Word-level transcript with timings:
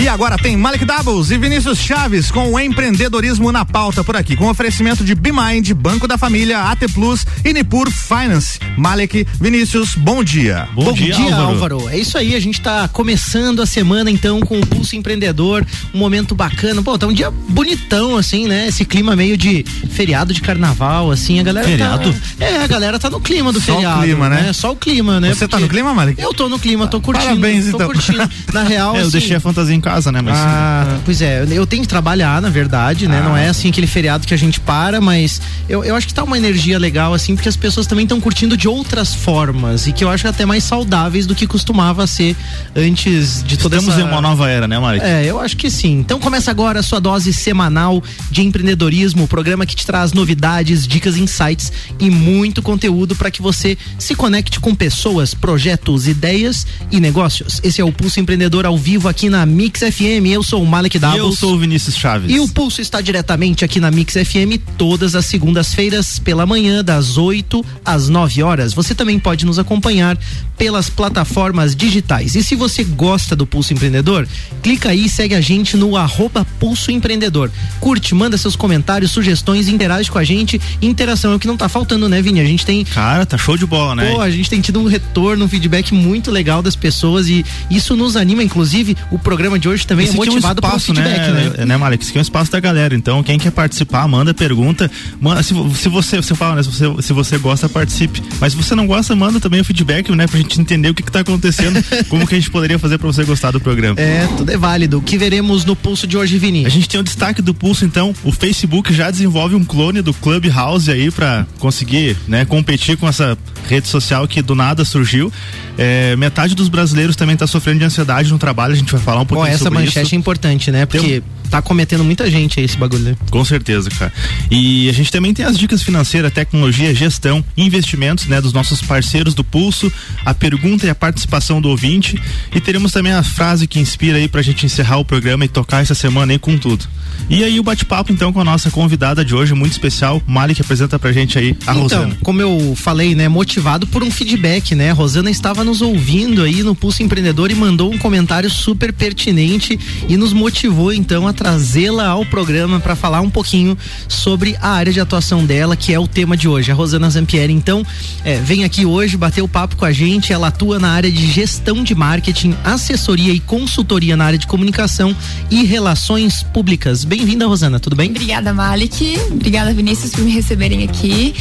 E 0.00 0.08
agora 0.08 0.38
tem 0.38 0.56
Malik 0.56 0.82
Doubles 0.86 1.30
e 1.30 1.36
Vinícius 1.36 1.78
Chaves 1.78 2.30
com 2.30 2.54
o 2.54 2.58
empreendedorismo 2.58 3.52
na 3.52 3.66
pauta 3.66 4.02
por 4.02 4.16
aqui, 4.16 4.34
com 4.34 4.48
oferecimento 4.48 5.04
de 5.04 5.14
BeMind, 5.14 5.72
Banco 5.74 6.08
da 6.08 6.16
Família, 6.16 6.58
AT 6.70 6.88
Plus 6.94 7.26
e 7.44 7.52
Nipur 7.52 7.90
Finance. 7.90 8.58
Malik, 8.78 9.26
Vinícius, 9.38 9.94
bom 9.94 10.24
dia. 10.24 10.66
Bom, 10.72 10.84
bom 10.84 10.92
dia, 10.94 11.12
dia 11.12 11.36
Álvaro. 11.36 11.74
Álvaro. 11.74 11.88
É 11.90 11.98
isso 11.98 12.16
aí, 12.16 12.34
a 12.34 12.40
gente 12.40 12.58
está 12.58 12.88
começando 12.88 13.60
a 13.60 13.66
semana 13.66 14.10
então 14.10 14.40
com 14.40 14.58
o 14.58 14.66
Pulso 14.66 14.96
Empreendedor, 14.96 15.66
um 15.92 15.98
momento 15.98 16.34
bacana. 16.34 16.82
Pô, 16.82 16.96
tá 16.96 17.06
um 17.06 17.12
dia 17.12 17.30
bonitão 17.30 18.16
assim, 18.16 18.48
né? 18.48 18.68
Esse 18.68 18.86
clima 18.86 19.14
meio 19.14 19.36
de 19.36 19.64
feriado 19.90 20.32
de 20.32 20.40
carnaval, 20.40 21.10
assim, 21.10 21.40
a 21.40 21.42
galera 21.42 21.66
tá- 21.66 21.70
feriado? 21.72 22.12
Tá, 22.38 22.44
é, 22.46 22.64
a 22.64 22.66
galera 22.66 22.98
tá 22.98 23.10
no 23.10 23.20
clima 23.20 23.52
do 23.52 23.60
Só 23.60 23.74
feriado. 23.74 23.96
Só 23.96 24.00
o 24.00 24.02
clima, 24.04 24.28
né? 24.30 24.42
né? 24.44 24.52
Só 24.54 24.72
o 24.72 24.76
clima, 24.76 25.20
né? 25.20 25.28
Você 25.28 25.40
Porque 25.40 25.56
tá 25.56 25.60
no 25.60 25.68
clima, 25.68 25.92
Malik? 25.92 26.18
Eu 26.18 26.32
tô 26.32 26.48
no 26.48 26.58
clima, 26.58 26.86
tô 26.86 27.02
curtindo. 27.02 27.26
Parabéns, 27.26 27.70
tô 27.70 27.76
então. 27.76 27.86
curtindo. 27.86 28.30
Na 28.54 28.62
real, 28.64 28.96
é, 28.96 29.00
eu 29.00 29.02
assim, 29.02 29.10
deixei 29.10 29.36
a 29.36 29.40
fantasia 29.40 29.74
em 29.76 29.80
casa, 29.80 29.89
né? 30.12 30.20
Mas, 30.20 30.36
ah, 30.36 30.98
pois 31.04 31.20
é, 31.20 31.44
eu 31.50 31.66
tenho 31.66 31.82
que 31.82 31.88
trabalhar, 31.88 32.40
na 32.40 32.48
verdade, 32.48 33.08
né? 33.08 33.20
Ah. 33.20 33.28
Não 33.28 33.36
é 33.36 33.48
assim 33.48 33.68
aquele 33.68 33.86
feriado 33.86 34.26
que 34.26 34.34
a 34.34 34.36
gente 34.36 34.60
para, 34.60 35.00
mas 35.00 35.40
eu, 35.68 35.84
eu 35.84 35.94
acho 35.96 36.06
que 36.06 36.14
tá 36.14 36.22
uma 36.22 36.38
energia 36.38 36.78
legal, 36.78 37.12
assim, 37.12 37.34
porque 37.34 37.48
as 37.48 37.56
pessoas 37.56 37.86
também 37.86 38.04
estão 38.04 38.20
curtindo 38.20 38.56
de 38.56 38.68
outras 38.68 39.14
formas 39.14 39.86
e 39.86 39.92
que 39.92 40.04
eu 40.04 40.08
acho 40.08 40.26
até 40.28 40.46
mais 40.46 40.64
saudáveis 40.64 41.26
do 41.26 41.34
que 41.34 41.46
costumava 41.46 42.06
ser 42.06 42.36
antes 42.74 43.42
de 43.42 43.56
toda 43.56 43.76
Estamos 43.76 43.98
essa... 43.98 44.06
em 44.06 44.10
uma 44.10 44.20
nova 44.20 44.48
era, 44.48 44.68
né, 44.68 44.78
Mari? 44.78 45.00
É, 45.00 45.24
eu 45.24 45.40
acho 45.40 45.56
que 45.56 45.70
sim. 45.70 45.98
Então 45.98 46.18
começa 46.20 46.50
agora 46.50 46.80
a 46.80 46.82
sua 46.82 47.00
dose 47.00 47.32
semanal 47.32 48.02
de 48.30 48.42
empreendedorismo, 48.42 49.24
o 49.24 49.28
programa 49.28 49.66
que 49.66 49.74
te 49.74 49.86
traz 49.86 50.12
novidades, 50.12 50.86
dicas, 50.86 51.16
insights 51.16 51.72
e 51.98 52.10
muito 52.10 52.62
conteúdo 52.62 53.16
para 53.16 53.30
que 53.30 53.42
você 53.42 53.76
se 53.98 54.14
conecte 54.14 54.60
com 54.60 54.74
pessoas, 54.74 55.34
projetos, 55.34 56.06
ideias 56.06 56.66
e 56.90 57.00
negócios. 57.00 57.60
Esse 57.62 57.80
é 57.80 57.84
o 57.84 57.92
Pulso 57.92 58.20
Empreendedor 58.20 58.66
ao 58.66 58.76
vivo 58.76 59.08
aqui 59.08 59.28
na 59.28 59.44
Mix 59.46 59.69
FM. 59.78 60.26
Eu 60.26 60.42
sou 60.42 60.62
o 60.62 60.66
Malek 60.66 60.98
Davos. 60.98 61.18
Eu 61.18 61.32
sou 61.32 61.54
o 61.54 61.58
Vinícius 61.58 61.96
Chaves. 61.96 62.34
E 62.34 62.40
o 62.40 62.48
Pulso 62.48 62.80
está 62.80 63.00
diretamente 63.00 63.64
aqui 63.64 63.78
na 63.78 63.90
Mix 63.90 64.14
FM 64.14 64.58
todas 64.76 65.14
as 65.14 65.26
segundas-feiras 65.26 66.18
pela 66.18 66.44
manhã, 66.44 66.82
das 66.82 67.16
8 67.16 67.64
às 67.84 68.08
9 68.08 68.42
horas. 68.42 68.74
Você 68.74 68.94
também 68.94 69.18
pode 69.18 69.46
nos 69.46 69.58
acompanhar 69.58 70.18
pelas 70.56 70.90
plataformas 70.90 71.74
digitais. 71.74 72.34
E 72.34 72.42
se 72.42 72.54
você 72.54 72.84
gosta 72.84 73.34
do 73.34 73.46
Pulso 73.46 73.72
Empreendedor, 73.72 74.28
clica 74.62 74.90
aí 74.90 75.06
e 75.06 75.08
segue 75.08 75.34
a 75.34 75.40
gente 75.40 75.76
no 75.76 75.96
arroba 75.96 76.44
Pulso 76.58 76.90
Empreendedor. 76.90 77.50
Curte, 77.80 78.14
manda 78.14 78.36
seus 78.36 78.56
comentários, 78.56 79.10
sugestões, 79.10 79.68
interage 79.68 80.10
com 80.10 80.18
a 80.18 80.24
gente. 80.24 80.60
Interação 80.82 81.32
é 81.32 81.36
o 81.36 81.38
que 81.38 81.46
não 81.46 81.56
tá 81.56 81.68
faltando, 81.68 82.08
né, 82.08 82.20
Vini? 82.20 82.40
A 82.40 82.44
gente 82.44 82.66
tem. 82.66 82.84
Cara, 82.84 83.24
tá 83.24 83.38
show 83.38 83.56
de 83.56 83.64
bola, 83.64 83.94
né? 83.94 84.10
Pô, 84.10 84.20
a 84.20 84.30
gente 84.30 84.50
tem 84.50 84.60
tido 84.60 84.80
um 84.80 84.86
retorno, 84.86 85.46
um 85.46 85.48
feedback 85.48 85.94
muito 85.94 86.30
legal 86.30 86.60
das 86.60 86.76
pessoas 86.76 87.28
e 87.28 87.44
isso 87.70 87.96
nos 87.96 88.16
anima, 88.16 88.42
inclusive, 88.42 88.96
o 89.10 89.18
programa 89.18 89.58
de 89.60 89.68
hoje 89.68 89.86
também 89.86 90.06
Esse 90.06 90.14
é 90.14 90.16
motivado 90.16 90.60
é 90.60 90.64
um 90.64 90.68
espaço, 90.68 90.86
feedback, 90.86 91.30
né? 91.30 91.52
né? 91.58 91.64
né 91.66 91.76
Malik? 91.76 92.02
Isso 92.02 92.10
aqui 92.10 92.18
é 92.18 92.20
um 92.20 92.22
espaço 92.22 92.50
da 92.50 92.58
galera. 92.58 92.94
Então, 92.94 93.22
quem 93.22 93.38
quer 93.38 93.50
participar, 93.50 94.08
manda 94.08 94.34
pergunta. 94.34 94.90
Manda, 95.20 95.42
se, 95.42 95.54
se 95.74 95.88
você, 95.88 96.16
você 96.16 96.34
fala, 96.34 96.56
né? 96.56 96.62
Se 96.62 96.70
você, 96.70 97.02
se 97.02 97.12
você 97.12 97.38
gosta, 97.38 97.68
participe. 97.68 98.22
Mas 98.40 98.52
se 98.52 98.56
você 98.56 98.74
não 98.74 98.86
gosta, 98.86 99.14
manda 99.14 99.38
também 99.38 99.60
o 99.60 99.64
feedback, 99.64 100.10
né? 100.12 100.26
Pra 100.26 100.38
gente 100.38 100.60
entender 100.60 100.88
o 100.88 100.94
que, 100.94 101.02
que 101.02 101.12
tá 101.12 101.20
acontecendo, 101.20 101.82
como 102.08 102.26
que 102.26 102.34
a 102.34 102.38
gente 102.38 102.50
poderia 102.50 102.78
fazer 102.78 102.98
pra 102.98 103.06
você 103.06 103.24
gostar 103.24 103.50
do 103.50 103.60
programa. 103.60 104.00
É, 104.00 104.26
tudo 104.36 104.50
é 104.50 104.56
válido. 104.56 104.98
O 104.98 105.02
que 105.02 105.18
veremos 105.18 105.64
no 105.64 105.76
pulso 105.76 106.06
de 106.06 106.16
hoje, 106.16 106.38
Vini? 106.38 106.66
A 106.66 106.70
gente 106.70 106.88
tem 106.88 106.98
o 106.98 107.02
um 107.02 107.04
destaque 107.04 107.42
do 107.42 107.54
pulso, 107.54 107.84
então. 107.84 108.14
O 108.24 108.32
Facebook 108.32 108.92
já 108.92 109.10
desenvolve 109.10 109.54
um 109.54 109.64
clone 109.64 110.02
do 110.02 110.14
Clubhouse 110.14 110.90
aí 110.90 111.10
para 111.10 111.46
conseguir, 111.58 112.16
né, 112.26 112.44
competir 112.44 112.96
com 112.96 113.06
essa 113.06 113.36
rede 113.68 113.88
social 113.88 114.26
que 114.26 114.42
do 114.42 114.54
nada 114.54 114.84
surgiu. 114.84 115.32
É, 115.78 116.14
metade 116.16 116.54
dos 116.54 116.68
brasileiros 116.68 117.16
também 117.16 117.34
está 117.34 117.46
sofrendo 117.46 117.78
de 117.78 117.84
ansiedade 117.84 118.30
no 118.30 118.38
trabalho. 118.38 118.72
A 118.72 118.76
gente 118.76 118.92
vai 118.92 119.00
falar 119.00 119.20
um 119.20 119.26
pouquinho 119.26 119.49
essa 119.52 119.70
manchete 119.70 120.06
isso. 120.06 120.14
é 120.14 120.18
importante, 120.18 120.70
né? 120.70 120.86
Porque 120.86 121.22
tá 121.50 121.60
cometendo 121.60 122.04
muita 122.04 122.30
gente 122.30 122.58
aí 122.58 122.64
esse 122.64 122.76
bagulho. 122.76 123.02
Né? 123.02 123.16
Com 123.30 123.44
certeza, 123.44 123.90
cara. 123.90 124.12
E 124.50 124.88
a 124.88 124.92
gente 124.92 125.10
também 125.10 125.34
tem 125.34 125.44
as 125.44 125.58
dicas 125.58 125.82
financeiras, 125.82 126.32
tecnologia, 126.32 126.94
gestão, 126.94 127.44
investimentos, 127.56 128.26
né, 128.26 128.40
dos 128.40 128.52
nossos 128.52 128.80
parceiros 128.82 129.34
do 129.34 129.42
Pulso, 129.42 129.92
a 130.24 130.32
pergunta 130.32 130.86
e 130.86 130.90
a 130.90 130.94
participação 130.94 131.60
do 131.60 131.68
ouvinte 131.68 132.20
e 132.54 132.60
teremos 132.60 132.92
também 132.92 133.12
a 133.12 133.22
frase 133.22 133.66
que 133.66 133.78
inspira 133.78 134.18
aí 134.18 134.28
pra 134.28 134.42
gente 134.42 134.64
encerrar 134.66 134.98
o 134.98 135.04
programa 135.04 135.44
e 135.44 135.48
tocar 135.48 135.82
essa 135.82 135.94
semana 135.94 136.32
aí 136.32 136.38
com 136.38 136.56
tudo. 136.56 136.86
E 137.28 137.44
aí 137.44 137.60
o 137.60 137.62
bate-papo 137.62 138.12
então 138.12 138.32
com 138.32 138.40
a 138.40 138.44
nossa 138.44 138.70
convidada 138.70 139.24
de 139.24 139.34
hoje, 139.34 139.54
muito 139.54 139.72
especial, 139.72 140.22
Mali 140.26 140.54
que 140.54 140.62
apresenta 140.62 140.98
pra 140.98 141.12
gente 141.12 141.38
aí 141.38 141.56
a 141.66 141.72
então, 141.72 141.82
Rosana. 141.82 142.18
como 142.22 142.40
eu 142.40 142.74
falei, 142.76 143.14
né, 143.14 143.28
motivado 143.28 143.86
por 143.86 144.02
um 144.02 144.10
feedback, 144.10 144.74
né? 144.74 144.90
A 144.90 144.94
Rosana 144.94 145.30
estava 145.30 145.62
nos 145.64 145.80
ouvindo 145.80 146.42
aí 146.42 146.62
no 146.62 146.74
Pulso 146.74 147.02
Empreendedor 147.02 147.50
e 147.50 147.54
mandou 147.54 147.92
um 147.92 147.98
comentário 147.98 148.50
super 148.50 148.92
pertinente 148.92 149.78
e 150.08 150.16
nos 150.16 150.32
motivou 150.32 150.92
então 150.92 151.26
a 151.26 151.32
trazê-la 151.40 152.06
ao 152.06 152.26
programa 152.26 152.78
para 152.80 152.94
falar 152.94 153.22
um 153.22 153.30
pouquinho 153.30 153.76
sobre 154.06 154.58
a 154.60 154.72
área 154.72 154.92
de 154.92 155.00
atuação 155.00 155.46
dela, 155.46 155.74
que 155.74 155.90
é 155.90 155.98
o 155.98 156.06
tema 156.06 156.36
de 156.36 156.46
hoje. 156.46 156.70
A 156.70 156.74
Rosana 156.74 157.08
Zampieri, 157.08 157.50
então, 157.50 157.82
é, 158.22 158.36
vem 158.36 158.62
aqui 158.62 158.84
hoje 158.84 159.16
bater 159.16 159.40
o 159.40 159.48
papo 159.48 159.74
com 159.74 159.86
a 159.86 159.90
gente. 159.90 160.34
Ela 160.34 160.48
atua 160.48 160.78
na 160.78 160.90
área 160.90 161.10
de 161.10 161.26
gestão 161.32 161.82
de 161.82 161.94
marketing, 161.94 162.54
assessoria 162.62 163.32
e 163.32 163.40
consultoria 163.40 164.18
na 164.18 164.26
área 164.26 164.38
de 164.38 164.46
comunicação 164.46 165.16
e 165.50 165.64
relações 165.64 166.42
públicas. 166.42 167.06
Bem-vinda, 167.06 167.46
Rosana, 167.46 167.80
tudo 167.80 167.96
bem? 167.96 168.10
Obrigada, 168.10 168.52
Malik. 168.52 169.18
Obrigada, 169.30 169.72
Vinícius, 169.72 170.12
por 170.12 170.22
me 170.22 170.32
receberem 170.32 170.84
aqui. 170.84 171.34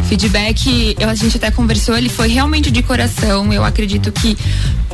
O 0.00 0.04
feedback, 0.04 0.96
eu, 0.98 1.10
a 1.10 1.14
gente 1.14 1.36
até 1.36 1.50
conversou, 1.50 1.94
ele 1.94 2.08
foi 2.08 2.28
realmente 2.28 2.70
de 2.70 2.82
coração. 2.82 3.52
Eu 3.52 3.62
acredito 3.62 4.10
que 4.12 4.34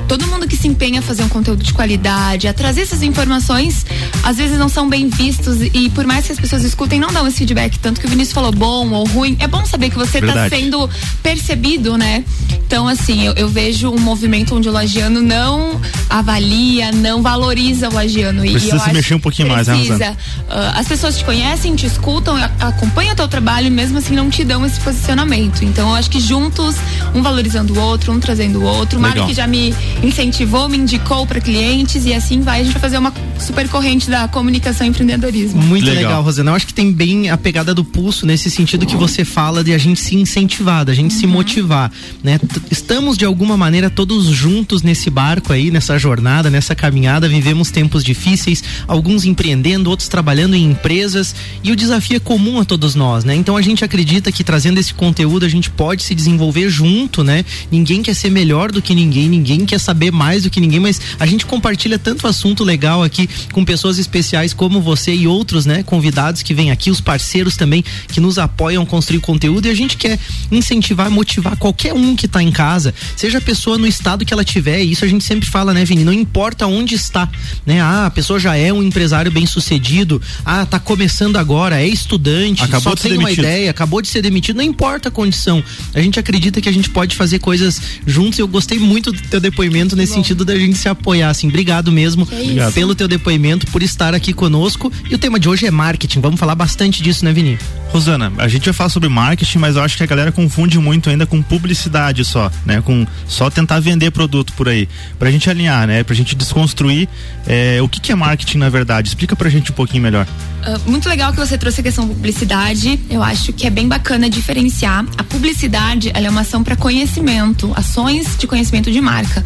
todo 0.09 0.27
mundo 0.27 0.49
que 0.49 0.57
se 0.57 0.67
empenha 0.67 1.01
a 1.01 1.03
fazer 1.03 1.23
um 1.23 1.29
conteúdo 1.29 1.63
de 1.63 1.73
qualidade, 1.73 2.49
a 2.49 2.55
trazer 2.55 2.81
essas 2.81 3.03
informações, 3.03 3.85
às 4.23 4.39
vezes 4.39 4.48
não 4.57 4.69
são 4.69 4.89
bem 4.89 5.09
vistos 5.09 5.59
e 5.61 5.91
por 5.91 6.07
mais 6.07 6.27
que 6.27 6.33
as 6.33 6.41
pessoas 6.41 6.63
escutem, 6.65 7.01
não 7.01 7.13
dão 7.13 7.27
esse 7.27 7.39
feedback. 7.39 7.79
Tanto 7.79 8.01
que 8.01 8.07
o 8.07 8.09
Vinícius 8.09 8.33
falou 8.33 8.53
bom 8.53 8.91
ou 8.91 9.07
ruim, 9.07 9.37
é 9.41 9.47
bom 9.47 9.65
saber 9.67 9.91
que 9.91 9.97
você 9.97 10.19
está 10.19 10.49
sendo 10.49 10.89
percebido, 11.23 11.97
né? 11.99 12.25
Então, 12.51 12.87
assim, 12.87 13.25
eu, 13.25 13.33
eu, 13.35 13.49
vejo 13.49 13.91
um 13.91 13.99
movimento 13.99 14.55
onde 14.55 14.69
o 14.69 14.73
lagiano 14.73 15.23
não 15.23 15.81
avalia, 16.09 16.93
não 16.93 17.23
valoriza 17.23 17.89
o 17.89 17.95
lagiano. 17.95 18.43
Precisa 18.43 18.77
e 18.77 18.81
se 18.81 18.93
mexer 18.93 19.15
um 19.15 19.19
pouquinho 19.19 19.49
precisa. 19.49 19.75
mais, 19.75 19.99
né, 19.99 20.17
uh, 20.51 20.79
As 20.79 20.87
pessoas 20.87 21.17
te 21.17 21.25
conhecem, 21.25 21.75
te 21.75 21.87
escutam, 21.87 22.37
acompanham 22.61 23.15
o 23.15 23.17
teu 23.17 23.27
trabalho 23.27 23.69
e 23.69 23.71
mesmo 23.71 23.99
assim 23.99 24.15
não 24.15 24.29
te 24.29 24.45
dão 24.45 24.67
esse 24.67 24.79
posicionamento. 24.81 25.65
Então, 25.65 25.89
eu 25.89 25.95
acho 25.95 26.11
que 26.11 26.21
juntos, 26.21 26.77
um 27.15 27.23
valorizando 27.23 27.73
o 27.73 27.81
outro, 27.81 28.13
um 28.13 28.21
trazendo 28.21 28.61
o 28.61 28.65
outro. 28.65 28.99
O 28.99 29.03
Mário 29.03 29.27
que 29.27 29.33
já 29.33 29.47
me 29.47 29.75
incentivou, 30.03 30.69
me 30.69 30.77
indicou 30.77 31.27
para 31.27 31.41
clientes 31.41 32.05
e 32.05 32.13
assim 32.13 32.43
vai. 32.43 32.61
A 32.61 32.65
gente 32.65 32.73
vai 32.75 32.83
fazer 32.83 32.99
uma 32.99 33.13
super 33.41 33.67
corrente 33.69 34.11
da 34.11 34.29
comunicação 34.39 34.87
e 34.87 34.91
empreendedorismo. 34.91 35.61
Muito 35.61 35.85
legal, 35.85 36.03
legal 36.05 36.23
Rosana. 36.23 36.53
Eu 36.53 36.55
acho 36.55 36.67
que 36.69 36.73
tem 36.73 36.93
bem 36.93 37.29
a 37.29 37.37
pegada 37.37 37.75
do 37.75 37.83
pulso 37.83 38.25
nesse 38.25 38.49
sentido 38.49 38.87
que 38.87 38.95
você 38.95 39.25
fala 39.25 39.65
de 39.65 39.75
a 39.75 39.79
gente 39.79 40.01
se 40.01 40.15
incentivar, 40.15 40.85
da 40.85 40.95
gente 40.95 41.13
uhum. 41.13 41.21
se 41.21 41.27
motivar, 41.27 41.91
né? 42.23 42.39
Estamos 42.71 43.19
de 43.19 43.25
alguma 43.25 43.57
maneira 43.57 43.91
todos 43.91 44.27
juntos 44.27 44.83
nesse 44.83 45.11
barco 45.11 45.53
aí, 45.53 45.73
nessa 45.73 45.99
jornada, 45.99 46.49
nessa 46.51 46.73
caminhada. 46.73 47.29
Vivemos 47.29 47.73
tempos 47.73 48.05
difíceis, 48.05 48.63
alguns 48.87 49.25
empreendendo, 49.25 49.91
outros 49.91 50.09
trabalhando 50.09 50.55
em 50.55 50.71
empresas 50.71 51.35
e 51.65 51.73
o 51.73 51.77
desafio 51.77 52.19
é 52.19 52.21
comum 52.21 52.61
a 52.61 52.65
todos 52.65 52.95
nós, 52.95 53.25
né? 53.25 53.35
Então 53.35 53.57
a 53.57 53.63
gente 53.63 53.85
acredita 53.85 54.31
que 54.31 54.45
trazendo 54.45 54.79
esse 54.79 54.95
conteúdo 54.95 55.45
a 55.45 55.49
gente 55.49 55.69
pode 55.69 56.05
se 56.05 56.15
desenvolver 56.15 56.71
junto, 56.71 57.25
né? 57.25 57.45
Ninguém 57.73 58.05
quer 58.05 58.15
ser 58.15 58.31
melhor 58.31 58.71
do 58.71 58.81
que 58.81 58.95
ninguém, 58.95 59.29
ninguém 59.29 59.67
quer 59.67 59.81
saber 59.81 60.13
mais 60.13 60.45
do 60.45 60.51
que 60.51 60.61
ninguém, 60.61 60.79
mas 60.79 61.01
a 61.19 61.27
gente 61.27 61.45
compartilha 61.45 61.99
tanto 61.99 62.29
assunto 62.29 62.63
legal 62.63 63.03
aqui 63.03 63.29
com 63.51 63.65
pessoas 63.65 63.99
especiais 63.99 64.28
como 64.55 64.81
você 64.81 65.15
e 65.15 65.27
outros, 65.27 65.67
né? 65.67 65.83
Convidados 65.83 66.43
que 66.43 66.55
vêm 66.55 66.71
aqui, 66.71 66.91
os 66.91 67.01
parceiros 67.01 67.57
também 67.57 67.85
que 68.09 68.21
nos 68.21 68.39
apoiam 68.39 68.83
a 68.83 68.87
construir 68.87 69.21
conteúdo 69.21 69.67
e 69.67 69.71
a 69.71 69.75
gente 69.75 69.97
quer 69.97 70.19
incentivar, 70.51 71.11
motivar 71.11 71.57
qualquer 71.57 71.93
um 71.93 72.17
que 72.17 72.27
está 72.27 72.43
em 72.43 72.51
casa, 72.51 72.95
seja 73.17 73.39
a 73.39 73.41
pessoa 73.41 73.79
no 73.79 73.87
estado 73.87 74.25
que 74.25 74.33
ela 74.33 74.45
tiver, 74.45 74.81
isso 74.81 75.05
a 75.05 75.09
gente 75.09 75.25
sempre 75.25 75.49
fala, 75.49 75.73
né, 75.73 75.85
Vini? 75.85 76.05
Não 76.05 76.13
importa 76.13 76.67
onde 76.67 76.95
está, 76.95 77.29
né? 77.65 77.81
Ah, 77.81 78.07
a 78.07 78.11
pessoa 78.11 78.39
já 78.39 78.57
é 78.57 78.73
um 78.73 78.83
empresário 78.83 79.31
bem 79.31 79.47
sucedido, 79.47 80.21
ah, 80.45 80.67
tá 80.67 80.79
começando 80.79 81.37
agora, 81.37 81.81
é 81.81 81.87
estudante, 81.87 82.63
acabou 82.63 82.93
só 82.93 82.95
de 82.95 83.03
tem 83.03 83.13
ser 83.13 83.19
uma 83.19 83.31
ideia, 83.31 83.71
acabou 83.71 84.03
de 84.03 84.09
ser 84.09 84.23
demitido, 84.23 84.57
não 84.57 84.65
importa 84.65 85.09
a 85.09 85.13
condição. 85.13 85.63
A 85.95 86.01
gente 86.01 86.19
acredita 86.19 86.61
que 86.61 86.69
a 86.69 86.73
gente 86.73 86.91
pode 86.91 87.17
fazer 87.17 87.39
coisas 87.39 87.81
juntos 88.07 88.39
e 88.39 88.43
eu 88.43 88.49
gostei 88.49 88.79
muito 88.79 89.13
do 89.13 89.21
teu 89.23 89.41
depoimento 89.41 89.97
nesse 89.97 90.13
Bom. 90.13 90.19
sentido 90.19 90.45
da 90.45 90.59
gente 90.59 90.79
se 90.79 90.89
apoiar, 90.89 91.31
assim. 91.31 91.49
Obrigado 91.49 91.91
mesmo 91.91 92.23
Obrigado. 92.23 92.73
pelo 92.73 92.95
teu 92.95 93.09
depoimento, 93.09 93.67
por 93.69 93.83
estar 93.83 94.08
aqui 94.17 94.33
conosco. 94.33 94.93
E 95.09 95.15
o 95.15 95.19
tema 95.19 95.39
de 95.39 95.49
hoje 95.49 95.67
é 95.67 95.71
marketing. 95.71 96.21
Vamos 96.21 96.41
falar 96.41 96.55
bastante 96.55 97.03
disso, 97.03 97.25
né, 97.25 97.33
Vini? 97.33 97.59
Rosana, 97.91 98.33
a 98.39 98.49
gente 98.49 98.65
vai 98.65 98.75
falar 98.75 98.91
sobre 98.91 99.09
marketing, 99.09 99.59
mas 99.59 99.77
eu 99.77 99.83
acho 99.83 99.97
que 99.97 100.03
a 100.03 100.07
galera 100.07 100.31
confunde 100.31 100.79
muito 100.79 101.09
ainda 101.09 101.27
com 101.27 101.43
publicidade 101.43 102.25
só, 102.25 102.51
né? 102.65 102.83
Com 102.83 103.07
só 103.27 103.49
tentar 103.49 103.81
vender 103.81 104.11
produto 104.11 104.53
por 104.53 104.69
aí. 104.69 104.89
Pra 105.19 105.31
gente 105.31 105.49
alinhar, 105.49 105.87
né? 105.87 106.03
Pra 106.05 106.15
gente 106.15 106.35
desconstruir 106.35 107.09
é, 107.47 107.81
o 107.81 107.89
que, 107.89 108.01
que 108.01 108.13
é 108.13 108.15
marketing 108.15 108.59
na 108.59 108.69
verdade. 108.69 109.09
Explica 109.09 109.35
pra 109.35 109.49
gente 109.49 109.71
um 109.71 109.75
pouquinho 109.75 110.03
melhor. 110.03 110.27
Uh, 110.59 110.91
muito 110.91 111.09
legal 111.09 111.33
que 111.33 111.39
você 111.39 111.57
trouxe 111.57 111.81
a 111.81 111.85
questão 111.85 112.07
da 112.07 112.13
publicidade. 112.13 113.01
Eu 113.09 113.23
acho 113.23 113.53
que 113.53 113.67
é 113.67 113.71
bem 113.71 113.89
bacana 113.89 114.29
iniciar, 114.69 115.05
a 115.17 115.25
publicidade 115.25 116.11
ela 116.15 116.27
é 116.27 116.31
uma 116.31 116.43
ação 116.43 116.63
para 116.63 116.77
conhecimento, 116.77 117.73
ações 117.75 118.37
de 118.37 118.47
conhecimento 118.47 118.91
de 118.91 119.01
marca. 119.01 119.45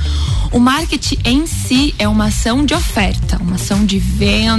O 0.51 0.59
marketing 0.59 1.19
em 1.25 1.47
si 1.47 1.95
é 1.99 2.09
uma 2.09 2.27
ação 2.27 2.65
de 2.65 2.75
oferta, 2.75 3.39
uma 3.41 3.55
ação 3.55 3.87
de 3.87 3.99
venda, 3.99 4.52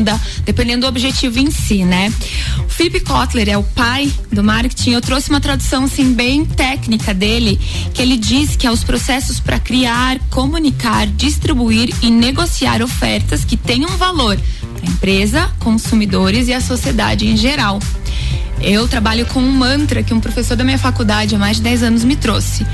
dependendo 0.45 0.81
do 0.81 0.88
objetivo 0.88 1.40
em 1.40 1.51
si, 1.51 1.84
né? 1.84 2.13
O 2.57 3.06
Kotler 3.06 3.50
é 3.50 3.57
o 3.57 3.63
pai 3.63 4.12
do 4.31 4.44
marketing. 4.44 4.92
Eu 4.92 5.01
trouxe 5.01 5.30
uma 5.30 5.40
tradução 5.40 5.86
assim 5.86 6.13
bem 6.13 6.44
técnica 6.44 7.13
dele, 7.13 7.60
que 7.94 8.01
ele 8.01 8.18
diz 8.18 8.56
que 8.56 8.66
é 8.66 8.72
os 8.72 8.84
processos 8.84 9.40
para 9.40 9.60
criar, 9.60 10.19
comunicar, 10.30 11.07
distribuir 11.07 11.94
e 12.01 12.10
negociar 12.10 12.81
ofertas 12.81 13.45
que 13.45 13.56
tenham 13.56 13.90
valor 13.98 14.38
para 14.38 14.88
a 14.88 14.92
empresa, 14.92 15.51
consumidores 15.60 16.48
e 16.48 16.54
a 16.54 16.62
sociedade 16.62 17.28
em 17.28 17.38
geral. 17.38 17.80
Eu 18.62 18.88
trabalho 18.88 19.25
com 19.25 19.42
um 19.42 19.51
mantra 19.51 20.04
que 20.04 20.13
um 20.13 20.19
professor 20.19 20.56
da 20.56 20.63
minha 20.63 20.80
faculdade 20.80 21.36
há 21.36 21.38
mais 21.38 21.57
de 21.57 21.63
10 21.63 21.84
anos 21.84 22.04
me 22.04 22.16
trouxe. 22.16 22.66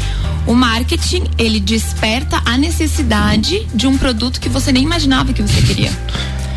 O 0.46 0.54
marketing, 0.54 1.24
ele 1.38 1.60
desperta 1.60 2.42
a 2.46 2.58
necessidade 2.58 3.68
de 3.74 3.88
um 3.88 3.98
produto 3.98 4.40
que 4.40 4.50
você 4.50 4.72
nem 4.72 4.84
imaginava 4.84 5.34
que 5.34 5.42
você 5.42 5.62
queria. 5.62 5.92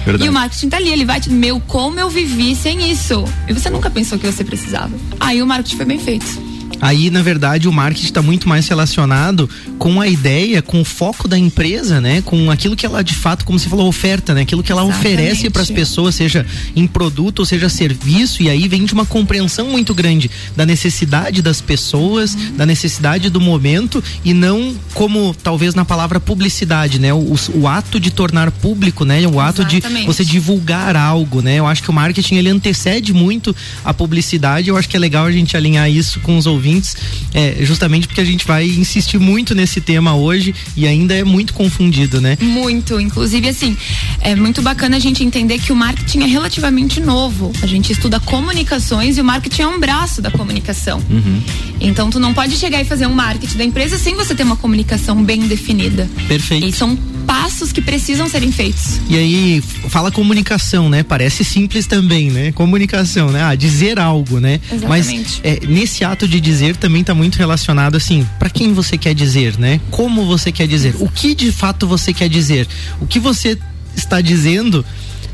Verdade. 0.04 0.24
E 0.24 0.28
o 0.28 0.32
marketing 0.32 0.68
tá 0.68 0.76
ali, 0.76 0.90
ele 0.90 1.04
vai 1.04 1.20
te, 1.20 1.30
meu, 1.30 1.60
como 1.60 1.98
eu 1.98 2.10
vivi 2.10 2.54
sem 2.54 2.90
isso? 2.90 3.24
E 3.48 3.52
você 3.52 3.70
nunca 3.70 3.90
pensou 3.90 4.18
que 4.18 4.26
você 4.26 4.42
precisava. 4.42 4.94
Aí 5.20 5.42
o 5.42 5.46
marketing 5.46 5.76
foi 5.76 5.86
bem 5.86 5.98
feito. 5.98 6.51
Aí, 6.82 7.10
na 7.10 7.22
verdade, 7.22 7.68
o 7.68 7.72
marketing 7.72 8.06
está 8.06 8.20
muito 8.20 8.48
mais 8.48 8.66
relacionado 8.66 9.48
com 9.78 10.00
a 10.00 10.08
ideia, 10.08 10.60
com 10.60 10.80
o 10.80 10.84
foco 10.84 11.28
da 11.28 11.38
empresa, 11.38 12.00
né? 12.00 12.20
Com 12.22 12.50
aquilo 12.50 12.74
que 12.74 12.84
ela 12.84 13.04
de 13.04 13.14
fato, 13.14 13.44
como 13.44 13.56
você 13.56 13.68
falou, 13.68 13.86
oferta, 13.86 14.34
né? 14.34 14.40
Aquilo 14.40 14.64
que 14.64 14.72
ela 14.72 14.82
Exatamente. 14.82 15.06
oferece 15.06 15.48
para 15.48 15.62
as 15.62 15.70
pessoas, 15.70 16.16
seja 16.16 16.44
em 16.74 16.84
produto 16.88 17.38
ou 17.38 17.44
seja 17.44 17.68
serviço, 17.68 18.42
e 18.42 18.50
aí 18.50 18.66
vem 18.66 18.84
de 18.84 18.92
uma 18.94 19.06
compreensão 19.06 19.68
muito 19.68 19.94
grande 19.94 20.28
da 20.56 20.66
necessidade 20.66 21.40
das 21.40 21.60
pessoas, 21.60 22.34
uhum. 22.34 22.56
da 22.56 22.66
necessidade 22.66 23.30
do 23.30 23.40
momento 23.40 24.02
e 24.24 24.34
não 24.34 24.74
como 24.92 25.36
talvez 25.40 25.76
na 25.76 25.84
palavra 25.84 26.18
publicidade, 26.18 26.98
né? 26.98 27.14
O, 27.14 27.36
o 27.54 27.68
ato 27.68 28.00
de 28.00 28.10
tornar 28.10 28.50
público, 28.50 29.04
né? 29.04 29.24
O 29.28 29.38
ato 29.38 29.62
Exatamente. 29.62 30.00
de 30.00 30.06
você 30.06 30.24
divulgar 30.24 30.96
algo, 30.96 31.40
né? 31.42 31.60
Eu 31.60 31.66
acho 31.68 31.80
que 31.80 31.90
o 31.90 31.92
marketing 31.92 32.34
ele 32.34 32.48
antecede 32.48 33.12
muito 33.12 33.54
a 33.84 33.94
publicidade. 33.94 34.68
Eu 34.68 34.76
acho 34.76 34.88
que 34.88 34.96
é 34.96 35.00
legal 35.00 35.26
a 35.26 35.32
gente 35.32 35.56
alinhar 35.56 35.88
isso 35.88 36.18
com 36.18 36.36
os 36.36 36.44
ouvintes 36.44 36.71
ouvintes, 36.72 36.96
é, 37.34 37.56
justamente 37.60 38.06
porque 38.06 38.20
a 38.20 38.24
gente 38.24 38.46
vai 38.46 38.66
insistir 38.66 39.18
muito 39.18 39.54
nesse 39.54 39.80
tema 39.80 40.14
hoje 40.14 40.54
e 40.76 40.86
ainda 40.86 41.14
é 41.14 41.24
muito 41.24 41.52
confundido, 41.52 42.20
né? 42.20 42.38
Muito, 42.40 42.98
inclusive 42.98 43.48
assim, 43.48 43.76
é 44.20 44.34
muito 44.34 44.62
bacana 44.62 44.96
a 44.96 45.00
gente 45.00 45.22
entender 45.22 45.58
que 45.58 45.72
o 45.72 45.76
marketing 45.76 46.20
é 46.20 46.26
relativamente 46.26 47.00
novo. 47.00 47.52
A 47.62 47.66
gente 47.66 47.92
estuda 47.92 48.18
comunicações 48.20 49.18
e 49.18 49.20
o 49.20 49.24
marketing 49.24 49.62
é 49.62 49.68
um 49.68 49.78
braço 49.78 50.22
da 50.22 50.30
comunicação. 50.30 51.02
Uhum. 51.10 51.42
Então 51.80 52.10
tu 52.10 52.18
não 52.18 52.32
pode 52.32 52.56
chegar 52.56 52.80
e 52.80 52.84
fazer 52.84 53.06
um 53.06 53.14
marketing 53.14 53.58
da 53.58 53.64
empresa 53.64 53.98
sem 53.98 54.14
você 54.14 54.34
ter 54.34 54.44
uma 54.44 54.56
comunicação 54.56 55.22
bem 55.22 55.46
definida. 55.46 56.08
Perfeito. 56.28 56.66
E 56.66 56.72
são 56.72 56.96
passos 57.22 57.72
que 57.72 57.80
precisam 57.80 58.28
serem 58.28 58.52
feitos. 58.52 59.00
E 59.08 59.16
aí, 59.16 59.62
fala 59.88 60.10
comunicação, 60.10 60.88
né? 60.88 61.02
Parece 61.02 61.44
simples 61.44 61.86
também, 61.86 62.30
né? 62.30 62.52
Comunicação, 62.52 63.30
né? 63.30 63.42
Ah, 63.42 63.54
dizer 63.54 63.98
algo, 63.98 64.40
né? 64.40 64.60
Exatamente. 64.70 64.88
Mas 64.88 65.40
é, 65.42 65.60
nesse 65.66 66.04
ato 66.04 66.28
de 66.28 66.40
dizer 66.40 66.61
também 66.76 67.00
está 67.00 67.14
muito 67.14 67.36
relacionado 67.36 67.96
assim, 67.96 68.26
para 68.38 68.50
quem 68.50 68.72
você 68.72 68.96
quer 68.96 69.14
dizer, 69.14 69.58
né? 69.58 69.80
Como 69.90 70.24
você 70.24 70.52
quer 70.52 70.68
dizer? 70.68 70.94
O 71.00 71.08
que 71.08 71.34
de 71.34 71.50
fato 71.50 71.86
você 71.86 72.12
quer 72.12 72.28
dizer? 72.28 72.68
O 73.00 73.06
que 73.06 73.18
você 73.18 73.58
está 73.96 74.20
dizendo 74.20 74.84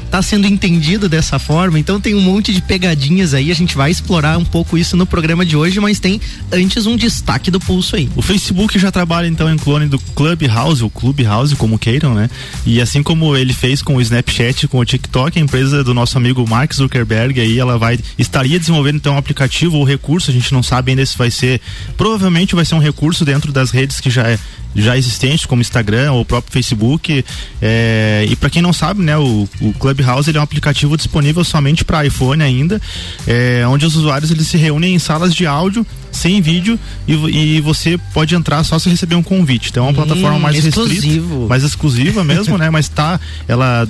está 0.09 0.23
sendo 0.23 0.47
entendido 0.47 1.09
dessa 1.09 1.39
forma. 1.39 1.79
Então 1.79 2.01
tem 2.01 2.15
um 2.15 2.21
monte 2.21 2.53
de 2.53 2.61
pegadinhas 2.61 3.35
aí. 3.35 3.51
A 3.51 3.55
gente 3.55 3.77
vai 3.77 3.91
explorar 3.91 4.39
um 4.39 4.45
pouco 4.45 4.77
isso 4.77 4.97
no 4.97 5.07
programa 5.07 5.45
de 5.45 5.57
hoje, 5.57 5.79
mas 5.79 6.01
tem 6.01 6.21
antes 6.51 6.87
um 6.87 6.97
destaque 6.97 7.51
do 7.51 7.61
pulso 7.61 7.95
aí. 7.95 8.09
O 8.17 8.23
Facebook 8.23 8.79
já 8.79 8.91
trabalha 8.91 9.27
então 9.27 9.53
em 9.53 9.57
clone 9.57 9.87
do 9.87 9.99
Clubhouse, 9.99 10.83
ou 10.83 10.91
Clubhouse, 10.91 11.55
como 11.57 11.79
queiram, 11.79 12.15
né? 12.15 12.29
E 12.67 12.81
assim 12.81 13.03
como 13.03 13.37
ele 13.37 13.53
fez 13.53 13.83
com 13.83 13.97
o 13.97 14.01
Snapchat, 14.01 14.67
com 14.67 14.79
o 14.79 14.85
TikTok, 14.85 15.39
a 15.39 15.43
empresa 15.43 15.85
do 15.85 15.93
nosso 15.93 16.17
amigo 16.17 16.47
Mark 16.49 16.75
Zuckerberg 16.75 17.41
aí, 17.41 17.59
ela 17.59 17.79
vai 17.79 17.99
estaria 18.19 18.59
desenvolvendo 18.59 18.97
então 18.97 19.15
um 19.15 19.19
aplicativo 19.19 19.77
ou 19.77 19.85
recurso, 19.85 20.31
a 20.31 20.35
gente 20.35 20.53
não 20.53 20.63
sabe 20.63 20.91
ainda 20.91 21.05
se 21.05 21.17
vai 21.17 21.31
ser, 21.31 21.61
provavelmente 21.97 22.55
vai 22.55 22.65
ser 22.65 22.75
um 22.75 22.81
recurso 22.81 23.25
dentro 23.25 23.53
das 23.53 23.71
redes 23.71 24.01
que 24.01 24.11
já 24.11 24.23
é 24.23 24.39
já 24.83 24.97
existentes, 24.97 25.47
como 25.47 25.61
Instagram 25.61 26.13
ou 26.13 26.21
o 26.21 26.25
próprio 26.25 26.53
Facebook. 26.53 27.25
É, 27.61 28.27
e 28.29 28.37
para 28.37 28.51
quem 28.51 28.63
não 28.63 28.73
sabe, 28.73 29.03
né, 29.03 29.17
o, 29.17 29.49
o 29.61 29.73
Clubhouse 29.75 30.35
é 30.35 30.39
um 30.39 30.43
aplicativo 30.43 30.97
disponível 30.97 31.45
somente 31.45 31.85
para 31.85 32.05
iPhone 32.07 32.43
ainda, 32.43 32.81
é, 33.27 33.65
onde 33.67 33.87
os 33.87 33.97
usuários 33.97 34.31
eles 34.31 34.47
se 34.47 34.57
reúnem 34.57 34.95
em 34.95 34.99
salas 34.99 35.35
de 35.35 35.47
áudio 35.47 35.87
sem 36.11 36.41
vídeo 36.41 36.79
e, 37.07 37.13
e 37.57 37.61
você 37.61 37.99
pode 38.13 38.35
entrar 38.35 38.65
só 38.65 38.79
se 38.79 38.89
receber 38.89 39.15
um 39.15 39.23
convite. 39.23 39.71
Então 39.71 39.87
é 39.87 39.89
uma 39.89 39.95
plataforma 39.95 40.39
mais 40.39 40.65
exclusivo. 40.65 41.19
restrita, 41.19 41.49
mais 41.49 41.63
exclusiva 41.63 42.25
mesmo, 42.25 42.59
né? 42.59 42.71
Mas 42.71 42.89
tá, 42.89 43.21
ela, 43.47 43.87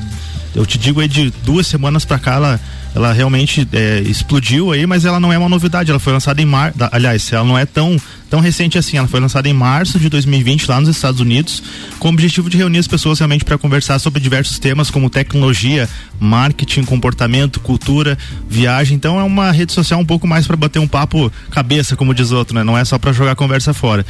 eu 0.54 0.66
te 0.66 0.78
digo 0.78 1.00
aí 1.00 1.08
de 1.08 1.32
duas 1.44 1.66
semanas 1.66 2.04
para 2.04 2.18
cá 2.18 2.34
ela 2.34 2.60
ela 2.94 3.12
realmente 3.12 3.66
é, 3.72 4.00
explodiu 4.00 4.72
aí, 4.72 4.86
mas 4.86 5.04
ela 5.04 5.20
não 5.20 5.32
é 5.32 5.38
uma 5.38 5.48
novidade. 5.48 5.90
Ela 5.90 6.00
foi 6.00 6.12
lançada 6.12 6.40
em 6.40 6.44
mar, 6.44 6.72
aliás, 6.90 7.32
ela 7.32 7.44
não 7.44 7.56
é 7.58 7.64
tão 7.66 7.96
tão 8.28 8.40
recente 8.40 8.78
assim. 8.78 8.96
Ela 8.96 9.08
foi 9.08 9.20
lançada 9.20 9.48
em 9.48 9.52
março 9.52 9.98
de 9.98 10.08
2020 10.08 10.68
lá 10.68 10.80
nos 10.80 10.88
Estados 10.88 11.20
Unidos, 11.20 11.62
com 11.98 12.08
o 12.08 12.12
objetivo 12.12 12.48
de 12.48 12.56
reunir 12.56 12.78
as 12.78 12.86
pessoas 12.86 13.18
realmente 13.18 13.44
para 13.44 13.58
conversar 13.58 13.98
sobre 13.98 14.20
diversos 14.20 14.58
temas 14.58 14.90
como 14.90 15.10
tecnologia, 15.10 15.88
marketing, 16.20 16.84
comportamento, 16.84 17.60
cultura, 17.60 18.16
viagem. 18.48 18.96
Então 18.96 19.18
é 19.18 19.22
uma 19.22 19.50
rede 19.50 19.72
social 19.72 20.00
um 20.00 20.06
pouco 20.06 20.26
mais 20.26 20.46
para 20.46 20.56
bater 20.56 20.78
um 20.78 20.88
papo 20.88 21.32
cabeça, 21.50 21.96
como 21.96 22.14
diz 22.14 22.32
outro, 22.32 22.54
né? 22.54 22.62
Não 22.62 22.76
é 22.76 22.84
só 22.84 22.98
para 22.98 23.12
jogar 23.12 23.34
conversa 23.34 23.72
fora. 23.72 24.04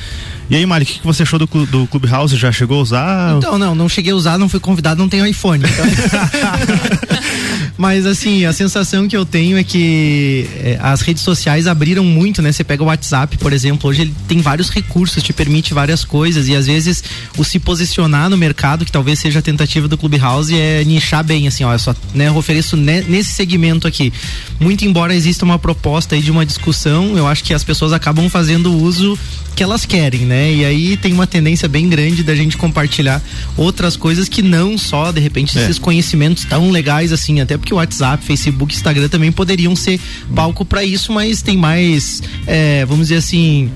E 0.50 0.56
aí, 0.56 0.64
Mari, 0.64 0.84
o 0.84 0.86
que, 0.86 1.00
que, 1.00 1.06
você 1.06 1.22
achou 1.22 1.38
do, 1.38 1.46
do 1.66 1.86
Clubhouse? 1.86 2.36
Já 2.36 2.50
chegou 2.50 2.78
a 2.78 2.82
usar? 2.82 3.36
Então, 3.36 3.58
não, 3.58 3.74
não 3.74 3.88
cheguei 3.88 4.12
a 4.12 4.16
usar, 4.16 4.38
não 4.38 4.48
fui 4.48 4.60
convidado, 4.60 5.00
não 5.00 5.08
tenho 5.08 5.26
iPhone. 5.26 5.62
Então... 5.64 5.84
Mas 7.76 8.06
assim, 8.06 8.44
a 8.44 8.52
sensação 8.52 9.06
que 9.06 9.16
eu 9.16 9.24
tenho 9.24 9.56
é 9.56 9.62
que 9.62 10.48
é, 10.56 10.78
as 10.82 11.00
redes 11.00 11.22
sociais 11.22 11.68
abriram 11.68 12.04
muito, 12.04 12.42
né? 12.42 12.50
Você 12.50 12.64
pega 12.64 12.82
o 12.82 12.86
WhatsApp, 12.86 13.38
por 13.38 13.52
exemplo, 13.52 13.88
hoje 13.88 14.07
ele 14.08 14.14
tem 14.26 14.40
vários 14.40 14.70
recursos, 14.70 15.22
te 15.22 15.32
permite 15.32 15.75
várias 15.75 16.05
coisas 16.05 16.49
e 16.49 16.55
às 16.55 16.66
vezes 16.66 17.05
o 17.37 17.44
se 17.44 17.58
posicionar 17.58 18.28
no 18.31 18.37
mercado, 18.37 18.84
que 18.84 18.93
talvez 18.93 19.19
seja 19.19 19.38
a 19.38 19.43
tentativa 19.43 19.87
do 19.87 19.96
Clubhouse, 19.96 20.55
é 20.55 20.82
nichar 20.84 21.25
bem, 21.25 21.46
assim, 21.46 21.64
ó, 21.64 21.72
eu 21.72 21.78
só 21.78 21.94
né, 22.14 22.28
eu 22.28 22.37
ofereço 22.37 22.76
ne, 22.76 23.02
nesse 23.02 23.32
segmento 23.32 23.87
aqui. 23.87 24.12
Muito 24.58 24.84
embora 24.84 25.14
exista 25.14 25.44
uma 25.44 25.58
proposta 25.58 26.14
aí 26.14 26.22
de 26.22 26.31
uma 26.31 26.44
discussão, 26.44 27.16
eu 27.16 27.26
acho 27.26 27.44
que 27.44 27.52
as 27.52 27.64
pessoas 27.64 27.93
acabam 27.93 28.28
fazendo 28.28 28.72
uso 28.72 29.19
que 29.58 29.62
elas 29.64 29.84
querem, 29.84 30.20
né? 30.20 30.52
E 30.52 30.64
aí 30.64 30.96
tem 30.96 31.12
uma 31.12 31.26
tendência 31.26 31.69
bem 31.69 31.88
grande 31.88 32.22
da 32.22 32.32
gente 32.32 32.56
compartilhar 32.56 33.20
outras 33.56 33.96
coisas 33.96 34.28
que 34.28 34.40
não 34.40 34.78
só, 34.78 35.11
de 35.11 35.19
repente, 35.19 35.58
é. 35.58 35.62
esses 35.64 35.81
conhecimentos 35.81 36.44
tão 36.44 36.70
legais 36.70 37.12
assim, 37.12 37.40
até 37.40 37.56
porque 37.56 37.75
o 37.75 37.76
WhatsApp, 37.76 38.25
Facebook, 38.25 38.73
Instagram 38.73 39.09
também 39.09 39.32
poderiam 39.32 39.75
ser 39.75 39.99
palco 40.32 40.64
para 40.64 40.85
isso, 40.85 41.12
mas 41.12 41.42
tem 41.42 41.56
mais, 41.56 42.23
é, 42.47 42.85
vamos 42.87 43.09
dizer 43.09 43.16
assim, 43.16 43.68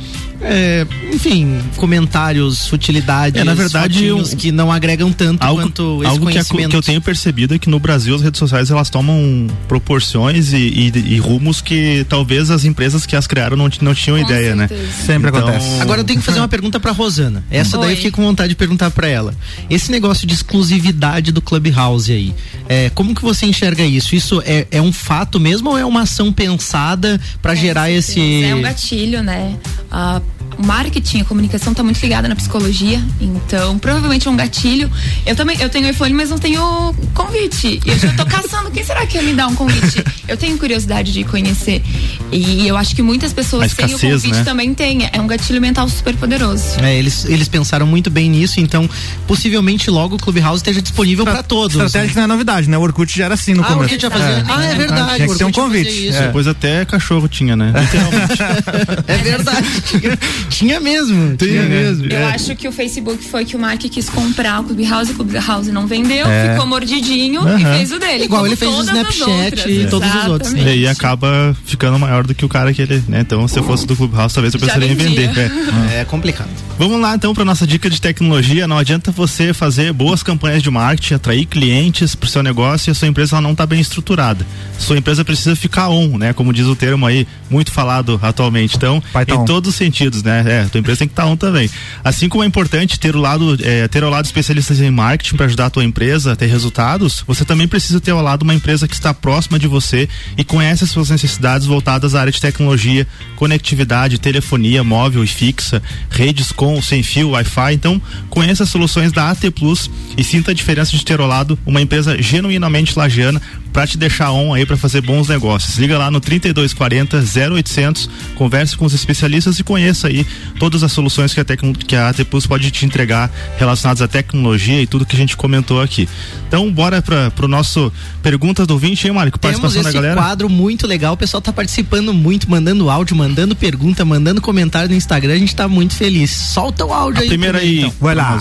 é, 0.45 0.87
enfim, 1.13 1.61
comentários, 1.77 2.67
futilidades, 2.67 3.41
é, 3.41 3.45
na 3.45 3.55
verdade, 3.55 4.05
eu, 4.05 4.23
que 4.23 4.51
não 4.51 4.73
agregam 4.73 5.13
tanto 5.13 5.43
algo, 5.43 5.63
quanto 5.63 6.01
esse 6.03 6.11
algo 6.11 6.25
conhecimento. 6.25 6.65
Que, 6.65 6.71
que, 6.71 6.77
eu 6.77 6.83
tenho 6.83 7.01
percebido 7.01 7.55
é 7.55 7.59
que 7.59 7.71
no 7.71 7.79
Brasil 7.79 8.15
as 8.15 8.23
redes 8.23 8.39
sociais 8.39 8.71
elas 8.71 8.91
tomam 8.91 9.47
proporções 9.69 10.53
e, 10.53 10.57
e, 10.57 11.15
e 11.15 11.19
rumos 11.19 11.61
que 11.61 12.05
talvez 12.09 12.51
as 12.51 12.65
empresas 12.65 13.07
que 13.07 13.15
as 13.15 13.27
criaram 13.27 13.57
não, 13.57 13.71
não 13.81 13.95
tinham 13.95 14.19
com 14.19 14.25
ideia, 14.25 14.57
né? 14.57 14.67
certeza. 14.67 14.89
né? 14.89 15.05
Sempre 15.07 15.29
então... 15.31 15.49
acontece. 15.49 15.81
Agora 15.81 16.01
eu 16.01 16.05
tenho 16.05 16.19
que 16.19 16.25
fazer 16.25 16.41
uma 16.41 16.49
pergunta 16.49 16.81
para 16.81 16.91
Rosana. 16.91 17.45
Essa 17.51 17.77
Oi. 17.79 17.85
daí 17.85 17.93
eu 17.93 17.97
fiquei 17.97 18.11
com 18.11 18.23
vontade 18.23 18.51
de 18.51 18.57
perguntar 18.57 18.91
para 18.91 19.07
ela. 19.07 19.35
Esse 19.71 19.91
negócio 19.91 20.27
de 20.27 20.35
exclusividade 20.35 21.31
do 21.31 21.41
Clubhouse 21.41 22.11
aí, 22.11 22.35
é, 22.69 22.91
como 22.91 23.15
que 23.15 23.23
você 23.23 23.47
enxerga 23.47 23.85
isso? 23.85 24.17
Isso 24.17 24.43
é, 24.45 24.67
é 24.71 24.83
um 24.83 24.93
fato 24.93 25.39
mesmo 25.39 25.71
ou 25.71 25.79
é 25.79 25.85
uma 25.85 26.03
ação 26.03 26.33
pensada 26.33 27.21
para 27.41 27.55
gerar 27.55 27.91
esse? 27.91 28.43
É 28.45 28.55
um 28.55 28.63
gatilho, 28.63 29.23
né? 29.23 29.57
Uh, 29.91 30.32
o 30.59 30.67
marketing, 30.67 31.21
a 31.21 31.25
comunicação 31.25 31.73
está 31.73 31.83
muito 31.83 32.01
ligada 32.01 32.29
na 32.29 32.37
psicologia, 32.37 33.03
então 33.21 33.79
provavelmente 33.79 34.29
é 34.29 34.31
um 34.31 34.37
gatilho. 34.37 34.91
Eu 35.25 35.35
também, 35.35 35.61
eu 35.61 35.69
tenho 35.69 35.89
iPhone, 35.89 36.15
mas 36.15 36.31
não 36.31 36.39
tenho 36.39 36.95
convite. 37.15 37.81
Eu 37.85 37.99
já 37.99 38.13
tô 38.13 38.25
caçando, 38.27 38.71
quem 38.71 38.85
será 38.85 39.07
que 39.07 39.17
ia 39.17 39.23
me 39.23 39.33
dar 39.35 39.47
um 39.47 39.55
convite? 39.55 40.05
Eu 40.29 40.37
tenho 40.37 40.57
curiosidade 40.59 41.13
de 41.13 41.25
conhecer. 41.25 41.83
E 42.31 42.67
eu 42.67 42.77
acho 42.77 42.95
que 42.95 43.03
muitas 43.03 43.33
pessoas 43.33 43.67
escassez, 43.67 44.01
têm 44.01 44.11
o 44.11 44.15
convite 44.15 44.37
né? 44.39 44.45
também 44.45 44.75
tem. 44.75 45.09
É 45.13 45.21
um 45.21 45.27
gatilho 45.27 45.61
mental 45.61 45.89
super 45.89 46.15
poderoso. 46.17 46.81
É, 46.81 46.97
eles, 46.97 47.25
eles 47.27 47.49
pensaram 47.49 47.87
muito 47.87 48.11
bem 48.11 48.31
nisso, 48.31 48.61
então 48.61 48.89
possivelmente 49.27 49.91
logo 49.91 50.17
o 50.17 50.19
Clubhouse 50.19 50.59
esteja 50.59 50.81
disponível 50.81 51.25
para 51.25 51.43
todos. 51.43 51.77
Estratégia 51.77 52.09
que 52.11 52.17
não 52.17 52.25
é 52.25 52.27
novidade, 52.27 52.69
né? 52.69 52.79
O 52.79 52.81
Orkut 52.81 53.17
já 53.17 53.27
era 53.27 53.35
assim 53.35 53.55
no 53.55 53.63
ah, 53.63 53.67
começo. 53.67 53.99
Já 53.99 54.11
fazia... 54.11 54.27
é. 54.27 54.45
Ah, 54.49 54.65
é 54.65 54.75
verdade. 54.75 55.17
Tinha 55.17 55.29
que 55.29 55.39
ter 55.39 55.45
um 55.45 55.53
convite. 55.53 56.09
É. 56.09 56.27
Depois 56.27 56.47
até 56.47 56.85
cachorro 56.85 57.29
tinha, 57.29 57.57
né? 57.57 57.73
é 59.07 59.17
verdade. 59.19 59.69
tinha 60.49 60.81
mesmo. 60.81 61.37
Tinha 61.37 61.63
mesmo. 61.63 62.07
Eu 62.07 62.19
é. 62.19 62.25
acho 62.27 62.55
que 62.57 62.69
o 62.69 62.73
Facebook 62.73 63.25
foi 63.29 63.45
que 63.45 63.57
o 63.57 63.59
Mark 63.59 63.81
quis 63.81 64.09
comprar 64.09 64.61
o 64.61 64.65
Clubhouse, 64.65 65.13
o 65.13 65.15
Clubhouse 65.15 65.73
não 65.73 65.87
vendeu, 65.87 66.27
é. 66.27 66.51
ficou 66.51 66.67
mordidinho 66.67 67.43
uhum. 67.43 67.59
e 67.59 67.65
fez 67.65 67.93
o 67.93 67.99
dele. 67.99 68.25
Igual 68.25 68.47
ele 68.47 68.57
fez 68.57 68.71
o 68.71 68.81
Snapchat 68.83 69.69
e 69.69 69.87
todos 69.87 70.09
os 70.15 70.27
outros. 70.27 70.53
Né? 70.53 70.77
E 70.77 70.87
acaba 70.87 71.57
ficando 71.65 71.99
maior 71.99 72.27
do 72.27 72.35
que 72.35 72.45
o 72.45 72.49
cara 72.49 72.73
que 72.73 72.83
ele, 72.83 73.03
né? 73.09 73.21
Então, 73.21 73.47
se 73.49 73.59
eu 73.59 73.65
fosse 73.65 73.87
do 73.87 73.97
Clubhouse, 73.97 74.35
talvez 74.35 74.55
eu 74.55 74.61
pensaria 74.61 74.91
em 74.91 74.95
vender. 74.95 75.33
É. 75.93 76.01
é 76.01 76.05
complicado. 76.05 76.49
Vamos 76.79 77.01
lá 77.01 77.15
então 77.15 77.35
para 77.35 77.45
nossa 77.45 77.67
dica 77.67 77.89
de 77.89 78.01
tecnologia. 78.01 78.67
Não 78.67 78.77
adianta 78.77 79.11
você 79.11 79.55
fazer 79.55 79.93
boas 79.93 80.23
campanhas 80.23 80.63
de 80.63 80.71
marketing, 80.71 81.15
atrair 81.15 81.47
clientes 81.47 82.15
para 82.15 82.27
o 82.27 82.31
seu 82.31 82.43
negócio 82.43 82.91
e 82.91 82.93
a 82.93 82.95
sua 82.95 83.09
empresa 83.09 83.41
não 83.41 83.53
está 83.53 83.65
bem 83.65 83.81
estruturada. 83.81 84.45
Sua 84.79 84.97
empresa 84.99 85.25
precisa 85.25 85.55
ficar 85.55 85.89
on, 85.89 86.19
né? 86.19 86.33
Como 86.33 86.53
diz 86.53 86.67
o 86.67 86.75
termo 86.75 87.07
aí, 87.07 87.27
muito 87.49 87.71
falado 87.71 88.19
atualmente. 88.23 88.77
Então, 88.77 89.03
em 89.29 89.45
todos 89.45 89.71
os 89.71 89.77
sentidos, 89.77 90.23
né? 90.23 90.32
É, 90.41 90.65
tua 90.65 90.81
empresa 90.81 90.99
tem 90.99 91.09
que 91.09 91.13
estar 91.13 91.25
tá 91.25 91.29
on 91.29 91.37
também. 91.37 91.69
Assim 92.03 92.29
como 92.29 92.45
é 92.45 92.47
importante 92.47 92.99
ter 92.99 93.15
o 93.15 93.21
lado, 93.21 93.57
é, 93.63 93.87
ter 93.89 94.03
ao 94.03 94.11
lado 94.11 94.25
especialistas 94.25 94.81
em 94.81 94.91
marketing 94.91 95.37
para 95.37 95.47
ajudar 95.47 95.67
a 95.67 95.71
tua 95.71 95.85
empresa 95.85 96.33
a 96.33 96.37
ter 96.37 96.47
resultados, 96.47 97.25
você 97.27 97.45
também 97.45 97.69
precisa 97.69 98.01
ter 98.01 98.11
ao 98.11 98.23
lado 98.23 98.43
uma 98.43 98.55
empresa 98.55 98.89
que 98.89 98.95
está 98.95 99.13
próxima 99.13 99.59
de 99.59 99.67
você 99.67 100.09
e 100.37 100.45
conhece 100.45 100.85
as 100.85 100.91
suas 100.91 101.11
necessidades 101.11 101.67
voltadas 101.67 102.15
à 102.15 102.21
área 102.21 102.33
de 102.33 102.41
tecnologia, 102.41 103.07
conectividade, 103.37 104.19
telefonia 104.19 104.83
móvel 104.83 105.23
e 105.25 105.27
fixa, 105.27 105.83
redes 106.11 106.53
com 106.53 106.81
sem 106.81 107.03
fio, 107.03 107.31
Wi-Fi. 107.31 107.75
Então, 107.75 108.01
conheça 108.29 108.65
as 108.65 108.69
soluções 108.69 109.13
da 109.13 109.31
AT 109.31 109.51
Plus 109.51 109.91
e 110.17 110.25
sinta 110.25 110.51
a 110.51 110.55
diferença 110.55 110.97
de 110.97 111.05
ter 111.05 111.21
ao 111.21 111.27
lado 111.27 111.59
uma 111.67 111.81
empresa 111.81 112.21
genuinamente 112.21 112.97
lagiana 112.99 113.41
para 113.73 113.87
te 113.87 113.97
deixar 113.97 114.33
on 114.33 114.53
aí 114.53 114.67
para 114.67 114.77
fazer 114.77 115.01
bons 115.01 115.29
negócios. 115.29 115.79
Liga 115.79 115.97
lá 115.97 116.11
no 116.11 116.21
3240 116.21 117.23
0800, 117.57 118.09
converse 118.35 118.77
com 118.77 118.85
os 118.85 118.93
especialistas 118.93 119.59
e 119.59 119.65
conheça 119.65 120.09
aí 120.09 120.27
todas 120.59 120.83
as 120.83 120.93
soluções 120.93 121.33
que 121.33 121.41
a, 121.41 121.45
Tecno, 121.45 121.73
que 121.73 121.97
a 121.97 122.09
AT 122.09 122.25
Plus 122.25 122.47
pode 122.47 122.71
te 122.71 122.85
entregar 122.85 123.31
relacionadas 123.57 124.03
à 124.03 124.09
tecnologia 124.09 124.81
e 124.81 124.87
tudo 124.87 125.07
que 125.07 125.17
a 125.17 125.19
gente 125.19 125.37
comentou 125.37 125.81
aqui. 125.81 126.09
Então, 126.47 126.71
bora 126.71 127.01
para 127.01 127.33
o 127.45 127.49
nosso 127.49 127.93
perguntas 128.23 128.67
do 128.67 128.75
ouvinte, 128.75 129.07
hein, 129.07 129.15
Mário? 129.15 129.33
Participação 129.39 129.83
da 129.83 129.91
galera. 129.91 130.15
um 130.15 130.23
quadro 130.23 130.49
muito 130.49 130.87
legal, 130.87 131.15
o 131.15 131.17
pessoal 131.17 131.41
tá 131.41 131.53
participando 131.53 132.13
muito, 132.13 132.51
mandando 132.51 132.91
áudio, 132.91 133.17
mandando 133.17 133.57
pergunta, 133.57 134.05
mandando 134.05 134.41
comentário 134.41 134.91
no 134.91 134.95
Instagram, 134.95 135.35
a 135.35 135.39
gente 135.39 135.57
tá 135.57 135.67
muito 135.67 135.95
feliz. 135.95 136.31
Solta 136.31 136.85
o 136.85 136.93
áudio 136.93 137.21
a 137.21 137.23
aí. 137.23 137.29
Primeiro 137.29 137.59
aí, 137.59 137.81
então. 137.81 137.95
vai 138.01 138.15
lá. 138.15 138.39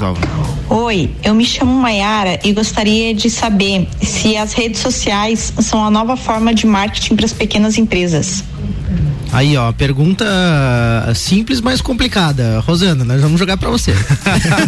Oi, 0.69 1.09
eu 1.23 1.33
me 1.33 1.45
chamo 1.45 1.73
Maiara 1.73 2.39
e 2.43 2.53
gostaria 2.53 3.13
de 3.13 3.29
saber 3.29 3.87
se 4.01 4.37
as 4.37 4.53
redes 4.53 4.79
sociais 4.79 5.20
são 5.59 5.83
a 5.83 5.89
nova 5.91 6.17
forma 6.17 6.53
de 6.53 6.65
marketing 6.65 7.15
para 7.15 7.25
as 7.25 7.33
pequenas 7.33 7.77
empresas. 7.77 8.43
Aí, 9.31 9.55
ó, 9.55 9.71
pergunta 9.71 10.25
simples, 11.15 11.61
mas 11.61 11.81
complicada. 11.81 12.59
Rosana, 12.59 13.05
nós 13.05 13.21
vamos 13.21 13.39
jogar 13.39 13.55
para 13.57 13.69
você. 13.69 13.93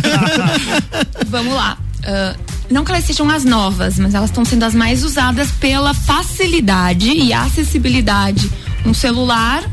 vamos 1.27 1.53
lá. 1.53 1.77
Uh, 1.99 2.37
não 2.69 2.83
que 2.83 2.91
elas 2.91 3.03
sejam 3.03 3.29
as 3.29 3.43
novas, 3.43 3.99
mas 3.99 4.13
elas 4.13 4.29
estão 4.29 4.45
sendo 4.45 4.63
as 4.63 4.73
mais 4.73 5.03
usadas 5.03 5.51
pela 5.51 5.93
facilidade 5.93 7.09
e 7.09 7.33
acessibilidade. 7.33 8.49
Um 8.85 8.93
celular, 8.93 9.63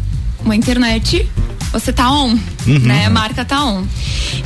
uma 0.45 0.57
internet 0.57 1.29
você 1.73 1.93
tá 1.93 2.11
on, 2.11 2.37
uhum. 2.67 2.79
né? 2.81 3.07
A 3.07 3.11
marca 3.11 3.45
tá 3.45 3.65
on. 3.65 3.85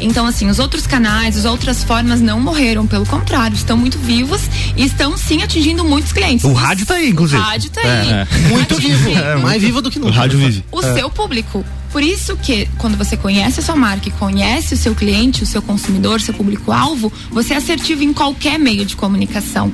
Então, 0.00 0.26
assim, 0.26 0.48
os 0.48 0.58
outros 0.58 0.86
canais, 0.86 1.36
as 1.36 1.44
outras 1.44 1.84
formas 1.84 2.20
não 2.20 2.40
morreram, 2.40 2.86
pelo 2.86 3.06
contrário, 3.06 3.54
estão 3.54 3.76
muito 3.76 3.98
vivos 3.98 4.42
e 4.76 4.84
estão 4.84 5.16
sim 5.16 5.42
atingindo 5.42 5.84
muitos 5.84 6.12
clientes. 6.12 6.44
O 6.44 6.52
os, 6.52 6.58
rádio 6.58 6.86
tá 6.86 6.94
aí, 6.94 7.10
inclusive. 7.10 7.40
O 7.40 7.44
rádio 7.44 7.70
tá 7.70 7.80
aí. 7.80 7.88
É, 7.88 8.26
é. 8.30 8.48
Muito 8.48 8.76
vivo. 8.76 9.10
É, 9.10 9.36
mais 9.36 9.62
vivo 9.62 9.80
do 9.80 9.90
que 9.90 9.98
nunca. 9.98 10.12
O 10.12 10.14
rádio 10.14 10.38
vive. 10.38 10.64
O 10.70 10.80
é. 10.80 10.94
seu 10.94 11.08
público. 11.10 11.64
Por 11.90 12.02
isso 12.02 12.36
que 12.36 12.68
quando 12.76 12.96
você 12.96 13.16
conhece 13.16 13.60
a 13.60 13.62
sua 13.62 13.76
marca 13.76 14.08
e 14.08 14.12
conhece 14.12 14.74
o 14.74 14.76
seu 14.76 14.94
cliente, 14.94 15.44
o 15.44 15.46
seu 15.46 15.62
consumidor, 15.62 16.20
seu 16.20 16.34
público-alvo, 16.34 17.12
você 17.30 17.54
é 17.54 17.56
assertivo 17.56 18.02
em 18.02 18.12
qualquer 18.12 18.58
meio 18.58 18.84
de 18.84 18.96
comunicação. 18.96 19.72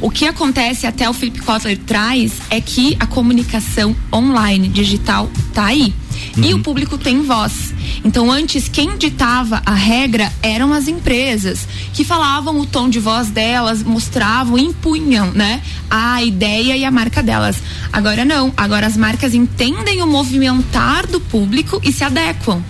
O 0.00 0.10
que 0.10 0.26
acontece, 0.26 0.84
até 0.88 1.08
o 1.08 1.12
Felipe 1.12 1.40
Kotler 1.40 1.78
traz, 1.78 2.32
é 2.50 2.60
que 2.60 2.96
a 2.98 3.06
comunicação 3.06 3.94
online, 4.12 4.68
digital, 4.68 5.30
tá 5.54 5.66
aí. 5.66 5.94
Uhum. 6.36 6.44
E 6.44 6.54
o 6.54 6.60
público 6.60 6.96
tem 6.96 7.22
voz. 7.22 7.74
Então, 8.04 8.30
antes, 8.30 8.68
quem 8.68 8.96
ditava 8.96 9.62
a 9.64 9.74
regra 9.74 10.32
eram 10.42 10.72
as 10.72 10.88
empresas, 10.88 11.66
que 11.92 12.04
falavam 12.04 12.58
o 12.58 12.66
tom 12.66 12.88
de 12.88 12.98
voz 12.98 13.28
delas, 13.28 13.82
mostravam, 13.82 14.58
impunham, 14.58 15.30
né? 15.32 15.62
A 15.90 16.22
ideia 16.22 16.76
e 16.76 16.84
a 16.84 16.90
marca 16.90 17.22
delas. 17.22 17.56
Agora 17.92 18.24
não. 18.24 18.52
Agora 18.56 18.86
as 18.86 18.96
marcas 18.96 19.34
entendem 19.34 20.02
o 20.02 20.06
movimentar 20.06 21.06
do 21.06 21.20
público 21.20 21.80
e 21.84 21.92
se 21.92 22.04
adequam. 22.04 22.62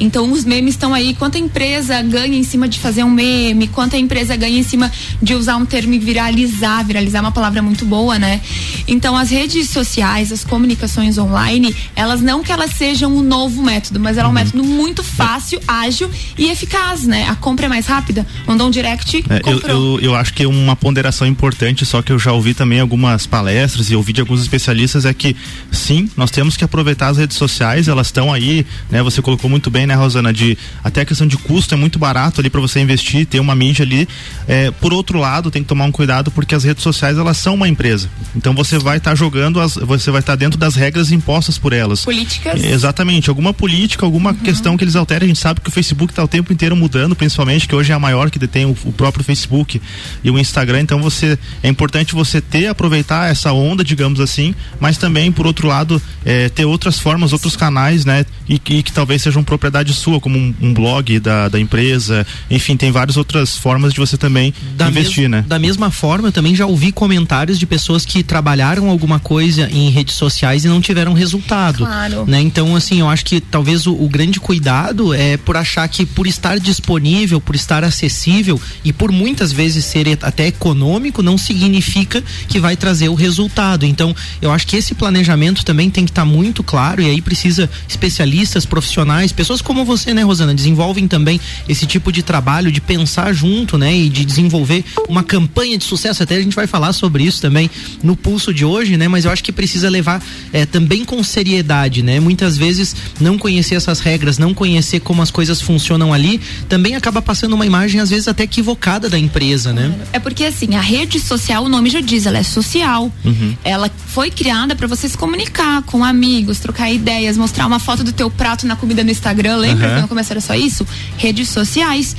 Então 0.00 0.30
os 0.30 0.44
memes 0.44 0.74
estão 0.74 0.94
aí, 0.94 1.14
quanto 1.14 1.36
a 1.36 1.40
empresa 1.40 2.00
ganha 2.02 2.36
em 2.36 2.42
cima 2.42 2.68
de 2.68 2.78
fazer 2.78 3.04
um 3.04 3.10
meme, 3.10 3.68
quanto 3.68 3.96
a 3.96 3.98
empresa 3.98 4.36
ganha 4.36 4.58
em 4.58 4.62
cima 4.62 4.90
de 5.20 5.34
usar 5.34 5.56
um 5.56 5.64
termo 5.64 5.94
e 5.94 5.98
viralizar, 5.98 6.82
viralizar 6.84 7.18
é 7.18 7.20
uma 7.20 7.32
palavra 7.32 7.62
muito 7.62 7.84
boa, 7.84 8.18
né? 8.18 8.40
Então 8.88 9.16
as 9.16 9.30
redes 9.30 9.68
sociais, 9.68 10.32
as 10.32 10.44
comunicações 10.44 11.18
online, 11.18 11.74
elas 11.94 12.20
não 12.20 12.42
que 12.42 12.50
elas 12.50 12.72
sejam 12.72 13.14
um 13.14 13.22
novo 13.22 13.62
método, 13.62 14.00
mas 14.00 14.16
ela 14.16 14.26
é 14.26 14.30
um 14.30 14.34
uhum. 14.34 14.34
método 14.34 14.64
muito 14.64 15.02
fácil, 15.02 15.60
ágil 15.66 16.10
e 16.36 16.50
eficaz, 16.50 17.06
né? 17.06 17.28
A 17.28 17.34
compra 17.34 17.66
é 17.66 17.68
mais 17.68 17.86
rápida, 17.86 18.26
mandou 18.46 18.66
um 18.66 18.70
direct, 18.70 19.24
é, 19.28 19.40
eu, 19.50 19.60
eu, 19.60 20.00
eu, 20.00 20.14
acho 20.14 20.32
que 20.34 20.44
uma 20.46 20.74
ponderação 20.74 21.26
importante, 21.26 21.84
só 21.84 22.02
que 22.02 22.12
eu 22.12 22.18
já 22.18 22.32
ouvi 22.32 22.54
também 22.54 22.80
algumas 22.80 23.26
palestras 23.26 23.90
e 23.90 23.96
ouvi 23.96 24.12
de 24.12 24.20
alguns 24.20 24.40
especialistas, 24.40 25.04
é 25.04 25.14
que 25.14 25.36
sim, 25.70 26.08
nós 26.16 26.30
temos 26.30 26.56
que 26.56 26.64
aproveitar 26.64 27.08
as 27.08 27.18
redes 27.18 27.36
sociais, 27.36 27.88
elas 27.88 28.08
estão 28.08 28.32
aí, 28.32 28.66
né? 28.90 29.02
Você 29.02 29.22
colocou 29.22 29.48
muito 29.48 29.70
bem, 29.70 29.86
né? 29.86 29.91
Né, 29.92 29.94
Rosana? 29.94 30.32
De 30.32 30.56
até 30.82 31.02
a 31.02 31.04
questão 31.04 31.26
de 31.26 31.36
custo 31.36 31.74
é 31.74 31.76
muito 31.76 31.98
barato 31.98 32.40
ali 32.40 32.50
para 32.50 32.60
você 32.60 32.80
investir, 32.80 33.26
ter 33.26 33.40
uma 33.40 33.54
mídia 33.54 33.84
ali. 33.84 34.08
É, 34.48 34.70
por 34.70 34.92
outro 34.92 35.18
lado, 35.18 35.50
tem 35.50 35.62
que 35.62 35.68
tomar 35.68 35.84
um 35.84 35.92
cuidado 35.92 36.30
porque 36.30 36.54
as 36.54 36.64
redes 36.64 36.82
sociais 36.82 37.18
elas 37.18 37.36
são 37.36 37.54
uma 37.54 37.68
empresa. 37.68 38.08
Então 38.34 38.54
você 38.54 38.78
vai 38.78 38.98
estar 38.98 39.10
tá 39.10 39.14
jogando, 39.14 39.60
as, 39.60 39.74
você 39.74 40.10
vai 40.10 40.20
estar 40.20 40.32
tá 40.32 40.36
dentro 40.36 40.58
das 40.58 40.74
regras 40.74 41.12
impostas 41.12 41.58
por 41.58 41.72
elas. 41.72 42.04
Políticas. 42.04 42.62
exatamente. 42.62 43.28
Alguma 43.28 43.52
política, 43.52 44.04
alguma 44.04 44.30
uhum. 44.30 44.36
questão 44.36 44.76
que 44.76 44.84
eles 44.84 44.96
alterem. 44.96 45.26
A 45.26 45.28
gente 45.28 45.40
sabe 45.40 45.60
que 45.60 45.68
o 45.68 45.72
Facebook 45.72 46.12
está 46.12 46.24
o 46.24 46.28
tempo 46.28 46.52
inteiro 46.52 46.74
mudando, 46.74 47.14
principalmente 47.14 47.68
que 47.68 47.74
hoje 47.74 47.92
é 47.92 47.94
a 47.94 47.98
maior 47.98 48.30
que 48.30 48.38
detém 48.38 48.64
o, 48.64 48.76
o 48.84 48.92
próprio 48.92 49.24
Facebook 49.24 49.80
e 50.24 50.30
o 50.30 50.38
Instagram. 50.38 50.80
Então 50.80 51.00
você 51.00 51.38
é 51.62 51.68
importante 51.68 52.14
você 52.14 52.40
ter 52.40 52.66
aproveitar 52.66 53.30
essa 53.30 53.52
onda, 53.52 53.84
digamos 53.84 54.20
assim, 54.20 54.54
mas 54.80 54.96
também 54.96 55.30
por 55.30 55.46
outro 55.46 55.68
lado 55.68 56.00
é, 56.24 56.48
ter 56.48 56.64
outras 56.64 56.98
formas, 56.98 57.32
outros 57.32 57.56
canais, 57.56 58.04
né? 58.04 58.24
E, 58.48 58.54
e 58.54 58.82
que 58.82 58.92
talvez 58.92 59.22
sejam 59.22 59.42
propriedade 59.42 59.71
atividade 59.72 59.92
sua, 59.94 60.20
como 60.20 60.38
um, 60.38 60.54
um 60.60 60.74
blog 60.74 61.18
da, 61.18 61.48
da 61.48 61.58
empresa, 61.58 62.26
enfim, 62.50 62.76
tem 62.76 62.90
várias 62.92 63.16
outras 63.16 63.56
formas 63.56 63.92
de 63.92 63.98
você 63.98 64.16
também 64.16 64.52
da 64.76 64.88
investir, 64.88 65.28
né? 65.28 65.44
Da 65.48 65.58
mesma 65.58 65.90
forma, 65.90 66.28
eu 66.28 66.32
também 66.32 66.54
já 66.54 66.66
ouvi 66.66 66.92
comentários 66.92 67.58
de 67.58 67.66
pessoas 67.66 68.04
que 68.04 68.22
trabalharam 68.22 68.90
alguma 68.90 69.18
coisa 69.18 69.68
em 69.70 69.90
redes 69.90 70.14
sociais 70.14 70.64
e 70.64 70.68
não 70.68 70.80
tiveram 70.80 71.14
resultado. 71.14 71.78
Claro. 71.78 72.24
Né? 72.26 72.40
Então, 72.40 72.76
assim, 72.76 73.00
eu 73.00 73.08
acho 73.08 73.24
que 73.24 73.40
talvez 73.40 73.86
o, 73.86 73.94
o 73.94 74.08
grande 74.08 74.38
cuidado 74.38 75.14
é 75.14 75.36
por 75.36 75.56
achar 75.56 75.88
que 75.88 76.04
por 76.04 76.26
estar 76.26 76.58
disponível, 76.58 77.40
por 77.40 77.54
estar 77.54 77.82
acessível 77.82 78.60
e 78.84 78.92
por 78.92 79.10
muitas 79.10 79.52
vezes 79.52 79.84
ser 79.84 80.02
até 80.22 80.48
econômico, 80.48 81.22
não 81.22 81.38
significa 81.38 82.22
que 82.48 82.58
vai 82.58 82.76
trazer 82.76 83.08
o 83.08 83.14
resultado. 83.14 83.86
Então, 83.86 84.14
eu 84.40 84.50
acho 84.50 84.66
que 84.66 84.76
esse 84.76 84.94
planejamento 84.94 85.64
também 85.64 85.88
tem 85.88 86.04
que 86.04 86.10
estar 86.10 86.22
tá 86.22 86.26
muito 86.26 86.62
claro 86.62 87.00
e 87.00 87.06
aí 87.08 87.22
precisa 87.22 87.70
especialistas, 87.88 88.66
profissionais, 88.66 89.32
pessoas 89.32 89.61
como 89.62 89.84
você, 89.84 90.12
né, 90.12 90.22
Rosana, 90.22 90.54
desenvolvem 90.54 91.08
também 91.08 91.40
esse 91.68 91.86
tipo 91.86 92.12
de 92.12 92.22
trabalho 92.22 92.70
de 92.70 92.80
pensar 92.80 93.32
junto, 93.32 93.78
né, 93.78 93.94
e 93.94 94.08
de 94.08 94.24
desenvolver 94.24 94.84
uma 95.08 95.22
campanha 95.22 95.78
de 95.78 95.84
sucesso. 95.84 96.22
Até 96.22 96.36
a 96.36 96.42
gente 96.42 96.54
vai 96.54 96.66
falar 96.66 96.92
sobre 96.92 97.24
isso 97.24 97.40
também 97.40 97.70
no 98.02 98.16
pulso 98.16 98.52
de 98.52 98.64
hoje, 98.64 98.96
né? 98.96 99.08
Mas 99.08 99.24
eu 99.24 99.30
acho 99.30 99.42
que 99.42 99.52
precisa 99.52 99.88
levar 99.88 100.22
é, 100.52 100.66
também 100.66 101.04
com 101.04 101.22
seriedade, 101.22 102.02
né? 102.02 102.20
Muitas 102.20 102.56
vezes 102.56 102.94
não 103.20 103.38
conhecer 103.38 103.74
essas 103.74 104.00
regras, 104.00 104.38
não 104.38 104.54
conhecer 104.54 105.00
como 105.00 105.22
as 105.22 105.30
coisas 105.30 105.60
funcionam 105.60 106.12
ali, 106.12 106.40
também 106.68 106.94
acaba 106.94 107.22
passando 107.22 107.54
uma 107.54 107.66
imagem 107.66 108.00
às 108.00 108.10
vezes 108.10 108.28
até 108.28 108.44
equivocada 108.44 109.08
da 109.08 109.18
empresa, 109.18 109.72
né? 109.72 109.94
É 110.12 110.18
porque 110.18 110.44
assim, 110.44 110.74
a 110.74 110.80
rede 110.80 111.20
social, 111.20 111.64
o 111.64 111.68
nome 111.68 111.90
já 111.90 112.00
diz, 112.00 112.26
ela 112.26 112.38
é 112.38 112.42
social. 112.42 113.10
Uhum. 113.24 113.56
Ela 113.64 113.90
foi 114.06 114.30
criada 114.30 114.74
para 114.74 114.86
você 114.86 115.08
se 115.08 115.16
comunicar 115.16 115.82
com 115.82 116.04
amigos, 116.04 116.58
trocar 116.58 116.90
ideias, 116.90 117.36
mostrar 117.36 117.66
uma 117.66 117.78
foto 117.78 118.04
do 118.04 118.12
teu 118.12 118.30
prato 118.30 118.66
na 118.66 118.76
comida 118.76 119.02
no 119.04 119.10
Instagram 119.10 119.51
lembra 119.56 119.88
uhum. 119.88 119.94
quando 119.94 120.08
começou 120.08 120.32
era 120.32 120.40
só 120.40 120.54
isso? 120.54 120.86
Redes 121.16 121.48
sociais. 121.48 122.16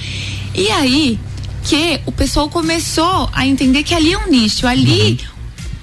E 0.54 0.70
aí 0.70 1.20
que 1.64 2.00
o 2.06 2.12
pessoal 2.12 2.50
começou 2.50 3.30
a 3.32 3.48
entender 3.48 3.84
que 3.84 3.94
ali 3.94 4.14
é 4.14 4.18
um 4.18 4.30
nicho, 4.30 4.68
ali 4.68 5.12
uhum. 5.12 5.18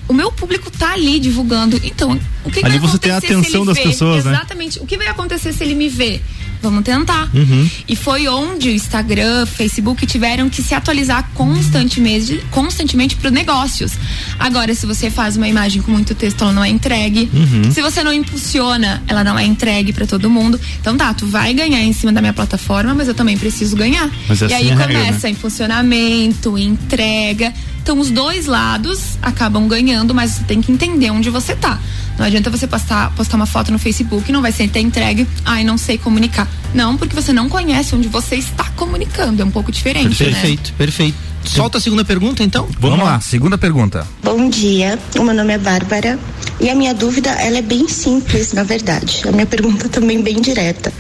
o 0.09 0.14
meu 0.14 0.30
público 0.30 0.71
tá 0.71 0.92
ali 0.92 1.19
divulgando. 1.19 1.80
Então, 1.83 2.21
o 2.45 2.50
que, 2.50 2.64
ali 2.64 2.78
vai 2.78 2.88
você 2.88 2.99
tem 2.99 3.12
a 3.12 3.16
atenção 3.16 3.64
das 3.64 3.76
vê? 3.76 3.85
pessoas, 3.85 4.26
Exatamente. 4.26 4.78
né? 4.78 4.85
O 4.85 4.87
que 4.87 4.97
vai 4.99 5.09
acontecer 5.09 5.52
se 5.52 5.64
ele 5.64 5.75
me 5.75 5.88
vê? 5.88 6.21
Vamos 6.62 6.85
tentar. 6.85 7.29
Uhum. 7.35 7.69
E 7.88 7.97
foi 7.97 8.29
onde 8.29 8.69
o 8.69 8.73
Instagram, 8.73 9.47
Facebook 9.47 10.07
tiveram 10.07 10.49
que 10.49 10.62
se 10.62 10.75
atualizar 10.75 11.31
constantemente, 11.35 12.43
constantemente 12.50 13.17
para 13.17 13.31
negócios. 13.31 13.93
Agora, 14.38 14.75
se 14.75 14.87
você 14.87 15.11
faz 15.11 15.37
uma 15.37 15.49
imagem 15.49 15.83
com 15.83 15.90
muito 15.90 16.14
texto, 16.14 16.43
ela 16.43 16.52
não 16.52 16.64
é 16.64 16.69
entregue. 16.69 17.31
Uhum. 17.33 17.71
Se 17.71 17.81
você 17.83 18.02
não 18.02 18.12
impulsiona, 18.12 19.02
ela 19.07 19.25
não 19.25 19.38
é 19.38 19.45
entregue 19.45 19.93
para 19.93 20.07
todo 20.07 20.29
mundo. 20.31 20.61
Então 20.81 20.97
tá, 20.97 21.12
tu 21.14 21.26
vai 21.26 21.52
ganhar 21.55 21.81
em 21.81 21.93
cima 21.93 22.12
da 22.12 22.21
minha 22.21 22.33
plataforma, 22.33 22.95
mas 22.95 23.09
eu 23.09 23.14
também 23.14 23.37
preciso 23.37 23.76
ganhar. 23.76 24.11
Mas 24.29 24.40
e 24.40 24.45
assim 24.45 24.55
aí 24.55 24.71
é 24.71 24.73
começa 24.73 24.88
regra, 24.88 25.19
né? 25.23 25.31
em 25.31 25.35
funcionamento, 25.35 26.59
entrega. 26.59 27.52
Então 27.83 27.99
os 27.99 28.11
dois 28.11 28.47
lados 28.47 29.19
acabam 29.23 29.67
ganhando, 29.67 30.14
mas 30.14 30.33
você 30.33 30.45
tem 30.45 30.61
que 30.61 30.71
entender 30.71 31.11
onde 31.11 31.31
você 31.31 31.55
tá. 31.55 31.81
Não 32.21 32.27
adianta 32.27 32.50
você 32.50 32.67
postar, 32.67 33.11
postar 33.17 33.37
uma 33.37 33.47
foto 33.47 33.73
no 33.73 33.79
Facebook 33.79 34.29
e 34.29 34.33
não 34.33 34.43
vai 34.43 34.53
ser 34.53 34.69
ter 34.69 34.81
entregue. 34.81 35.27
Ai, 35.43 35.65
não 35.65 35.79
sei 35.79 35.97
comunicar. 35.97 36.47
Não, 36.75 36.95
porque 36.95 37.15
você 37.15 37.33
não 37.33 37.49
conhece 37.49 37.95
onde 37.95 38.09
você 38.09 38.37
está 38.37 38.65
comunicando. 38.77 39.41
É 39.41 39.45
um 39.45 39.50
pouco 39.50 39.73
diferente, 39.73 40.23
né? 40.23 40.31
Perfeito, 40.31 40.75
perfeito. 40.75 41.17
Solta 41.47 41.79
a 41.79 41.81
segunda 41.81 42.05
pergunta, 42.05 42.43
então? 42.43 42.69
Vamos 42.79 42.99
lá, 42.99 43.19
segunda 43.23 43.57
pergunta. 43.57 44.07
Bom 44.23 44.50
dia, 44.50 44.99
o 45.19 45.23
meu 45.23 45.33
nome 45.33 45.55
é 45.55 45.59
Bárbara 45.59 46.19
e 46.61 46.69
a 46.69 46.75
minha 46.75 46.93
dúvida 46.93 47.31
ela 47.31 47.57
é 47.57 47.62
bem 47.62 47.89
simples, 47.89 48.53
na 48.53 48.65
verdade. 48.65 49.23
A 49.27 49.33
minha 49.33 49.47
pergunta 49.49 49.89
também 49.89 50.21
bem 50.21 50.43
direta. 50.43 50.93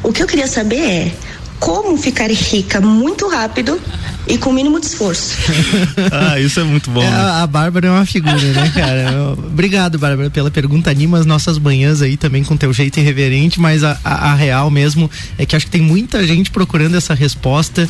O 0.00 0.12
que 0.12 0.22
eu 0.22 0.28
queria 0.28 0.46
saber 0.46 0.78
é 0.78 1.12
como 1.58 1.96
ficar 1.96 2.30
rica 2.30 2.80
muito 2.80 3.28
rápido 3.28 3.80
e 4.26 4.36
com 4.38 4.50
o 4.50 4.52
mínimo 4.52 4.80
de 4.80 4.86
esforço. 4.86 5.36
Ah, 6.12 6.38
isso 6.40 6.60
é 6.60 6.64
muito 6.64 6.90
bom. 6.90 7.02
É, 7.02 7.10
né? 7.10 7.16
a, 7.42 7.46
Bárbara 7.46 7.88
é 7.88 7.90
uma 7.90 8.06
figura, 8.06 8.36
né, 8.36 8.70
cara? 8.74 9.32
Obrigado, 9.32 9.98
Bárbara, 9.98 10.30
pela 10.30 10.50
pergunta. 10.50 10.90
Anima 10.90 11.18
as 11.18 11.26
nossas 11.26 11.58
manhãs 11.58 12.00
aí 12.02 12.16
também 12.16 12.42
com 12.44 12.56
teu 12.56 12.72
jeito 12.72 12.98
irreverente, 13.00 13.60
mas 13.60 13.82
a, 13.84 13.98
a- 14.04 14.32
a 14.32 14.34
real 14.34 14.70
mesmo 14.70 15.10
é 15.38 15.44
que 15.46 15.54
acho 15.56 15.66
que 15.66 15.72
tem 15.72 15.80
muita 15.82 16.26
gente 16.26 16.50
procurando 16.50 16.96
essa 16.96 17.14
resposta 17.14 17.88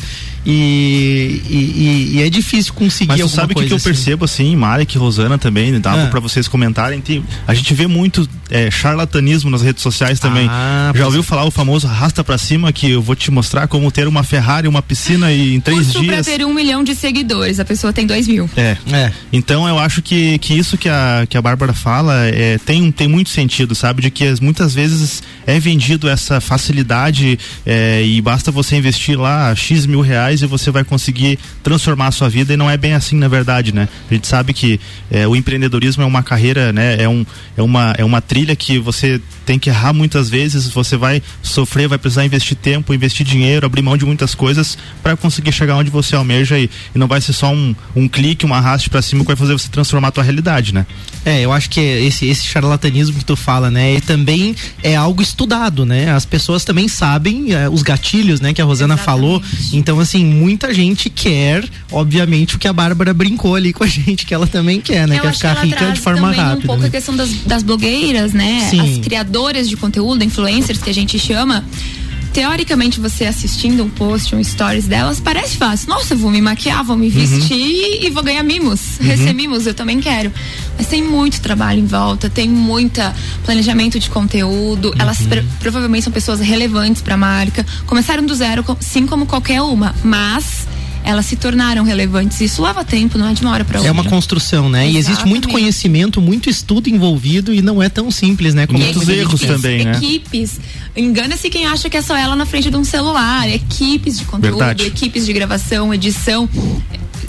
e, 0.49 1.41
e- 1.49 1.55
e- 1.55 2.17
e 2.17 2.21
é 2.23 2.29
difícil 2.29 2.73
conseguir 2.73 3.09
Mas 3.09 3.21
alguma 3.21 3.35
sabe 3.35 3.53
o 3.53 3.55
que, 3.57 3.65
que 3.67 3.73
eu 3.73 3.77
assim. 3.77 3.83
percebo 3.83 4.23
assim, 4.25 4.55
Marek, 4.55 4.97
Rosana 4.97 5.37
também, 5.37 5.77
dava 5.79 6.03
Ah. 6.05 6.07
pra 6.07 6.19
vocês 6.21 6.47
comentarem. 6.47 7.01
tem- 7.01 7.23
a 7.45 7.53
gente 7.53 7.73
vê 7.73 7.85
muito 7.85 8.27
é, 8.49 8.71
charlatanismo 8.71 9.49
nas 9.49 9.61
redes 9.61 9.83
sociais 9.83 10.19
também. 10.21 10.47
Ah, 10.49 10.87
Já 10.87 10.93
pois 10.93 11.05
ouviu 11.05 11.21
falar 11.23 11.43
o 11.43 11.51
famoso 11.51 11.85
arrasta 11.85 12.23
pra 12.23 12.37
cima 12.37 12.71
que 12.71 12.89
eu 12.91 13.01
vou 13.01 13.13
te 13.13 13.29
mostrar 13.29 13.67
como 13.67 13.91
ter 13.91 14.07
uma 14.07 14.23
Ferrari, 14.23 14.69
uma 14.69 14.81
piscina 14.81 15.33
e 15.33 15.55
em 15.55 15.59
três 15.59 15.91
pra 15.91 16.01
dias. 16.01 16.25
ter 16.25 16.45
um 16.45 16.53
milhão 16.53 16.81
de 16.81 16.95
seguidores, 16.95 17.59
a 17.59 17.65
pessoa 17.65 17.91
tem 17.91 18.07
dois 18.07 18.25
mil. 18.25 18.49
É. 18.55 18.77
É. 18.93 19.11
Então 19.33 19.67
eu 19.67 19.77
acho 19.77 20.01
que, 20.01 20.37
que 20.39 20.53
isso 20.53 20.77
que 20.77 20.87
a, 20.87 21.25
que 21.27 21.37
a 21.37 21.41
Bárbara 21.41 21.73
fala 21.73 22.25
é, 22.27 22.57
tem, 22.59 22.89
tem 22.89 23.07
muito 23.09 23.29
sentido, 23.29 23.75
sabe? 23.75 24.01
De 24.01 24.09
que 24.09 24.23
as- 24.25 24.39
muitas 24.39 24.73
vezes 24.73 25.21
é 25.47 25.59
vendido 25.59 26.09
essa 26.09 26.41
facilidade 26.41 27.39
é, 27.65 28.03
e 28.03 28.21
basta 28.21 28.51
você 28.51 28.75
investir 28.75 29.17
lá 29.17 29.55
X 29.55 29.85
mil 29.85 30.01
reais 30.01 30.41
e 30.41 30.45
você 30.45 30.69
vai 30.69 30.83
conseguir 30.83 31.39
transformar 31.63 32.07
a 32.07 32.11
sua 32.11 32.29
vida 32.29 32.53
e 32.53 32.57
não 32.57 32.69
é 32.69 32.75
bem 32.75 32.93
assim 32.93 33.15
na 33.15 33.29
verdade, 33.29 33.73
né? 33.73 33.87
A 34.11 34.13
gente 34.13 34.27
sabe 34.27 34.53
que 34.53 34.79
é, 35.09 35.25
o 35.25 35.35
empreendedorismo 35.35 36.03
é 36.03 36.05
uma 36.05 36.21
carreira, 36.21 36.73
né? 36.73 37.01
É, 37.01 37.07
um, 37.07 37.25
é, 37.55 37.63
uma, 37.63 37.95
é 37.97 38.03
uma 38.03 38.19
trilha 38.19 38.55
que 38.55 38.77
você 38.77 39.21
tem 39.45 39.57
que 39.57 39.69
errar 39.69 39.93
muitas 39.93 40.29
vezes, 40.29 40.67
você 40.67 40.97
vai 40.97 41.23
sofrer, 41.41 41.87
vai 41.87 41.97
precisar 41.97 42.25
investir 42.25 42.57
tempo, 42.57 42.93
investir 42.93 43.25
dinheiro, 43.25 43.65
abrir 43.65 43.81
mão 43.81 43.95
de 43.95 44.05
muitas 44.05 44.35
coisas 44.35 44.77
para 45.01 45.15
conseguir 45.15 45.53
chegar 45.53 45.77
onde 45.77 45.89
você 45.89 46.15
almeja 46.15 46.59
e, 46.59 46.69
e 46.93 46.99
não 46.99 47.07
vai 47.07 47.21
ser 47.21 47.31
só 47.31 47.53
um, 47.53 47.73
um 47.95 48.07
clique, 48.09 48.45
um 48.45 48.53
arraste 48.53 48.89
para 48.89 49.01
cima 49.01 49.21
que 49.21 49.27
vai 49.27 49.37
fazer 49.37 49.53
você 49.53 49.69
transformar 49.69 50.09
a 50.09 50.11
tua 50.11 50.23
realidade, 50.23 50.73
né? 50.73 50.85
É, 51.23 51.41
eu 51.41 51.53
acho 51.53 51.69
que 51.69 51.79
esse, 51.79 52.25
esse 52.27 52.45
charlatanismo 52.45 53.17
que 53.17 53.25
tu 53.25 53.35
fala, 53.35 53.71
né, 53.71 53.91
ele 53.91 54.01
também 54.01 54.55
é 54.83 54.95
algo 54.95 55.21
estudado, 55.37 55.85
né? 55.85 56.09
As 56.09 56.25
pessoas 56.25 56.65
também 56.65 56.87
sabem 56.87 57.53
eh, 57.53 57.69
os 57.69 57.83
gatilhos, 57.83 58.41
né, 58.41 58.53
que 58.53 58.61
a 58.61 58.65
Rosana 58.65 58.95
Exatamente. 58.95 59.21
falou. 59.21 59.43
Então, 59.71 59.99
assim, 59.99 60.25
muita 60.25 60.73
gente 60.73 61.11
quer, 61.11 61.63
obviamente, 61.91 62.55
o 62.55 62.59
que 62.59 62.67
a 62.67 62.73
Bárbara 62.73 63.13
brincou 63.13 63.53
ali 63.53 63.71
com 63.71 63.83
a 63.83 63.87
gente, 63.87 64.25
que 64.25 64.33
ela 64.33 64.47
também 64.47 64.81
quer, 64.81 65.07
né? 65.07 65.17
Eu 65.17 65.21
quer 65.21 65.33
ficar 65.33 65.55
que 65.57 65.67
rica 65.67 65.91
de 65.91 65.99
forma 65.99 66.29
também 66.29 66.39
rápida. 66.39 66.63
um 66.63 66.67
pouco 66.67 66.81
né? 66.81 66.87
a 66.87 66.91
questão 66.91 67.15
das, 67.15 67.29
das 67.45 67.61
blogueiras, 67.61 68.33
né? 68.33 68.67
Sim. 68.71 68.97
As 68.97 68.97
criadoras 68.97 69.69
de 69.69 69.77
conteúdo, 69.77 70.23
influencers 70.23 70.81
que 70.81 70.89
a 70.89 70.93
gente 70.93 71.19
chama. 71.19 71.63
Teoricamente, 72.37 72.99
você 72.99 73.25
assistindo 73.25 73.83
um 73.83 73.89
post, 73.89 74.35
um 74.35 74.43
stories 74.43 74.85
delas, 74.85 75.19
parece 75.19 75.57
fácil. 75.57 75.89
Nossa, 75.89 76.15
vou 76.15 76.29
me 76.29 76.39
maquiar, 76.39 76.83
vou 76.83 76.95
me 76.95 77.09
vestir 77.09 78.05
e 78.05 78.11
vou 78.11 78.21
ganhar 78.21 78.43
mimos. 78.43 78.99
Receber 79.01 79.33
mimos, 79.33 79.65
eu 79.65 79.73
também 79.73 79.99
quero. 79.99 80.31
Mas 80.77 80.85
tem 80.85 81.01
muito 81.03 81.41
trabalho 81.41 81.79
em 81.79 81.87
volta, 81.87 82.29
tem 82.29 82.47
muita 82.47 83.15
planejamento 83.43 83.99
de 83.99 84.07
conteúdo. 84.11 84.93
Elas 84.99 85.17
pre- 85.23 85.43
provavelmente 85.59 86.03
são 86.03 86.13
pessoas 86.13 86.39
relevantes 86.39 87.01
para 87.01 87.15
a 87.15 87.17
marca. 87.17 87.65
Começaram 87.87 88.23
do 88.23 88.35
zero, 88.35 88.63
sim 88.81 89.07
como 89.07 89.25
qualquer 89.25 89.63
uma, 89.63 89.95
mas 90.03 90.67
elas 91.07 91.25
se 91.25 91.37
tornaram 91.37 91.85
relevantes. 91.85 92.41
Isso 92.41 92.61
leva 92.61 92.83
tempo, 92.83 93.17
não 93.17 93.29
é 93.29 93.33
de 93.33 93.41
uma 93.41 93.51
hora 93.51 93.63
para 93.63 93.77
outra. 93.77 93.87
É 93.87 93.91
uma 93.91 94.03
construção, 94.03 94.69
né? 94.69 94.89
E 94.89 94.97
existe 94.97 95.25
muito 95.25 95.47
conhecimento, 95.47 96.19
muito 96.19 96.49
estudo 96.49 96.89
envolvido 96.89 97.53
e 97.53 97.61
não 97.61 97.81
é 97.81 97.87
tão 97.87 98.11
simples, 98.11 98.53
né? 98.53 98.67
Como 98.67 98.77
Muitos 98.77 99.07
erros 99.07 99.39
também, 99.39 99.85
né? 99.85 99.95
Equipes. 99.95 100.59
Engana-se 100.95 101.49
quem 101.49 101.65
acha 101.65 101.89
que 101.89 101.95
é 101.95 102.01
só 102.01 102.15
ela 102.15 102.35
na 102.35 102.45
frente 102.45 102.69
de 102.69 102.75
um 102.75 102.83
celular. 102.83 103.47
Equipes 103.49 104.19
de 104.19 104.25
conteúdo, 104.25 104.57
Verdade. 104.57 104.85
equipes 104.85 105.25
de 105.25 105.31
gravação, 105.31 105.93
edição. 105.93 106.49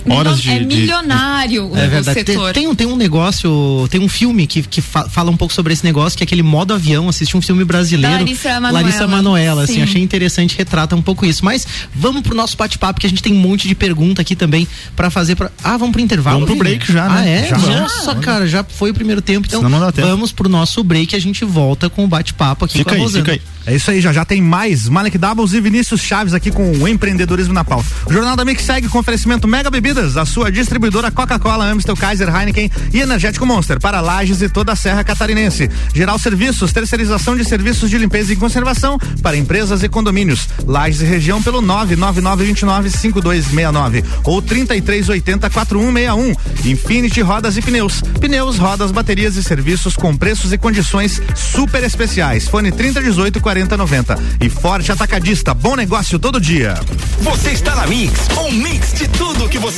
Horas 0.09 0.41
de- 0.41 0.51
é 0.51 0.59
de- 0.61 0.65
milionário 0.67 1.63
É 1.75 1.87
o 1.87 1.91
verdade. 1.91 2.25
Tem, 2.25 2.35
setor. 2.35 2.53
tem 2.53 2.67
um, 2.67 2.75
tem 2.75 2.87
um 2.87 2.97
negócio, 2.97 3.87
tem 3.91 4.01
um 4.01 4.09
filme 4.09 4.47
que, 4.47 4.63
que 4.63 4.81
fa- 4.81 5.09
fala 5.09 5.31
um 5.31 5.37
pouco 5.37 5.53
sobre 5.53 5.73
esse 5.73 5.85
negócio, 5.85 6.17
que 6.17 6.23
é 6.23 6.27
aquele 6.27 6.43
modo 6.43 6.73
avião. 6.75 7.09
Assisti 7.09 7.37
um 7.37 7.43
filme 7.43 7.65
brasileiro. 7.65 8.13
Da 8.17 8.21
Larissa 8.21 8.49
Manoela. 8.61 8.81
Larissa 8.81 9.07
Manoela, 9.09 9.63
assim, 9.65 9.75
Sim. 9.75 9.83
achei 9.83 10.03
interessante, 10.03 10.57
retrata 10.57 10.95
um 10.97 11.03
pouco 11.03 11.27
isso. 11.27 11.45
Mas 11.45 11.67
vamos 11.95 12.23
pro 12.23 12.35
nosso 12.35 12.57
bate-papo, 12.57 13.01
que 13.01 13.07
a 13.07 13.11
gente 13.11 13.23
tem 13.23 13.33
um 13.33 13.39
monte 13.41 13.67
de 13.69 13.75
pergunta 13.75 14.23
aqui 14.23 14.35
também 14.37 14.67
pra 14.97 15.11
fazer. 15.11 15.35
Pra... 15.37 15.51
Ah, 15.63 15.77
vamos 15.77 15.93
pro 15.93 16.01
intervalo? 16.01 16.41
Vamos 16.41 16.51
pro 16.51 16.59
break 16.59 16.91
já, 16.93 17.05
Ah, 17.07 17.21
né? 17.23 17.45
é? 17.45 17.49
Já. 17.49 17.59
Nossa, 17.59 18.15
cara, 18.17 18.47
já 18.47 18.65
foi 18.65 18.91
o 18.91 18.95
primeiro 18.95 19.21
tempo. 19.21 19.47
Então, 19.47 19.61
Senão 19.61 19.71
não 19.71 19.81
dá 19.87 19.93
tempo. 19.93 20.09
vamos 20.09 20.33
pro 20.33 20.49
nosso 20.49 20.83
break 20.85 21.15
e 21.15 21.17
a 21.17 21.21
gente 21.21 21.45
volta 21.45 21.89
com 21.91 22.05
o 22.05 22.09
bate-papo 22.09 22.65
aqui 22.65 22.79
Fica 22.79 22.91
com 22.91 22.95
a 22.95 22.99
aí, 22.99 23.03
Rosana. 23.03 23.25
fica 23.25 23.33
aí. 23.33 23.43
É 23.67 23.77
isso 23.77 23.91
aí, 23.91 24.01
já 24.01 24.13
já 24.15 24.25
tem 24.25 24.41
mais 24.41 24.89
Malek 24.89 25.19
Doubles 25.19 25.53
e 25.53 25.61
Vinícius 25.61 26.01
Chaves 26.01 26.33
aqui 26.33 26.51
com 26.51 26.73
o 26.79 26.89
empreendedorismo 26.89 27.53
na 27.53 27.63
pauta. 27.63 27.85
O 28.07 28.13
Jornal 28.13 28.35
da 28.35 28.43
Mix 28.43 28.63
segue 28.65 28.89
com 28.89 28.99
oferecimento 28.99 29.47
Mega 29.47 29.71
Bebidas, 29.89 30.19
a 30.19 30.27
sua 30.27 30.53
distribuidora 30.53 31.11
Coca-Cola, 31.11 31.65
Amstel, 31.65 31.97
Kaiser, 31.97 32.29
Heineken 32.29 32.71
e 32.93 33.01
Energético 33.01 33.47
Monster 33.47 33.81
para 33.81 34.03
Lages 34.03 34.43
e 34.43 34.49
toda 34.49 34.73
a 34.73 34.77
Serra 34.77 35.03
Catarinense. 35.03 35.71
Geral 35.95 36.19
Serviços, 36.19 36.75
terceirização 36.75 37.35
de 37.35 37.43
serviços 37.43 37.89
de 37.89 37.97
limpeza 37.97 38.35
e 38.35 38.37
conservação 38.37 38.99
para 39.23 39.39
empresas 39.39 39.83
e 39.83 39.89
condomínios. 39.89 40.47
Lages 40.67 41.01
e 41.01 41.07
região 41.07 41.43
pelo 41.43 41.63
999295269 41.63 44.05
ou 44.25 44.43
33804161. 44.43 46.37
Infinity 46.67 47.23
Rodas 47.23 47.57
e 47.57 47.63
Pneus. 47.63 48.03
Pneus, 48.21 48.59
rodas, 48.59 48.91
baterias 48.91 49.37
e 49.37 49.43
serviços 49.43 49.97
com 49.97 50.15
preços 50.15 50.53
e 50.53 50.59
condições 50.59 51.23
super 51.35 51.83
especiais. 51.83 52.47
Fone 52.47 52.71
3018 52.71 53.41
4090. 53.41 54.19
E 54.43 54.51
Forte 54.51 54.93
Atacadista, 54.93 55.55
bom 55.55 55.75
negócio 55.75 56.19
todo 56.19 56.39
dia. 56.39 56.79
Você 57.21 57.53
está 57.53 57.75
na 57.75 57.87
Mix, 57.87 58.29
um 58.37 58.53
mix 58.53 58.93
de 58.93 59.09
tudo 59.09 59.49
que 59.49 59.59
você 59.59 59.78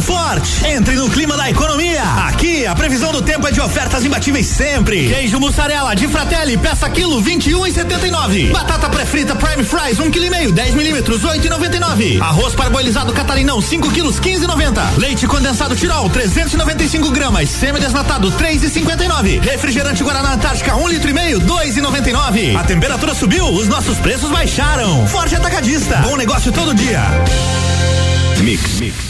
Forte. 0.00 0.64
Entre 0.66 0.94
no 0.94 1.10
clima 1.10 1.36
da 1.36 1.50
economia. 1.50 2.02
Aqui, 2.28 2.66
a 2.66 2.74
previsão 2.74 3.12
do 3.12 3.22
tempo 3.22 3.46
é 3.46 3.50
de 3.50 3.60
ofertas 3.60 4.04
imbatíveis 4.04 4.46
sempre. 4.46 5.08
Queijo 5.08 5.38
mussarela 5.38 5.94
de 5.94 6.08
Fratelli, 6.08 6.56
peça 6.56 6.88
quilo 6.88 7.20
21 7.20 7.66
e 7.66 7.72
79. 7.72 8.46
Batata 8.50 8.88
pré-frita 8.88 9.34
Prime 9.34 9.64
Fries, 9.64 9.98
1 9.98 10.04
um 10.04 10.10
kg 10.10 10.24
e 10.24 10.30
meio, 10.30 10.52
10 10.52 10.74
milímetros, 10.74 11.24
8 11.24 11.46
e 11.46 11.50
99. 11.50 12.20
Arroz 12.20 12.54
parboilizado 12.54 13.12
catarinão, 13.12 13.60
5 13.60 13.90
quilos, 13.90 14.18
15 14.18 14.44
e 14.44 14.46
90. 14.46 14.90
Leite 14.96 15.26
condensado 15.26 15.76
Tirol, 15.76 16.08
395 16.08 17.10
gramas. 17.10 17.50
Semi-desnatado, 17.50 18.30
3 18.32 18.64
e 18.64 18.70
59. 18.70 19.40
Refrigerante 19.40 20.02
Guaraná 20.02 20.34
Antártica, 20.34 20.76
1 20.76 20.82
um 20.82 20.88
litro 20.88 21.10
e 21.10 21.12
meio, 21.12 21.38
2 21.40 21.76
e 21.76 21.80
99. 21.80 22.56
A 22.56 22.64
temperatura 22.64 23.14
subiu, 23.14 23.46
os 23.46 23.68
nossos 23.68 23.98
preços 23.98 24.30
baixaram. 24.30 25.06
Forte 25.06 25.34
Atacadista. 25.34 25.96
Bom 25.98 26.16
negócio 26.16 26.52
todo 26.52 26.74
dia. 26.74 27.00
Mix. 28.40 28.80
Mix. 28.80 29.09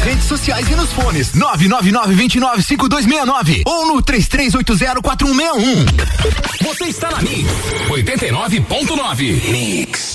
Nas 0.00 0.08
redes 0.08 0.24
sociais 0.24 0.66
e 0.70 0.74
nos 0.74 0.90
fones. 0.92 1.32
999-295269 1.32 3.64
ou 3.66 3.86
no 3.86 4.02
33804161. 4.02 5.84
Você 6.62 6.84
está 6.84 7.10
na 7.10 7.20
Mix 7.20 7.50
89.9. 7.90 9.50
Mix. 9.50 10.14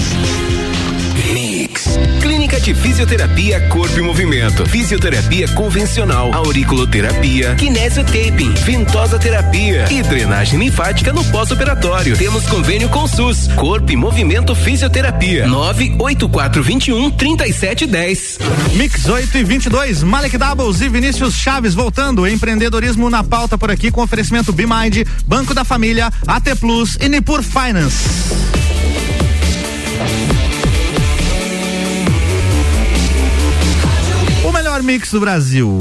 Clínica 2.21 2.59
de 2.59 2.73
Fisioterapia 2.73 3.59
Corpo 3.67 3.97
e 3.97 4.01
Movimento. 4.01 4.65
Fisioterapia 4.65 5.47
convencional, 5.49 6.33
auriculoterapia, 6.33 7.55
kinesiotaping, 7.55 8.53
ventosa 8.65 9.17
terapia 9.17 9.85
e 9.91 10.01
drenagem 10.03 10.59
linfática 10.59 11.11
no 11.11 11.23
pós-operatório. 11.25 12.17
Temos 12.17 12.45
convênio 12.47 12.89
com 12.89 13.07
SUS. 13.07 13.47
Corpo 13.55 13.91
e 13.91 13.95
Movimento 13.95 14.53
Fisioterapia. 14.53 15.47
98421 15.47 17.11
3710. 17.11 18.39
Mix 18.73 19.07
8 19.07 19.37
e 19.37 19.43
22, 19.43 20.03
Malek 20.03 20.37
Doubles 20.37 20.81
e 20.81 20.89
Vinícius 20.89 21.35
Chaves 21.35 21.73
voltando. 21.73 22.27
Empreendedorismo 22.27 23.09
na 23.09 23.23
pauta 23.23 23.57
por 23.57 23.71
aqui 23.71 23.91
com 23.91 24.01
oferecimento 24.01 24.53
BeMind, 24.53 25.05
Banco 25.25 25.53
da 25.53 25.63
Família, 25.63 26.11
AT 26.27 26.55
Plus 26.59 26.97
e 26.99 27.09
Nipur 27.09 27.41
Finance. 27.41 28.60
Melhor 34.81 34.83
mix 34.83 35.11
do 35.11 35.19
Brasil. 35.19 35.77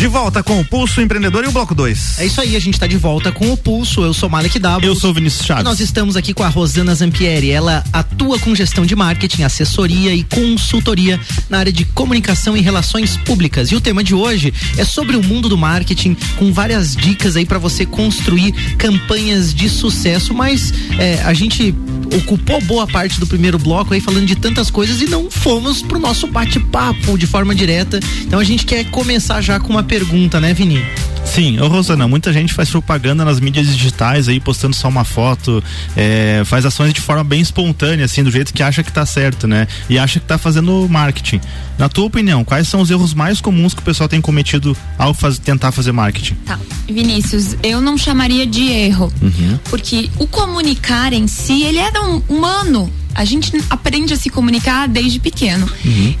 De 0.00 0.06
volta 0.06 0.42
com 0.42 0.58
o 0.58 0.64
Pulso 0.64 1.02
Empreendedor 1.02 1.44
e 1.44 1.48
o 1.48 1.52
Bloco 1.52 1.74
2. 1.74 2.20
É 2.20 2.24
isso 2.24 2.40
aí, 2.40 2.56
a 2.56 2.58
gente 2.58 2.80
tá 2.80 2.86
de 2.86 2.96
volta 2.96 3.30
com 3.30 3.52
o 3.52 3.56
Pulso. 3.56 4.02
Eu 4.02 4.14
sou 4.14 4.30
Malek 4.30 4.58
Doubles. 4.58 4.88
Eu 4.88 4.94
sou 4.94 5.10
o 5.10 5.12
Vinícius 5.12 5.44
Chaves. 5.44 5.60
E 5.60 5.64
nós 5.64 5.78
estamos 5.78 6.16
aqui 6.16 6.32
com 6.32 6.42
a 6.42 6.48
Rosana 6.48 6.94
Zampieri. 6.94 7.50
Ela 7.50 7.84
atua 7.92 8.38
com 8.38 8.54
gestão 8.54 8.86
de 8.86 8.96
marketing, 8.96 9.42
assessoria 9.42 10.14
e 10.14 10.24
consultoria 10.24 11.20
na 11.50 11.58
área 11.58 11.70
de 11.70 11.84
comunicação 11.84 12.56
e 12.56 12.62
relações 12.62 13.18
públicas. 13.18 13.70
E 13.70 13.76
o 13.76 13.80
tema 13.80 14.02
de 14.02 14.14
hoje 14.14 14.54
é 14.78 14.86
sobre 14.86 15.16
o 15.18 15.22
mundo 15.22 15.50
do 15.50 15.58
marketing, 15.58 16.16
com 16.38 16.50
várias 16.50 16.96
dicas 16.96 17.36
aí 17.36 17.44
para 17.44 17.58
você 17.58 17.84
construir 17.84 18.52
campanhas 18.78 19.52
de 19.52 19.68
sucesso. 19.68 20.32
Mas 20.32 20.72
é, 20.98 21.20
a 21.24 21.34
gente 21.34 21.74
ocupou 22.16 22.60
boa 22.62 22.86
parte 22.86 23.20
do 23.20 23.26
primeiro 23.26 23.58
bloco 23.58 23.94
aí 23.94 24.00
falando 24.00 24.26
de 24.26 24.34
tantas 24.34 24.70
coisas 24.70 25.00
e 25.02 25.06
não 25.06 25.30
fomos 25.30 25.82
pro 25.82 25.98
nosso 25.98 26.26
bate-papo 26.26 27.18
de 27.18 27.26
forma 27.26 27.54
direta. 27.54 28.00
Então 28.22 28.38
a 28.38 28.44
gente 28.44 28.64
quer 28.64 28.84
começar 28.90 29.42
já 29.42 29.60
com 29.60 29.68
uma 29.68 29.89
pergunta, 29.94 30.40
né, 30.40 30.54
Vini? 30.54 30.80
Sim, 31.24 31.58
ô 31.58 31.66
Rosana, 31.66 32.06
muita 32.06 32.32
gente 32.32 32.54
faz 32.54 32.70
propaganda 32.70 33.24
nas 33.24 33.40
mídias 33.40 33.66
digitais 33.66 34.28
aí, 34.28 34.38
postando 34.38 34.74
só 34.74 34.88
uma 34.88 35.04
foto, 35.04 35.62
é, 35.96 36.42
faz 36.44 36.64
ações 36.64 36.92
de 36.94 37.00
forma 37.00 37.24
bem 37.24 37.40
espontânea, 37.40 38.04
assim, 38.04 38.22
do 38.22 38.30
jeito 38.30 38.52
que 38.54 38.62
acha 38.62 38.84
que 38.84 38.92
tá 38.92 39.04
certo, 39.04 39.48
né? 39.48 39.66
E 39.88 39.98
acha 39.98 40.20
que 40.20 40.26
tá 40.26 40.38
fazendo 40.38 40.86
marketing. 40.88 41.40
Na 41.76 41.88
tua 41.88 42.04
opinião, 42.04 42.44
quais 42.44 42.68
são 42.68 42.80
os 42.80 42.90
erros 42.90 43.12
mais 43.14 43.40
comuns 43.40 43.74
que 43.74 43.80
o 43.80 43.84
pessoal 43.84 44.08
tem 44.08 44.20
cometido 44.20 44.76
ao 44.96 45.12
faz, 45.12 45.38
tentar 45.40 45.72
fazer 45.72 45.90
marketing? 45.90 46.34
Tá. 46.46 46.58
Vinícius, 46.88 47.56
eu 47.62 47.80
não 47.80 47.98
chamaria 47.98 48.46
de 48.46 48.68
erro, 48.70 49.12
Uhum. 49.20 49.58
porque 49.64 50.08
o 50.18 50.26
comunicar 50.28 51.12
em 51.12 51.26
si, 51.26 51.62
ele 51.64 51.78
é 51.78 51.90
um 52.00 52.22
humano. 52.28 52.90
A 53.14 53.24
gente 53.24 53.52
aprende 53.68 54.12
a 54.14 54.16
se 54.16 54.30
comunicar 54.30 54.88
desde 54.88 55.18
pequeno. 55.18 55.70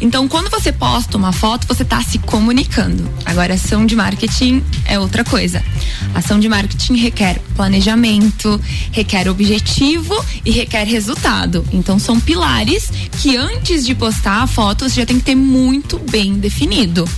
Então, 0.00 0.28
quando 0.28 0.50
você 0.50 0.72
posta 0.72 1.16
uma 1.16 1.32
foto, 1.32 1.66
você 1.66 1.82
está 1.82 2.02
se 2.02 2.18
comunicando. 2.18 3.08
Agora, 3.24 3.54
ação 3.54 3.86
de 3.86 3.96
marketing 3.96 4.62
é 4.84 4.98
outra 4.98 5.24
coisa. 5.24 5.62
Ação 6.14 6.38
de 6.38 6.48
marketing 6.48 6.96
requer 6.96 7.40
planejamento, 7.54 8.60
requer 8.92 9.28
objetivo 9.28 10.14
e 10.44 10.50
requer 10.50 10.84
resultado. 10.84 11.64
Então, 11.72 11.98
são 11.98 12.18
pilares 12.18 12.90
que 13.20 13.36
antes 13.36 13.84
de 13.84 13.94
postar 13.94 14.42
a 14.42 14.46
foto, 14.46 14.88
você 14.88 15.00
já 15.00 15.06
tem 15.06 15.18
que 15.18 15.24
ter 15.24 15.34
muito 15.34 15.98
bem 16.10 16.34
definido. 16.34 17.08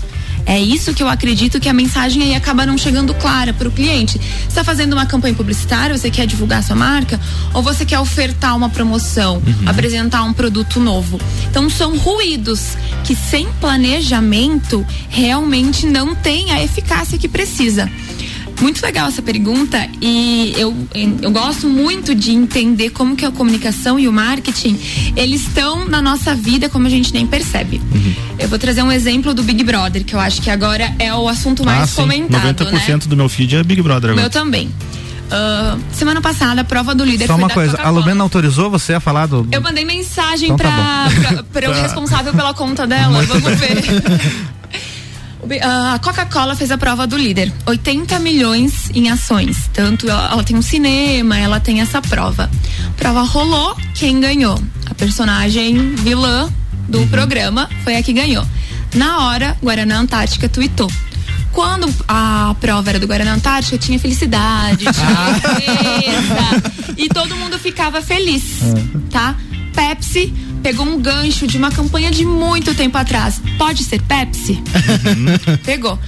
É 0.47 0.59
isso 0.59 0.93
que 0.93 1.03
eu 1.03 1.09
acredito 1.09 1.61
que 1.61 1.69
a 1.69 1.73
mensagem 1.73 2.23
aí 2.23 2.35
acaba 2.35 2.67
não 2.67 2.77
chegando 2.77 3.15
clara 3.15 3.53
para 3.53 3.69
o 3.69 3.73
cliente. 3.73 4.19
Você 4.19 4.49
está 4.49 4.65
fazendo 4.65 4.93
uma 4.93 5.07
campanha 5.07 5.35
publicitária, 5.35 5.97
você 5.97 6.11
quer 6.11 6.27
divulgar 6.27 6.63
sua 6.63 6.77
marca, 6.77 7.21
ou 7.55 7.63
você 7.63 7.85
quer 7.85 7.99
ofertar 7.99 8.57
uma 8.57 8.69
promoção, 8.69 9.43
apresentar 9.67 10.23
um 10.25 10.33
produto 10.33 10.81
novo. 10.81 11.21
Então 11.51 11.71
são 11.71 11.97
ruídos 11.97 12.77
que 13.05 13.15
sem 13.15 13.47
planejamento 13.61 14.85
realmente 15.09 15.87
não 15.87 16.15
tem 16.15 16.51
a 16.51 16.63
eficácia 16.63 17.19
que 17.19 17.29
precisa. 17.29 17.89
Muito 18.61 18.81
legal 18.83 19.09
essa 19.09 19.23
pergunta 19.23 19.89
e 20.01 20.55
eu, 20.57 20.75
eu 21.21 21.31
gosto 21.31 21.69
muito 21.69 22.15
de 22.15 22.31
entender 22.33 22.91
como 22.91 23.17
que 23.17 23.25
a 23.25 23.31
comunicação 23.31 23.99
e 23.99 24.07
o 24.07 24.13
marketing 24.13 24.79
eles 25.17 25.43
estão 25.47 25.85
na 25.89 26.01
nossa 26.01 26.35
vida 26.35 26.69
como 26.69 26.87
a 26.87 26.91
gente 26.91 27.13
nem 27.13 27.27
percebe. 27.27 27.81
Eu 28.39 28.49
vou 28.49 28.59
trazer 28.59 28.83
um 28.83 28.93
exemplo 28.93 29.35
do 29.35 29.43
Big 29.43 29.65
Brother, 29.65 30.05
que 30.05 30.15
eu 30.15 30.21
acho 30.21 30.41
que 30.41 30.51
agora 30.51 30.95
é 30.99 31.13
o 31.13 31.29
assunto 31.29 31.65
mais 31.65 31.83
ah, 31.83 31.87
sim, 31.87 32.03
comentado, 32.03 32.65
90% 32.67 32.89
né? 32.89 32.97
do 33.07 33.17
meu 33.17 33.29
feed 33.29 33.57
é 33.57 33.63
Big 33.65 33.83
Brother 33.83 34.11
O 34.11 34.13
agora. 34.13 34.23
meu 34.23 34.31
também. 34.31 34.71
Ah, 35.31 35.79
semana 35.93 36.21
passada, 36.21 36.61
a 36.61 36.65
prova 36.65 36.95
do 36.95 37.05
líder 37.05 37.27
Só 37.27 37.37
uma 37.37 37.49
coisa, 37.49 37.81
a. 37.81 37.89
Lumena 37.89 38.23
autorizou 38.23 38.71
você 38.71 38.93
a 38.93 39.01
falar 39.01 39.27
do. 39.27 39.49
Eu 39.51 39.63
mandei 39.63 39.83
mensagem 39.85 40.51
Então 40.51 40.59
tá 40.71 41.09
pra, 41.21 41.43
pra 41.45 41.67
eu 41.67 41.73
Tá. 41.73 41.83
responsável 41.83 42.35
pela 42.35 42.53
conta 42.53 42.87
dela. 42.87 43.23
Vamos 43.23 43.59
ver. 43.59 43.83
Ah, 45.63 45.95
A 45.95 45.99
Coca-Cola 45.99 46.55
fez 46.55 46.71
a 46.71 46.79
prova 46.79 47.07
do 47.07 47.17
líder. 47.17 47.53
80 47.67 48.19
milhões 48.21 48.91
em 48.95 49.11
ações. 49.11 49.69
Tanto 49.73 50.09
ela, 50.09 50.31
ela 50.31 50.45
tem 50.45 50.57
um 50.57 50.63
cinema, 50.63 51.37
ela 51.39 51.61
tem 51.61 51.81
essa 51.81 52.01
prova. 52.01 52.51
Prova 52.97 53.23
rolou, 53.23 53.77
quem 53.95 54.21
ganhou? 54.21 54.59
A 54.89 54.95
personagem 54.95 55.95
vilã 55.97 56.49
do 56.89 57.07
programa 57.09 57.69
foi 57.85 57.97
a 57.97 58.03
que 58.03 58.13
ganhou. 58.13 58.47
Na 58.95 59.27
hora, 59.27 59.57
Guaraná 59.63 59.99
Antártica 59.99 60.49
tweetou. 60.49 60.91
Quando 61.51 61.93
a 62.09 62.55
prova 62.61 62.91
era 62.91 62.99
do 62.99 63.07
Guaraná 63.07 63.35
Antártica, 63.35 63.77
tinha 63.77 63.99
felicidade, 63.99 64.85
tinha 64.85 65.59
beleza, 65.59 66.95
e 66.97 67.09
todo 67.09 67.37
mundo 67.37 67.59
ficava 67.59 68.01
feliz, 68.01 68.43
tá? 69.11 69.35
Pepsi 69.75 70.33
pegou 70.63 70.87
um 70.87 71.01
gancho 71.01 71.47
de 71.47 71.59
uma 71.59 71.71
campanha 71.71 72.11
de 72.11 72.25
muito 72.25 72.75
tempo 72.75 72.97
atrás. 72.97 73.41
Pode 73.59 73.83
ser 73.83 74.01
Pepsi? 74.03 74.63
Pegou. 75.65 75.99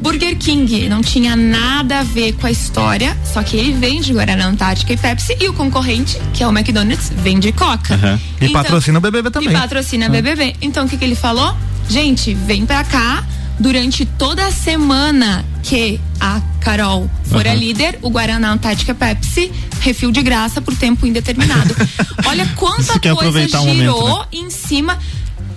Burger 0.00 0.36
King 0.36 0.88
não 0.88 1.00
tinha 1.00 1.34
nada 1.34 2.00
a 2.00 2.02
ver 2.02 2.32
com 2.34 2.46
a 2.46 2.50
história, 2.50 3.16
só 3.32 3.42
que 3.42 3.56
ele 3.56 3.72
vende 3.72 4.12
Guaraná 4.12 4.46
Antártica 4.46 4.92
e 4.92 4.96
Pepsi 4.96 5.36
e 5.40 5.48
o 5.48 5.54
concorrente, 5.54 6.18
que 6.34 6.42
é 6.42 6.46
o 6.46 6.50
McDonald's, 6.50 7.10
vende 7.16 7.50
Coca. 7.52 7.94
Uhum. 7.94 8.18
E 8.40 8.48
patrocina 8.50 8.98
o 8.98 9.00
BBB 9.00 9.30
também. 9.30 9.50
E 9.50 9.52
patrocina 9.52 10.06
Ah. 10.06 10.10
BBB. 10.10 10.56
Então 10.60 10.84
o 10.84 10.88
que, 10.88 10.96
que 10.98 11.04
ele 11.04 11.14
falou? 11.14 11.56
Gente, 11.88 12.34
vem 12.34 12.66
pra 12.66 12.84
cá 12.84 13.24
durante 13.58 14.04
toda 14.04 14.46
a 14.46 14.52
semana 14.52 15.44
que 15.62 16.00
a 16.20 16.40
Carol 16.60 17.10
for 17.24 17.46
a 17.46 17.50
Aham. 17.50 17.58
líder, 17.58 17.98
o 18.02 18.10
Guaraná 18.10 18.52
Antártica 18.52 18.94
Pepsi, 18.94 19.50
refil 19.80 20.10
de 20.10 20.22
graça 20.22 20.60
por 20.60 20.74
tempo 20.76 21.06
indeterminado. 21.06 21.74
Olha 22.26 22.46
quanta 22.56 22.98
coisa 22.98 23.46
girou 23.46 24.08
momento, 24.08 24.18
né? 24.20 24.26
em 24.32 24.50
cima. 24.50 24.98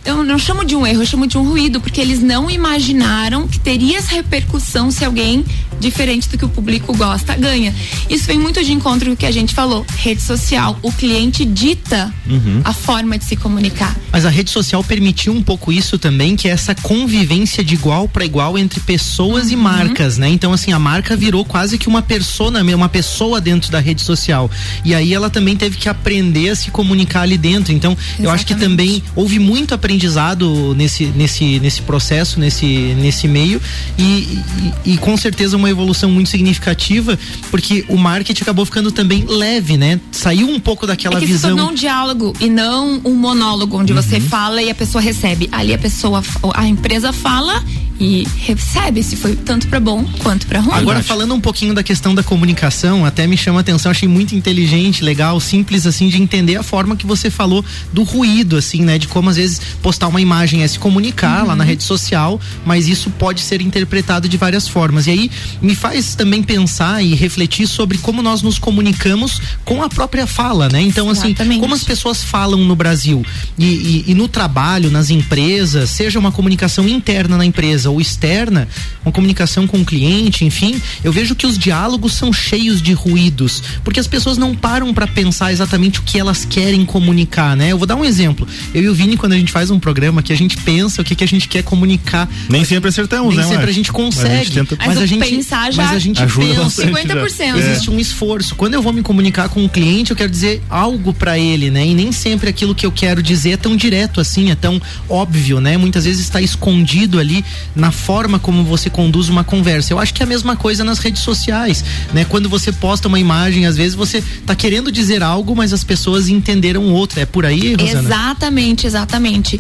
Eu 0.06 0.24
não 0.24 0.40
chamo 0.40 0.64
de 0.64 0.76
um 0.76 0.88
erro, 0.88 1.02
eu 1.02 1.06
chamo 1.06 1.28
de 1.28 1.38
um 1.38 1.48
ruído, 1.48 1.82
porque 1.82 2.00
eles 2.00 2.22
não 2.22 2.50
imaginaram 2.50 3.46
que 3.48 3.60
teria 3.60 3.98
essa 3.98 4.12
repercussão 4.12 4.90
se 4.90 5.04
alguém 5.04 5.44
diferente 5.80 6.30
do 6.30 6.38
que 6.38 6.46
o 6.46 6.50
público 6.50 6.96
gosta 6.96 7.36
ganha. 7.36 7.74
Isso 8.10 8.26
vem 8.26 8.40
muito 8.40 8.64
de 8.64 8.72
encontro 8.72 9.08
com 9.08 9.14
o 9.14 9.18
que 9.18 9.26
a 9.26 9.32
gente 9.32 9.54
falou. 9.54 9.86
Rede 9.98 10.22
social, 10.22 10.78
o 10.82 10.92
cliente 10.92 11.46
dita 11.46 12.14
Uhum. 12.30 12.62
a 12.64 12.74
forma 12.74 13.18
de 13.18 13.24
se 13.24 13.36
comunicar. 13.36 13.96
Mas 14.12 14.26
a 14.26 14.30
rede 14.30 14.52
social 14.52 14.84
permitiu 14.84 15.34
um 15.34 15.42
pouco 15.42 15.72
isso 15.72 15.98
também, 15.98 16.36
que 16.36 16.48
é 16.48 16.52
essa 16.52 16.76
convivência 16.76 17.64
de 17.64 17.74
igual 17.74 18.08
para 18.08 18.26
igual 18.26 18.58
entre 18.58 18.80
pessoas 18.82 19.50
e 19.52 19.56
marcas, 19.56 20.18
né? 20.18 20.28
Então, 20.30 20.52
assim, 20.52 20.72
a 20.74 20.80
marca 20.80 21.16
virou 21.16 21.46
quase 21.46 21.78
que 21.78 21.88
uma 21.88 22.02
persona, 22.02 22.62
uma 22.76 22.90
pessoa 22.90 23.40
dentro 23.40 23.72
da 23.72 23.80
rede 23.80 24.02
social. 24.02 24.50
E 24.84 24.94
aí 24.94 25.14
ela 25.14 25.30
também 25.30 25.56
teve 25.56 25.78
que 25.78 25.88
aprender 25.88 26.50
a 26.50 26.56
se 26.56 26.70
comunicar 26.72 27.22
ali 27.22 27.38
dentro. 27.38 27.72
Então, 27.74 27.98
eu 28.20 28.30
acho 28.30 28.46
que 28.46 28.56
também 28.56 29.02
houve 29.16 29.40
muito 29.40 29.74
aprendizado 29.74 30.74
nesse, 30.76 31.06
nesse, 31.08 31.60
nesse 31.60 31.82
processo, 31.82 32.40
nesse, 32.40 32.66
nesse 33.00 33.28
meio, 33.28 33.62
e, 33.98 34.04
e, 34.04 34.74
e 34.94 34.98
com 34.98 35.16
certeza 35.16 35.56
uma 35.56 35.67
evolução 35.70 36.10
muito 36.10 36.30
significativa, 36.30 37.18
porque 37.50 37.86
o 37.88 37.98
marketing 37.98 38.44
acabou 38.44 38.66
ficando 38.66 38.92
também 38.92 39.26
leve, 39.28 39.78
né? 39.78 40.00
Saiu 40.12 40.50
um 40.50 40.60
pouco 40.60 40.88
daquela 40.88 41.18
é 41.18 41.20
que 41.20 41.28
se 41.28 41.34
visão. 41.34 41.52
tornou 41.52 41.72
um 41.72 41.76
diálogo 41.76 42.34
e 42.40 42.50
não 42.50 43.02
um 43.04 43.16
monólogo 43.16 43.78
onde 43.78 43.94
você 43.94 44.20
fala 44.20 44.62
e 44.62 44.70
a 44.70 44.76
pessoa 44.76 45.02
recebe. 45.02 45.50
Ali 45.52 45.74
a 45.74 45.78
pessoa, 45.78 46.24
a 46.54 46.68
empresa 46.68 47.12
fala 47.14 47.64
e 48.00 48.28
recebe, 48.38 49.02
se 49.02 49.16
foi 49.16 49.36
tanto 49.36 49.68
para 49.68 49.80
bom 49.80 50.06
quanto 50.22 50.46
para 50.46 50.60
ruim. 50.60 50.76
Agora, 50.76 51.02
falando 51.02 51.34
um 51.34 51.42
pouquinho 51.42 51.74
da 51.74 51.82
questão 51.82 52.14
da 52.14 52.22
comunicação, 52.22 53.06
até 53.06 53.26
me 53.26 53.36
chama 53.36 53.60
a 53.60 53.62
atenção, 53.62 53.92
achei 53.92 54.08
muito 54.08 54.36
inteligente, 54.36 55.04
legal, 55.04 55.40
simples, 55.40 55.86
assim, 55.88 56.08
de 56.08 56.22
entender 56.22 56.56
a 56.58 56.64
forma 56.64 56.96
que 56.96 57.06
você 57.06 57.30
falou 57.30 57.66
do 57.92 58.04
ruído, 58.04 58.56
assim, 58.56 58.82
né? 58.82 58.98
De 58.98 59.08
como 59.08 59.30
às 59.30 59.38
vezes 59.38 59.60
postar 59.82 60.08
uma 60.08 60.22
imagem 60.22 60.64
é 60.64 60.68
se 60.68 60.78
comunicar 60.78 61.46
lá 61.46 61.56
na 61.56 61.64
rede 61.64 61.84
social, 61.84 62.40
mas 62.66 62.88
isso 62.88 63.10
pode 63.12 63.42
ser 63.42 63.62
interpretado 63.62 64.30
de 64.30 64.38
várias 64.38 64.68
formas. 64.68 65.08
E 65.08 65.12
aí 65.12 65.32
me 65.62 65.76
faz 65.76 66.16
também 66.16 66.42
pensar 66.44 67.04
e 67.04 67.14
refletir 67.16 67.68
sobre 67.68 67.98
como 67.98 68.22
nós 68.22 68.42
nos 68.42 68.58
comunicamos 68.60 69.42
com 69.66 69.82
a 69.84 69.90
própria 69.90 70.26
fala, 70.28 70.70
né? 70.70 70.82
Então, 70.82 71.10
assim, 71.10 71.34
como 71.60 71.74
as 71.74 71.84
pessoas 71.84 72.24
falam 72.24 72.64
no 72.64 72.76
Brasil 72.76 73.26
e, 73.58 73.66
e- 73.66 74.04
e 74.08 74.14
no 74.14 74.28
trabalho, 74.28 74.90
nas 74.92 75.10
empresas, 75.10 75.90
seja 75.90 76.20
uma 76.20 76.32
comunicação 76.32 76.88
interna 76.88 77.38
na 77.38 77.46
empresa 77.46 77.90
ou 77.90 78.00
externa, 78.02 78.68
uma 79.06 79.12
comunicação 79.12 79.66
com 79.68 79.80
o 79.82 79.86
cliente, 79.86 80.46
enfim, 80.46 80.82
eu 81.04 81.12
vejo 81.12 81.36
que 81.36 81.46
os 81.48 81.58
diálogos 81.58 82.14
são 82.14 82.32
cheios 82.34 82.82
de 82.82 82.94
ruídos, 82.94 83.62
porque 83.84 84.00
as 84.00 84.08
pessoas 84.08 84.38
não 84.38 84.56
param 84.56 84.94
para 84.94 85.08
pensar 85.08 85.52
exatamente 85.52 86.00
o 86.00 86.04
que 86.04 86.20
elas 86.20 86.46
querem 86.46 86.86
comunicar, 86.86 87.56
né? 87.56 87.72
Eu 87.72 87.78
vou 87.78 87.88
dar 87.88 87.96
um 87.96 88.06
exemplo. 88.06 88.48
Eu 88.74 88.84
e 88.84 88.90
o 88.90 88.94
Vini, 88.94 89.18
quando 89.18 89.34
a 89.34 89.38
gente 89.38 89.52
faz 89.52 89.70
um 89.72 89.80
programa 89.80 90.22
que 90.22 90.34
a 90.34 90.38
gente 90.38 90.58
pensa 90.58 91.02
o 91.02 91.06
que, 91.06 91.16
que 91.16 91.24
a 91.24 91.28
gente 91.28 91.48
quer 91.48 91.64
comunicar. 91.64 92.30
Nem 92.50 92.64
sempre 92.66 92.90
acertamos, 92.90 93.30
Nem 93.30 93.38
né, 93.38 93.44
sempre 93.44 93.58
Marcos? 93.58 93.70
a 93.72 93.74
gente 93.74 93.92
Mas 93.92 94.00
a 94.00 94.04
consegue. 94.04 94.46
gente 94.46 94.54
tenta- 94.54 94.76
Mas, 94.78 94.88
Mas 94.88 94.98
a 94.98 95.06
gente 95.06 95.20
pensar 95.48 95.72
já 95.72 95.84
mas 95.84 95.96
a 95.96 96.00
gente 96.00 96.22
ajuda 96.22 96.64
pensa. 96.64 96.84
já. 96.84 96.92
50%. 96.92 97.58
Existe 97.58 97.90
um 97.90 98.00
esforço. 98.00 98.56
Quando 98.56 98.74
eu 98.74 98.82
vou 98.82 98.92
me 98.92 99.02
comunicar 99.02 99.50
com 99.50 99.64
um 99.64 99.68
cliente, 99.68 100.12
eu 100.12 100.18
quero 100.18 100.30
dizer 100.30 100.62
algo 100.70 101.14
para 101.14 101.40
ele, 101.40 101.72
né? 101.72 101.86
E 101.86 101.94
nem 101.94 102.12
sempre 102.12 102.50
aquilo 102.50 102.76
que 102.76 102.86
eu 102.86 102.92
quero 102.92 103.24
dizer 103.24 103.52
é 103.52 103.58
tão 103.58 103.76
direto 103.76 104.20
assim, 104.20 104.52
é 104.52 104.56
tão 104.56 104.82
óbvio, 105.10 105.62
né? 105.62 105.78
Muitas 105.78 106.06
vezes 106.06 106.22
está 106.22 106.42
escondido 106.42 107.20
ali 107.20 107.44
na 107.76 107.92
forma 107.92 108.38
como 108.38 108.64
você 108.64 108.90
conduz 108.90 109.30
uma 109.30 109.44
conversa. 109.44 109.94
Eu 109.94 110.00
acho 110.00 110.14
que 110.14 110.22
é 110.22 110.26
a 110.26 110.28
mesma 110.30 110.56
coisa 110.56 110.84
nas 110.84 111.00
redes 111.00 111.22
sociais, 111.22 111.84
né? 112.14 112.26
Quando 112.26 112.50
você 112.50 112.72
posta 112.72 113.08
uma 113.08 113.20
imagem, 113.20 113.66
às 113.66 113.78
vezes 113.78 113.96
você 113.96 114.24
tá 114.46 114.56
querendo 114.56 114.92
dizer 114.92 115.24
algo, 115.24 115.56
mas 115.56 115.72
as 115.74 115.84
pessoas 115.84 116.28
entenderam 116.28 116.92
outro. 116.92 117.20
É 117.20 117.26
por 117.26 117.46
aí, 117.46 117.76
Rosana? 117.76 118.08
Exatamente, 118.08 118.86
exatamente. 118.86 119.60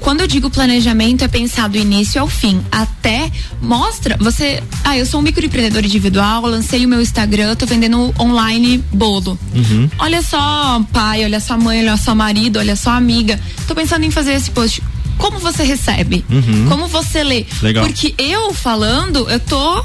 Quando 0.00 0.22
eu 0.22 0.26
digo 0.26 0.50
planejamento, 0.50 1.22
é 1.22 1.28
pensar 1.28 1.68
do 1.68 1.76
início 1.76 2.20
ao 2.20 2.28
fim. 2.28 2.60
Até 2.70 3.30
mostra, 3.60 4.16
você. 4.18 4.62
Ah, 4.82 4.96
eu 4.96 5.04
sou 5.06 5.20
um 5.20 5.22
microempreendedor 5.22 5.84
individual, 5.84 6.42
lancei 6.42 6.84
o 6.84 6.88
meu 6.88 7.00
Instagram, 7.00 7.54
tô 7.54 7.66
vendendo 7.66 8.12
online 8.18 8.82
bolo. 8.92 9.38
Uhum. 9.54 9.88
Olha 9.98 10.22
só, 10.22 10.82
pai, 10.92 11.24
olha 11.24 11.40
só 11.40 11.56
mãe, 11.56 11.80
olha 11.80 11.96
só 11.96 12.14
marido, 12.14 12.58
olha 12.58 12.76
só 12.76 12.90
amiga. 12.90 13.38
Tô 13.68 13.74
pensando 13.74 14.04
em 14.04 14.10
fazer 14.10 14.32
esse 14.32 14.50
post. 14.50 14.82
Como 15.18 15.38
você 15.38 15.62
recebe? 15.62 16.24
Uhum. 16.30 16.66
Como 16.68 16.88
você 16.88 17.22
lê? 17.22 17.44
Legal. 17.62 17.84
Porque 17.84 18.14
eu 18.16 18.54
falando, 18.54 19.28
eu 19.28 19.38
tô 19.38 19.84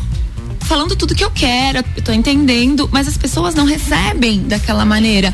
falando 0.61 0.95
tudo 0.95 1.13
que 1.13 1.23
eu 1.23 1.29
quero, 1.29 1.83
eu 1.95 2.01
tô 2.01 2.11
entendendo, 2.11 2.89
mas 2.91 3.07
as 3.07 3.17
pessoas 3.17 3.53
não 3.53 3.65
recebem 3.65 4.43
daquela 4.43 4.85
maneira. 4.85 5.33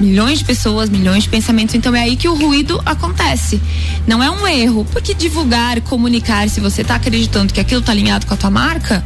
Milhões 0.00 0.38
de 0.38 0.44
pessoas, 0.44 0.88
milhões 0.88 1.24
de 1.24 1.28
pensamentos, 1.28 1.74
então 1.74 1.94
é 1.94 2.02
aí 2.02 2.16
que 2.16 2.28
o 2.28 2.34
ruído 2.34 2.80
acontece. 2.86 3.60
Não 4.06 4.22
é 4.22 4.30
um 4.30 4.46
erro, 4.46 4.86
porque 4.92 5.12
divulgar, 5.12 5.80
comunicar, 5.80 6.48
se 6.48 6.60
você 6.60 6.84
tá 6.84 6.94
acreditando 6.94 7.52
que 7.52 7.60
aquilo 7.60 7.82
tá 7.82 7.92
alinhado 7.92 8.26
com 8.26 8.34
a 8.34 8.36
tua 8.36 8.50
marca, 8.50 9.04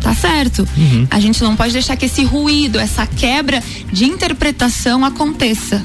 tá 0.00 0.14
certo. 0.14 0.68
A 1.10 1.18
gente 1.18 1.42
não 1.42 1.56
pode 1.56 1.72
deixar 1.72 1.96
que 1.96 2.06
esse 2.06 2.22
ruído, 2.24 2.78
essa 2.78 3.06
quebra 3.06 3.62
de 3.92 4.04
interpretação 4.04 5.04
aconteça. 5.04 5.82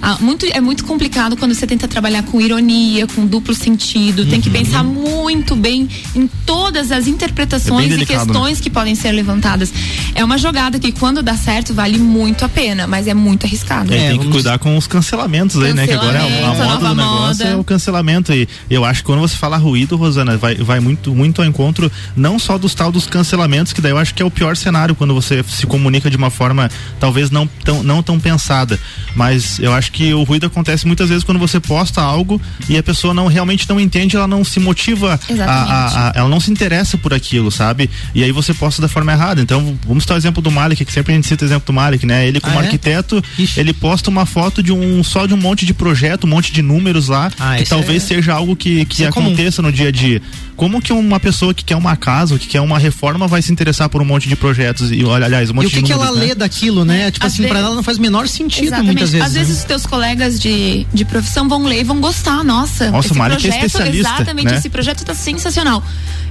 Ah, 0.00 0.16
muito, 0.20 0.46
é 0.46 0.60
muito 0.60 0.84
complicado 0.84 1.36
quando 1.36 1.54
você 1.54 1.66
tenta 1.66 1.88
trabalhar 1.88 2.22
com 2.24 2.40
ironia, 2.40 3.06
com 3.06 3.26
duplo 3.26 3.54
sentido. 3.54 4.26
Tem 4.26 4.40
que 4.40 4.50
pensar 4.50 4.82
muito 4.82 5.56
bem 5.56 5.88
em 6.14 6.28
todas 6.46 6.92
as 6.92 7.06
interpretações 7.06 7.86
É 7.86 7.88
bem 7.88 7.96
e 7.96 8.04
delicado, 8.04 8.26
questões 8.26 8.60
que 8.60 8.70
podem 8.70 8.94
ser 8.94 9.12
levantadas. 9.12 9.72
É 10.14 10.24
uma 10.24 10.38
jogada 10.38 10.78
que, 10.78 10.92
quando 10.92 11.22
dá 11.22 11.36
certo, 11.36 11.74
vale 11.74 11.98
muito 11.98 12.44
a 12.44 12.48
pena, 12.48 12.86
mas 12.86 13.06
é 13.06 13.14
muito 13.14 13.46
arriscado. 13.46 13.92
É, 13.92 14.10
tem 14.10 14.18
que 14.18 14.28
cuidar 14.28 14.58
com 14.58 14.76
os 14.76 14.86
cancelamentos 14.86 15.60
aí, 15.62 15.72
né? 15.72 15.86
Que 15.86 15.92
agora 15.92 16.18
é 16.18 16.44
a, 16.44 16.48
moda 16.48 16.62
do 16.62 16.68
nova 16.68 16.94
negócio 16.94 17.44
moda. 17.44 17.44
é 17.44 17.56
o 17.56 17.64
cancelamento. 17.64 18.32
E 18.32 18.48
eu 18.70 18.84
acho 18.84 19.00
que 19.00 19.06
quando 19.06 19.20
você 19.20 19.36
fala 19.36 19.56
ruído, 19.56 19.96
Rosana, 19.96 20.36
vai, 20.36 20.54
vai 20.56 20.80
muito, 20.80 21.14
muito 21.14 21.42
ao 21.42 21.48
encontro, 21.48 21.90
não 22.16 22.38
só 22.38 22.58
dos 22.58 22.74
tal 22.74 22.90
dos 22.90 23.06
cancelamentos, 23.06 23.72
que 23.72 23.80
daí 23.80 23.92
eu 23.92 23.98
acho 23.98 24.14
que 24.14 24.22
é 24.22 24.26
o 24.26 24.30
pior 24.30 24.56
cenário 24.56 24.94
quando 24.94 25.14
você 25.14 25.44
se 25.48 25.66
comunica 25.66 26.10
de 26.10 26.16
uma 26.16 26.30
forma 26.30 26.70
talvez 27.00 27.30
não 27.30 27.46
tão, 27.46 27.82
não 27.82 28.02
tão 28.02 28.18
pensada. 28.18 28.78
Mas 29.14 29.58
eu 29.58 29.72
acho 29.74 29.92
que 29.92 30.12
o 30.14 30.22
ruído 30.22 30.46
acontece 30.46 30.86
muitas 30.86 31.08
vezes 31.08 31.24
quando 31.24 31.38
você 31.38 31.58
posta 31.60 32.00
algo 32.00 32.40
e 32.68 32.76
a 32.78 32.82
pessoa 32.82 33.12
não 33.12 33.26
realmente 33.26 33.68
não 33.68 33.78
entende, 33.80 34.16
ela 34.16 34.26
não 34.28 34.44
se 34.44 34.58
motiva, 34.60 35.18
a, 35.38 35.44
a- 35.44 36.08
a- 36.08 36.12
ela 36.14 36.28
não 36.28 36.40
se 36.40 36.50
interessa 36.50 36.96
por 36.96 37.12
aquilo, 37.12 37.50
sabe? 37.50 37.90
E 38.14 38.22
aí 38.24 38.32
você 38.32 38.54
posta 38.54 38.80
da 38.80 38.88
forma 38.88 39.12
errada. 39.12 39.40
Então, 39.40 39.76
vamos 39.86 40.04
citar 40.04 40.16
o 40.16 40.18
exemplo 40.20 40.40
do 40.42 40.50
Malik, 40.50 40.84
que 40.84 40.92
sempre 40.92 41.12
a 41.12 41.16
gente 41.16 41.26
cita 41.26 41.44
o 41.44 41.48
exemplo 41.48 41.66
do 41.66 41.72
Malik, 41.72 42.06
né? 42.06 42.26
Ele 42.26 42.40
como 42.40 42.58
Ah, 42.58 42.62
é? 42.62 42.64
arquiteto, 42.66 43.22
ele 43.56 43.72
posta 43.72 44.10
uma 44.10 44.26
foto 44.26 44.62
de 44.62 44.72
um 44.72 45.02
só 45.04 45.26
de 45.26 45.34
um 45.34 45.36
monte 45.36 45.66
de 45.66 45.74
projeto, 45.74 46.24
um 46.24 46.30
monte 46.30 46.52
de 46.52 46.62
números 46.62 47.08
lá, 47.08 47.30
Ah, 47.38 47.56
que 47.56 47.64
talvez 47.68 48.02
é- 48.04 48.06
seja 48.06 48.32
algo 48.34 48.54
que, 48.56 48.84
que 48.86 49.04
é 49.04 49.10
comum. 49.10 49.26
aconteça 49.28 49.60
no 49.62 49.72
dia 49.72 49.88
a 49.88 49.92
dia. 49.92 50.22
Como 50.56 50.80
que 50.80 50.92
uma 50.92 51.18
pessoa 51.18 51.52
que 51.52 51.64
quer 51.64 51.76
uma 51.76 51.96
casa, 51.96 52.38
que 52.38 52.46
quer 52.46 52.60
uma 52.60 52.78
reforma, 52.78 53.26
vai 53.26 53.42
se 53.42 53.52
interessar 53.52 53.88
por 53.88 54.00
um 54.00 54.04
monte 54.04 54.28
de 54.28 54.36
projetos 54.36 54.92
e 54.92 55.04
olha, 55.04 55.26
aliás, 55.26 55.50
um 55.50 55.54
monte 55.54 55.64
E 55.64 55.66
o 55.66 55.70
que, 55.70 55.76
de 55.78 55.82
que 55.82 55.92
números, 55.92 56.10
ela 56.12 56.20
né? 56.20 56.26
lê 56.28 56.34
daquilo, 56.34 56.84
né? 56.84 57.10
Tipo 57.10 57.26
Às 57.26 57.32
assim, 57.32 57.42
pra 57.42 57.52
vezes- 57.54 57.66
ela 57.66 57.74
não 57.74 57.82
faz 57.82 57.98
o 57.98 58.00
menor 58.00 58.28
sentido 58.28 58.66
Exatamente. 58.66 58.86
muitas 58.92 59.10
vezes. 59.10 59.26
Às 59.26 59.34
vezes 59.34 59.56
né? 59.62 59.63
Os 59.64 59.66
teus 59.66 59.86
colegas 59.86 60.38
de, 60.38 60.86
de 60.92 61.04
profissão 61.04 61.48
vão 61.48 61.64
ler 61.64 61.80
e 61.80 61.84
vão 61.84 62.00
gostar. 62.00 62.44
Nossa, 62.44 62.90
Nossa, 62.90 63.08
esse 63.08 63.18
o 63.18 63.22
é 63.22 63.28
projeto, 63.28 63.54
especialista, 63.54 64.12
exatamente, 64.14 64.50
né? 64.50 64.58
esse 64.58 64.68
projeto 64.68 65.04
tá 65.04 65.14
sensacional. 65.14 65.82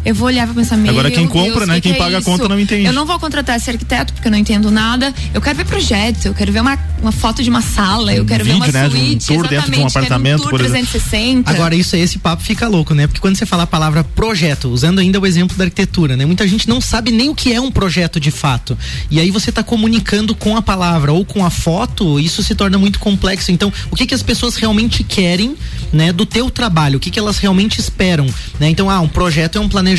Eu 0.06 0.14
vou 0.14 0.28
olhar 0.28 0.44
e 0.44 0.46
vou 0.48 0.56
pensar, 0.56 0.76
meu 0.76 0.92
Agora 0.92 1.10
quem 1.10 1.28
Deus, 1.28 1.32
compra, 1.32 1.66
né? 1.66 1.76
que 1.76 1.82
Quem 1.82 1.94
que 1.94 2.00
é 2.00 2.04
paga 2.04 2.18
a 2.18 2.22
conta 2.22 2.48
não 2.50 2.60
entende. 2.60 2.86
Eu 2.86 2.94
não 2.94 3.06
vou 3.06 3.20
contratar 3.20 3.56
esse 3.56 3.70
arquiteto 3.70 4.14
porque 4.14 4.28
eu 4.28 4.32
não 4.32 4.38
entendo 4.38 4.70
nada. 4.70 5.14
Eu 5.34 5.42
quero 5.42 5.56
ver 5.58 5.66
projeto, 5.66 6.26
eu 6.26 6.34
quero 6.34 6.52
ver 6.52 6.60
uma, 6.60 6.78
uma 7.02 7.12
foto 7.12 7.42
de 7.42 7.50
uma 7.50 7.62
sala, 7.62 8.14
eu 8.14 8.26
quero 8.26 8.44
ver 8.44 8.54
uma 8.54 8.66
vídeo, 8.66 8.80
né, 8.80 8.90
de 8.90 8.96
um 8.96 9.00
suíte, 9.00 9.28
tour 9.28 9.48
dentro 9.48 9.72
de 9.72 9.80
um 9.80 9.88
apartamento, 9.88 10.42
tour 10.42 10.50
por 10.52 10.62
exemplo. 10.62 10.88
360. 10.88 11.50
Agora, 11.50 11.76
isso 11.76 11.96
aí, 11.96 12.02
esse 12.02 12.20
papo 12.20 12.44
fica 12.44 12.68
louco, 12.68 12.94
né? 12.94 13.08
Porque 13.08 13.22
quando 13.22 13.38
você 13.38 13.46
fala 13.46 13.64
a 13.64 13.68
palavra 13.68 14.04
projeto, 14.04 14.70
usando 14.70 15.00
ainda 15.00 15.20
o 15.20 15.26
exemplo 15.26 15.56
da 15.58 15.64
arquitetura, 15.64 16.18
né? 16.18 16.26
Muita 16.26 16.48
gente 16.48 16.68
não 16.68 16.82
sabe 16.82 17.12
nem 17.12 17.30
o 17.30 17.36
que 17.36 17.54
é 17.54 17.62
um 17.62 17.72
projeto 17.72 18.20
de 18.20 18.32
fato. 18.32 18.78
E 19.10 19.20
aí 19.20 19.32
você 19.32 19.52
tá 19.52 19.64
comunicando 19.64 20.36
com 20.36 20.58
a 20.58 20.62
palavra 20.62 21.14
ou 21.14 21.24
com 21.24 21.46
a 21.46 21.50
foto, 21.50 22.20
isso 22.20 22.44
se 22.44 22.54
torna 22.56 22.78
muito 22.78 23.00
complexo. 23.00 23.52
Então, 23.52 23.72
o 23.90 23.96
que 23.96 24.06
que 24.06 24.14
as 24.14 24.24
pessoas 24.24 24.56
realmente 24.56 25.04
querem, 25.04 25.56
né, 25.92 26.12
do 26.12 26.26
teu 26.26 26.50
trabalho? 26.50 26.98
O 26.98 27.00
que 27.00 27.10
que 27.10 27.20
elas 27.20 27.38
realmente 27.38 27.80
esperam, 27.80 28.26
né? 28.60 28.70
Então, 28.70 28.90
ah, 28.90 29.00
um 29.00 29.08
projeto 29.08 29.58
é 29.58 29.62
um 29.62 29.70
planejamento, 29.70 29.93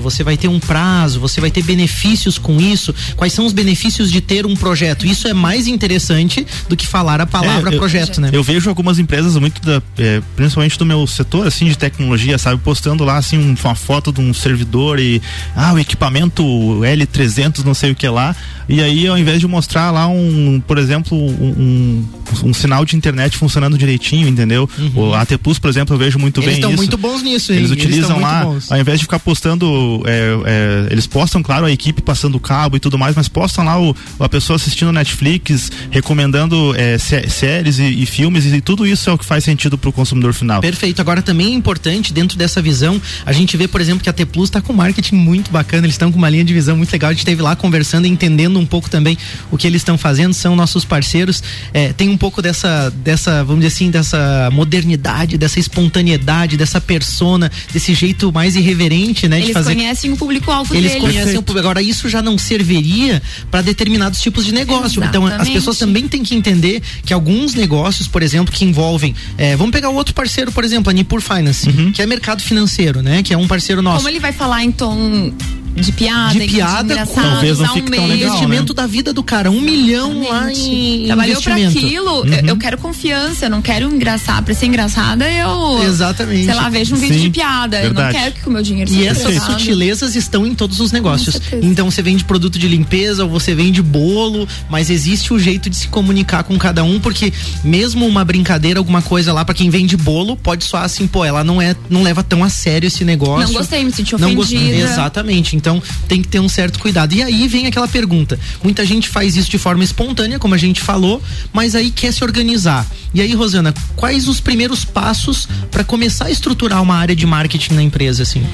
você 0.00 0.22
vai 0.22 0.36
ter 0.36 0.48
um 0.48 0.58
prazo, 0.60 1.20
você 1.20 1.40
vai 1.40 1.50
ter 1.50 1.62
benefícios 1.62 2.38
com 2.38 2.60
isso. 2.60 2.94
Quais 3.16 3.32
são 3.32 3.46
os 3.46 3.52
benefícios 3.52 4.10
de 4.10 4.20
ter 4.20 4.46
um 4.46 4.54
projeto? 4.56 5.06
Isso 5.06 5.26
é 5.28 5.32
mais 5.34 5.66
interessante 5.66 6.46
do 6.68 6.76
que 6.76 6.86
falar 6.86 7.20
a 7.20 7.26
palavra 7.26 7.70
É, 7.70 7.74
eu- 7.74 7.78
projeto, 7.78 8.20
né? 8.20 8.30
Eu 8.32 8.42
vejo 8.42 8.68
algumas 8.68 8.98
empresas 8.98 9.36
muito 9.36 9.60
da, 9.62 9.82
é, 9.98 10.20
principalmente 10.36 10.78
do 10.78 10.84
meu 10.86 11.06
setor 11.06 11.46
assim 11.46 11.66
de 11.66 11.76
tecnologia, 11.76 12.38
sabe, 12.38 12.60
postando 12.62 13.04
lá 13.04 13.16
assim 13.16 13.38
um- 13.38 13.54
uma 13.64 13.74
foto 13.74 14.12
de 14.12 14.20
um 14.20 14.32
servidor 14.34 14.98
e 14.98 15.20
ah, 15.56 15.72
o 15.72 15.78
equipamento 15.78 16.42
L300, 16.82 17.64
não 17.64 17.74
sei 17.74 17.92
o 17.92 17.94
que 17.94 18.08
lá. 18.08 18.34
E 18.68 18.80
aí 18.80 19.06
ao 19.06 19.18
invés 19.18 19.40
de 19.40 19.46
mostrar 19.46 19.90
lá 19.90 20.06
um, 20.08 20.62
por 20.66 20.78
exemplo, 20.78 21.16
um, 21.16 22.04
um, 22.42 22.48
um 22.48 22.54
sinal 22.54 22.84
de 22.84 22.96
internet 22.96 23.36
funcionando 23.36 23.76
direitinho, 23.76 24.28
entendeu? 24.28 24.68
O 24.94 25.12
AT 25.14 25.36
Plus, 25.38 25.58
por 25.58 25.68
exemplo, 25.68 25.94
eu 25.94 25.98
vejo 25.98 26.18
muito 26.18 26.38
Uhum. 26.38 26.42
Eles 26.44 26.54
bem 26.54 26.60
estão 26.60 26.70
isso. 26.70 26.76
muito 26.82 26.96
bons 26.98 27.22
nisso, 27.22 27.52
hein? 27.52 27.58
Eles 27.58 27.70
Eles 27.70 27.82
utilizam 27.84 28.16
estão 28.16 28.20
muito 28.48 28.66
lá, 28.68 28.74
ao 28.76 28.80
invés 28.80 28.98
de 28.98 29.04
ficar 29.04 29.18
postando, 29.22 30.02
é, 30.06 30.36
é, 30.44 30.92
eles 30.92 31.06
postam, 31.06 31.42
claro, 31.42 31.66
a 31.66 31.70
equipe 31.70 32.02
passando 32.02 32.38
cabo 32.38 32.76
e 32.76 32.80
tudo 32.80 32.98
mais, 32.98 33.14
mas 33.16 33.28
postam 33.28 33.64
lá 33.64 33.80
o, 33.80 33.94
a 34.18 34.28
pessoa 34.28 34.56
assistindo 34.56 34.92
Netflix, 34.92 35.70
recomendando 35.90 36.74
é, 36.76 36.98
sé- 36.98 37.28
séries 37.28 37.78
e, 37.78 38.02
e 38.02 38.06
filmes, 38.06 38.46
e 38.46 38.60
tudo 38.60 38.86
isso 38.86 39.08
é 39.08 39.12
o 39.12 39.18
que 39.18 39.24
faz 39.24 39.44
sentido 39.44 39.78
pro 39.78 39.92
consumidor 39.92 40.32
final. 40.32 40.60
Perfeito. 40.60 41.00
Agora 41.00 41.22
também 41.22 41.48
é 41.48 41.54
importante, 41.54 42.12
dentro 42.12 42.36
dessa 42.36 42.60
visão, 42.60 43.00
a 43.24 43.32
gente 43.32 43.56
vê, 43.56 43.68
por 43.68 43.80
exemplo, 43.80 44.02
que 44.02 44.08
a 44.08 44.12
T 44.12 44.24
Plus 44.26 44.48
está 44.48 44.60
com 44.60 44.72
marketing 44.72 45.16
muito 45.16 45.50
bacana, 45.50 45.86
eles 45.86 45.94
estão 45.94 46.10
com 46.10 46.18
uma 46.18 46.30
linha 46.30 46.44
de 46.44 46.52
visão 46.52 46.76
muito 46.76 46.92
legal. 46.92 47.10
A 47.10 47.12
gente 47.12 47.20
esteve 47.20 47.42
lá 47.42 47.54
conversando 47.54 48.06
e 48.06 48.10
entendendo 48.10 48.58
um 48.58 48.66
pouco 48.66 48.88
também 48.88 49.18
o 49.50 49.58
que 49.58 49.66
eles 49.66 49.82
estão 49.82 49.98
fazendo, 49.98 50.32
são 50.34 50.56
nossos 50.56 50.84
parceiros. 50.84 51.42
É, 51.72 51.92
tem 51.92 52.08
um 52.08 52.16
pouco 52.16 52.40
dessa, 52.40 52.90
dessa, 52.90 53.44
vamos 53.44 53.62
dizer 53.62 53.74
assim, 53.74 53.90
dessa 53.90 54.50
modernidade, 54.52 55.36
dessa 55.36 55.60
espontaneidade, 55.60 56.56
dessa 56.56 56.80
persona, 56.80 57.50
desse 57.72 57.94
jeito 57.94 58.32
mais 58.32 58.56
irreverente, 58.56 59.11
né? 59.28 59.36
de 59.38 59.42
Eles 59.44 59.52
fazer 59.52 59.74
conhecem 59.74 60.12
o 60.12 60.16
público-alvo 60.16 60.74
eles 60.74 60.92
deles. 60.92 61.06
conhecem 61.06 61.36
o 61.38 61.42
público. 61.42 61.66
Agora, 61.66 61.82
isso 61.82 62.08
já 62.08 62.20
não 62.22 62.36
serviria 62.38 63.22
para 63.50 63.62
determinados 63.62 64.20
tipos 64.20 64.44
de 64.44 64.52
negócio. 64.52 65.02
Então, 65.04 65.24
as 65.26 65.32
Exatamente. 65.32 65.54
pessoas 65.54 65.78
também 65.78 66.08
têm 66.08 66.22
que 66.22 66.34
entender 66.34 66.82
que 67.04 67.12
alguns 67.12 67.54
negócios, 67.54 68.06
por 68.08 68.22
exemplo, 68.22 68.52
que 68.52 68.64
envolvem. 68.64 69.14
eh, 69.38 69.56
vamos 69.56 69.72
pegar 69.72 69.90
o 69.90 69.94
outro 69.94 70.14
parceiro, 70.14 70.50
por 70.52 70.64
exemplo, 70.64 70.90
a 70.90 70.92
Nipur 70.92 71.20
Finance, 71.20 71.68
Uhum. 71.68 71.92
que 71.92 72.00
é 72.02 72.06
mercado 72.06 72.42
financeiro, 72.42 73.02
né? 73.02 73.22
Que 73.22 73.32
é 73.34 73.36
um 73.36 73.46
parceiro 73.46 73.82
nosso. 73.82 73.98
Como 73.98 74.08
ele 74.08 74.20
vai 74.20 74.32
falar 74.32 74.62
em 74.64 74.70
tom 74.72 75.32
de 75.74 75.92
piada, 75.92 76.38
de 76.38 76.46
piada, 76.46 77.06
Talvez 77.06 77.58
não 77.58 77.66
dá 77.66 77.72
um 77.72 77.74
fique 77.76 77.90
tão 77.90 78.06
legal, 78.06 78.28
investimento 78.28 78.74
da 78.74 78.86
vida 78.86 79.12
do 79.12 79.22
cara, 79.22 79.50
um 79.50 79.60
milhão 79.60 80.28
lá 80.28 80.52
em 80.52 81.06
Trabalhou 81.06 81.40
pra 81.40 81.58
investimento. 81.58 81.86
aquilo, 81.86 82.26
eu, 82.26 82.46
eu 82.48 82.56
quero 82.56 82.78
confiança, 82.78 83.46
eu 83.46 83.50
não 83.50 83.62
quero 83.62 83.92
engraçar. 83.92 84.42
Pra 84.42 84.54
ser 84.54 84.66
engraçada, 84.66 85.30
eu. 85.30 85.82
Exatamente. 85.84 86.44
Sei 86.44 86.54
lá, 86.54 86.68
vejo 86.68 86.94
um 86.94 86.98
vídeo 86.98 87.16
Sim, 87.16 87.22
de 87.22 87.30
piada. 87.30 87.78
Eu 87.78 87.82
verdade. 87.84 88.14
não 88.14 88.20
quero 88.22 88.34
que 88.34 88.48
o 88.48 88.52
meu 88.52 88.62
dinheiro 88.62 88.90
E 88.92 89.06
essas 89.06 89.42
sutilezas 89.42 90.14
estão 90.16 90.46
em 90.46 90.54
todos 90.54 90.80
os 90.80 90.92
negócios. 90.92 91.40
Então 91.62 91.90
você 91.90 92.02
vende 92.02 92.24
produto 92.24 92.58
de 92.58 92.68
limpeza 92.68 93.24
ou 93.24 93.30
você 93.30 93.54
vende 93.54 93.82
bolo, 93.82 94.46
mas 94.68 94.90
existe 94.90 95.32
o 95.32 95.38
jeito 95.38 95.70
de 95.70 95.76
se 95.76 95.88
comunicar 95.88 96.42
com 96.44 96.56
cada 96.58 96.84
um, 96.84 97.00
porque 97.00 97.32
mesmo 97.64 98.06
uma 98.06 98.24
brincadeira, 98.24 98.78
alguma 98.80 99.02
coisa 99.02 99.32
lá 99.32 99.44
pra 99.44 99.54
quem 99.54 99.70
vende 99.70 99.96
bolo, 99.96 100.36
pode 100.36 100.64
soar 100.64 100.84
assim, 100.84 101.06
pô, 101.06 101.24
ela 101.24 101.42
não 101.44 101.60
é, 101.60 101.74
não 101.88 102.02
leva 102.02 102.22
tão 102.22 102.42
a 102.44 102.48
sério 102.48 102.86
esse 102.86 103.04
negócio. 103.04 103.46
Não 103.52 103.60
gostei, 103.60 103.84
me 103.84 103.92
senti 103.92 104.18
Não 104.18 104.34
gostei. 104.34 104.58
ofendida. 104.58 104.84
Exatamente. 104.84 105.56
Então 105.62 105.80
tem 106.08 106.20
que 106.20 106.26
ter 106.26 106.40
um 106.40 106.48
certo 106.48 106.80
cuidado. 106.80 107.14
E 107.14 107.22
aí 107.22 107.46
vem 107.46 107.68
aquela 107.68 107.86
pergunta. 107.86 108.36
Muita 108.64 108.84
gente 108.84 109.08
faz 109.08 109.36
isso 109.36 109.48
de 109.48 109.58
forma 109.58 109.84
espontânea, 109.84 110.40
como 110.40 110.56
a 110.56 110.58
gente 110.58 110.80
falou, 110.80 111.22
mas 111.52 111.76
aí 111.76 111.92
quer 111.92 112.12
se 112.12 112.24
organizar. 112.24 112.84
E 113.14 113.20
aí, 113.20 113.32
Rosana, 113.32 113.72
quais 113.94 114.26
os 114.26 114.40
primeiros 114.40 114.84
passos 114.84 115.46
pra 115.70 115.84
começar 115.84 116.24
a 116.24 116.30
estruturar 116.30 116.82
uma 116.82 116.96
área 116.96 117.14
de 117.14 117.24
marketing 117.24 117.74
na 117.74 117.82
empresa, 117.82 118.24
assim? 118.24 118.44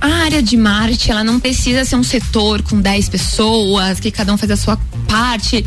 A 0.00 0.08
área 0.24 0.42
de 0.42 0.56
marketing, 0.56 1.10
ela 1.10 1.24
não 1.24 1.40
precisa 1.40 1.84
ser 1.84 1.96
um 1.96 2.02
setor 2.02 2.62
com 2.62 2.80
10 2.80 3.08
pessoas, 3.08 3.98
que 3.98 4.10
cada 4.10 4.32
um 4.32 4.36
faz 4.36 4.50
a 4.52 4.56
sua 4.56 4.76
parte. 5.08 5.64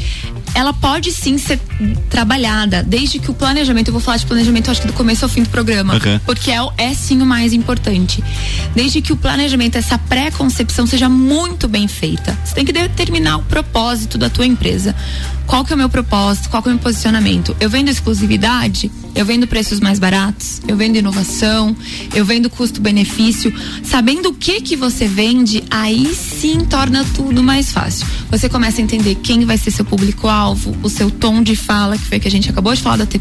Ela 0.54 0.72
pode 0.74 1.12
sim 1.12 1.38
ser 1.38 1.60
trabalhada, 2.10 2.84
desde 2.84 3.20
que 3.20 3.30
o 3.30 3.34
planejamento, 3.34 3.88
eu 3.90 3.92
vou 3.94 4.02
falar 4.02 4.18
de 4.18 4.26
planejamento, 4.26 4.70
acho 4.72 4.82
que 4.82 4.88
do 4.88 4.94
começo 4.94 5.24
ao 5.26 5.30
fim 5.30 5.44
do 5.44 5.50
programa, 5.50 5.96
Ok. 5.96 6.20
porque 6.26 6.52
é, 6.52 6.62
o- 6.62 6.72
é 6.78 6.94
sim 6.94 7.22
o 7.22 7.26
mais 7.26 7.54
importante. 7.54 8.24
Desde 8.76 9.02
que 9.02 9.12
o 9.14 9.18
planejamento, 9.18 9.78
essa 9.78 9.98
pré-concepção 9.98 10.86
seja 10.88 11.08
muito 11.10 11.68
bem 11.68 11.88
feita. 11.88 12.38
Você 12.44 12.56
tem 12.56 12.66
que 12.66 12.72
determinar 12.74 13.38
o 13.38 13.44
propósito 13.44 14.18
da 14.18 14.30
tua 14.30 14.46
empresa. 14.46 14.96
Qual 15.50 15.66
que 15.66 15.74
é 15.74 15.76
o 15.76 15.80
meu 15.80 15.90
propósito? 15.90 16.48
Qual 16.50 16.62
que 16.62 16.70
é 16.70 16.72
o 16.72 16.76
meu 16.76 16.84
posicionamento? 16.84 17.58
Eu 17.60 17.72
vendo 17.72 17.90
exclusividade? 17.90 18.92
Eu 19.16 19.26
vendo 19.26 19.48
preços 19.48 19.80
mais 19.80 19.98
baratos? 19.98 20.62
Eu 20.68 20.78
vendo 20.78 20.96
inovação? 20.96 21.76
Eu 22.14 22.24
vendo 22.24 22.52
custo-benefício? 22.52 23.52
Sabendo 23.84 24.30
o 24.30 24.34
que 24.34 24.62
que 24.62 24.76
você 24.76 25.08
vende, 25.08 25.64
aí 25.72 26.14
sim 26.14 26.60
torna 26.60 27.04
tudo 27.16 27.42
mais 27.42 27.72
fácil. 27.72 28.06
Você 28.30 28.48
começa 28.48 28.80
a 28.80 28.84
entender 28.84 29.16
quem 29.16 29.44
vai 29.44 29.58
ser 29.58 29.72
seu 29.72 29.84
público-alvo, 29.84 30.78
o 30.84 30.90
seu 30.90 31.10
tom 31.10 31.42
de 31.42 31.56
fala, 31.56 31.98
que 31.98 32.06
foi 32.06 32.20
que 32.20 32.28
a 32.28 32.32
gente 32.32 32.48
acabou 32.48 32.74
de 32.76 32.82
falar 32.84 32.98
da 32.98 33.08
T. 33.08 33.20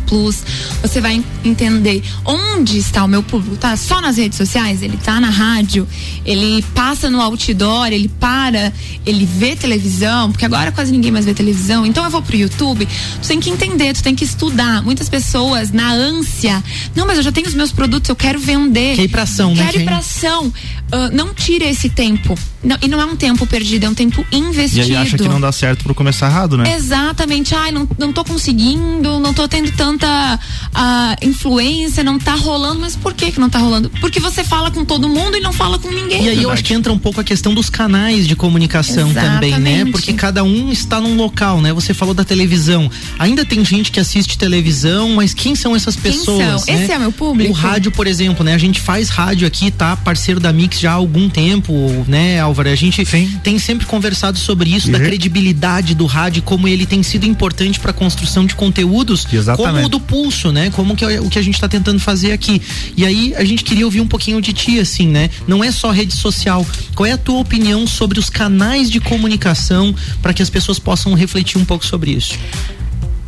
Você 0.83 1.01
vai 1.01 1.15
en- 1.15 1.25
entender 1.45 2.03
onde 2.27 2.77
está 2.77 3.05
o 3.05 3.09
meu 3.09 3.23
público. 3.23 3.57
Tá 3.57 3.75
só 3.77 4.03
nas 4.03 4.19
redes 4.19 4.37
sociais? 4.37 4.83
Ele 4.83 4.99
tá 4.99 5.19
na 5.19 5.31
rádio? 5.31 5.89
Ele 6.27 6.63
passa 6.75 7.09
no 7.09 7.21
outdoor? 7.23 7.87
Ele 7.87 8.09
para? 8.09 8.71
Ele 9.07 9.25
vê 9.25 9.57
televisão? 9.57 10.31
Porque 10.31 10.45
agora 10.45 10.71
quase 10.71 10.93
ninguém 10.93 11.11
mais 11.11 11.25
vê 11.25 11.33
televisão. 11.33 11.87
Então 11.87 12.05
eu 12.05 12.11
vou 12.11 12.18
pro 12.23 12.37
YouTube. 12.37 12.87
Tu 13.23 13.29
tem 13.29 13.41
que 13.41 13.51
entender, 13.51 13.95
tu 13.95 14.03
tem 14.03 14.15
que 14.15 14.25
estudar. 14.25 14.83
Muitas 14.83 15.09
pessoas, 15.09 15.71
na 15.71 15.93
ânsia, 15.93 16.63
não, 16.95 17.07
mas 17.07 17.17
eu 17.17 17.23
já 17.23 17.33
tenho 17.33 17.47
os 17.47 17.55
meus 17.55 17.73
produtos, 17.73 18.09
eu 18.09 18.17
quero 18.17 18.39
vender. 18.39 18.97
Quer 18.97 19.05
ir 19.05 19.09
pra 19.09 19.23
ação, 19.23 19.55
né? 19.55 19.65
Quero 19.67 19.83
ir 19.83 19.85
pra 19.85 19.99
ação. 19.99 20.53
Ah, 20.91 21.11
não 21.13 21.35
tire 21.35 21.65
esse 21.67 21.91
tempo. 21.91 22.37
Não- 22.63 22.77
e 22.83 22.89
não 22.89 23.01
é 23.01 23.05
um 23.05 23.15
tempo 23.17 23.47
perdido, 23.47 23.85
é 23.87 23.89
um 23.89 23.95
tempo 23.95 24.25
E 24.33 24.37
investido. 24.37 24.83
aí 24.87 24.97
acha 24.97 25.17
que 25.17 25.29
não 25.29 25.41
dá 25.41 25.53
certo 25.53 25.85
por 25.85 25.95
começar 25.95 26.27
errado, 26.29 26.57
né? 26.57 26.75
Exatamente. 26.75 27.55
Ai, 27.55 27.71
não, 27.71 27.89
não 27.99 28.13
tô 28.13 28.25
conseguindo, 28.25 29.21
não 29.21 29.33
tô 29.33 29.47
tendo 29.47 29.71
tanta 29.73 30.39
ah, 30.75 31.17
influência, 31.23 32.03
não 32.03 32.19
tá 32.19 32.35
rolando. 32.35 32.81
Mas 32.81 32.97
por 32.97 33.15
que 33.15 33.31
que 33.31 33.39
não 33.41 33.49
tá 33.49 33.59
rolando? 33.59 33.91
Porque 34.01 34.19
você 34.21 34.43
fala 34.43 34.71
com 34.71 34.85
todo 34.85 35.09
mundo 35.09 35.37
e 35.37 35.41
não 35.41 35.53
fala 35.53 35.79
com 35.79 35.89
ninguém. 35.91 36.25
E 36.25 36.29
aí 36.31 36.43
eu 36.43 36.51
acho 36.51 36.65
que 36.65 36.75
entra 36.75 36.93
um 36.93 36.99
pouco 36.99 37.21
a 37.21 37.25
questão 37.25 37.55
dos 37.55 37.71
canais 37.71 38.27
de 38.27 38.35
comunicação 38.35 39.13
também, 39.15 39.53
né? 39.59 39.71
Exatamente. 39.73 39.93
Porque 39.93 40.13
cada 40.15 40.43
um 40.43 40.71
está 40.73 41.01
num 41.01 41.17
local, 41.17 41.61
né? 41.61 41.73
Você 41.73 41.95
falou 41.95 42.15
da 42.15 42.25
televisão. 42.25 42.91
Ainda 43.19 43.45
tem 43.45 43.65
gente 43.65 43.93
que 43.93 44.01
assiste 44.01 44.37
televisão, 44.37 45.11
mas 45.15 45.33
quem 45.33 45.55
são 45.55 45.77
essas 45.77 45.95
Quem 45.95 46.11
pessoas? 46.13 46.63
são? 46.63 46.75
né? 46.75 46.83
Esse 46.85 46.93
é 46.93 46.99
meu 46.99 47.13
público? 47.13 47.51
O 47.53 47.55
rádio, 47.55 47.91
por 47.93 48.07
exemplo, 48.07 48.45
né? 48.45 48.55
A 48.55 48.59
gente 48.59 48.81
faz 48.81 49.09
rádio 49.09 49.47
aqui, 49.47 49.71
tá? 49.71 49.97
Parceiro 49.97 50.41
da 50.41 50.53
Mix 50.53 50.81
já 50.81 50.91
há 50.91 50.95
algum 50.95 51.29
tempo, 51.29 51.73
né, 52.09 52.41
Álvaro? 52.49 52.69
A 52.69 52.75
gente 52.75 53.05
tem 53.43 53.59
sempre 53.59 53.87
conversado 53.87 54.39
sobre 54.39 54.71
isso, 54.71 54.91
da 54.91 54.99
credibilidade 54.99 55.95
do 55.95 56.07
rádio, 56.07 56.43
como 56.43 56.67
ele 56.67 56.87
tem 56.87 57.03
sido 57.03 57.25
importante 57.25 57.79
para 57.79 57.91
a 57.91 57.95
construção 57.95 58.45
de 58.45 58.55
conteúdos, 58.55 59.27
Exatamente. 59.31 59.75
como 59.75 59.87
o 59.87 59.89
do 59.89 60.01
pulso, 60.01 60.51
né? 60.51 60.71
Como 60.71 60.97
que 60.97 61.05
é 61.05 61.21
o 61.21 61.29
que 61.29 61.39
a 61.39 61.43
gente 61.43 61.55
está 61.55 61.69
tentando 61.69 62.01
fazer 62.01 62.33
aqui. 62.33 62.61
E 62.97 63.05
aí 63.05 63.35
a 63.37 63.45
gente 63.45 63.63
queria 63.63 63.85
ouvir 63.85 64.01
um 64.01 64.07
pouquinho 64.07 64.41
de 64.41 64.53
ti, 64.53 64.79
assim, 64.79 65.09
né? 65.09 65.31
Não 65.47 65.63
é 65.63 65.71
só 65.71 65.91
rede 65.91 66.15
social. 66.15 66.67
Qual 66.95 67.07
é 67.07 67.13
a 67.13 67.19
tua 67.19 67.39
opinião 67.39 67.87
sobre 67.87 68.19
os 68.19 68.31
canais 68.31 68.91
de 68.91 69.01
comunicação 69.01 69.95
para 70.23 70.33
que 70.33 70.43
as 70.43 70.51
pessoas 70.51 70.79
possam 70.79 71.15
refletir 71.15 71.59
um 71.59 71.65
pouco 71.65 71.85
sobre 71.85 72.13
isso? 72.13 72.35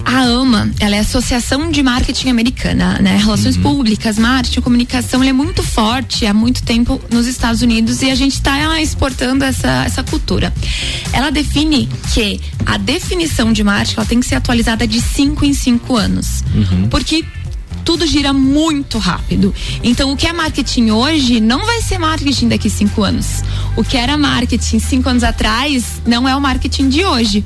A 0.04 0.22
AMA, 0.22 0.70
ela 0.80 0.96
é 0.96 0.98
a 0.98 1.02
Associação 1.02 1.70
de 1.70 1.82
Marketing 1.82 2.30
Americana, 2.30 2.98
né? 3.00 3.16
Relações 3.16 3.56
Públicas, 3.56 4.18
Marketing, 4.18 4.60
Comunicação, 4.60 5.22
ele 5.22 5.30
é 5.30 5.32
muito 5.32 5.62
forte 5.62 6.26
há 6.26 6.34
muito 6.34 6.62
tempo 6.62 7.00
nos 7.10 7.26
Estados 7.26 7.62
Unidos 7.62 8.02
e 8.02 8.10
a 8.10 8.14
gente 8.14 8.34
está 8.34 8.80
exportando 8.80 9.44
essa, 9.44 9.84
essa 9.84 10.02
cultura. 10.02 10.52
Ela 11.12 11.30
define 11.30 11.88
que 12.12 12.40
a 12.66 12.76
definição 12.76 13.52
de 13.52 13.62
marketing 13.62 13.94
ela 13.96 14.06
tem 14.06 14.20
que 14.20 14.26
ser 14.26 14.36
atualizada 14.36 14.86
de 14.86 15.00
5 15.00 15.44
em 15.44 15.52
5 15.52 15.96
anos. 15.96 16.44
Porque 16.90 17.24
tudo 17.84 18.06
gira 18.06 18.32
muito 18.32 18.98
rápido. 18.98 19.54
Então, 19.82 20.12
o 20.12 20.16
que 20.16 20.26
é 20.26 20.32
marketing 20.32 20.90
hoje 20.90 21.40
não 21.40 21.64
vai 21.64 21.80
ser 21.82 21.98
marketing 21.98 22.48
daqui 22.48 22.70
cinco 22.70 23.02
anos. 23.02 23.42
O 23.76 23.84
que 23.84 23.96
era 23.96 24.16
marketing 24.16 24.78
cinco 24.78 25.08
anos 25.08 25.24
atrás 25.24 26.00
não 26.06 26.28
é 26.28 26.34
o 26.34 26.40
marketing 26.40 26.88
de 26.88 27.04
hoje. 27.04 27.44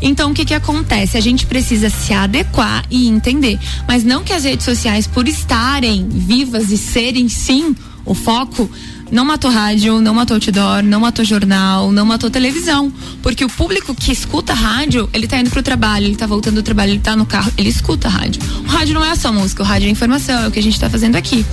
Então, 0.00 0.30
o 0.30 0.34
que 0.34 0.44
que 0.44 0.54
acontece? 0.54 1.16
A 1.16 1.20
gente 1.20 1.46
precisa 1.46 1.88
se 1.88 2.12
adequar 2.12 2.84
e 2.90 3.08
entender. 3.08 3.58
Mas 3.88 4.04
não 4.04 4.22
que 4.22 4.32
as 4.32 4.44
redes 4.44 4.64
sociais, 4.64 5.06
por 5.06 5.26
estarem 5.26 6.06
vivas 6.08 6.70
e 6.70 6.76
serem 6.76 7.28
sim 7.28 7.74
o 8.04 8.14
foco, 8.14 8.70
não 9.10 9.24
matou 9.24 9.50
rádio, 9.50 10.00
não 10.00 10.14
matou 10.14 10.36
outdoor, 10.36 10.82
não 10.82 11.00
matou 11.00 11.24
jornal, 11.24 11.92
não 11.92 12.04
matou 12.04 12.30
televisão. 12.30 12.92
Porque 13.22 13.44
o 13.44 13.48
público 13.48 13.94
que 13.94 14.12
escuta 14.12 14.54
rádio, 14.54 15.08
ele 15.12 15.26
tá 15.26 15.38
indo 15.38 15.50
pro 15.50 15.62
trabalho, 15.62 16.06
ele 16.06 16.16
tá 16.16 16.26
voltando 16.26 16.56
do 16.56 16.62
trabalho, 16.62 16.92
ele 16.92 17.00
tá 17.00 17.14
no 17.14 17.26
carro, 17.26 17.52
ele 17.56 17.68
escuta 17.68 18.08
rádio. 18.08 18.42
O 18.64 18.68
rádio 18.68 18.94
não 18.94 19.04
é 19.04 19.14
só 19.14 19.32
música, 19.32 19.62
o 19.62 19.66
rádio 19.66 19.88
é 19.88 19.90
informação, 19.90 20.44
é 20.44 20.48
o 20.48 20.50
que 20.50 20.58
a 20.58 20.62
gente 20.62 20.78
tá 20.78 20.88
fazendo 20.88 21.16
aqui. 21.16 21.44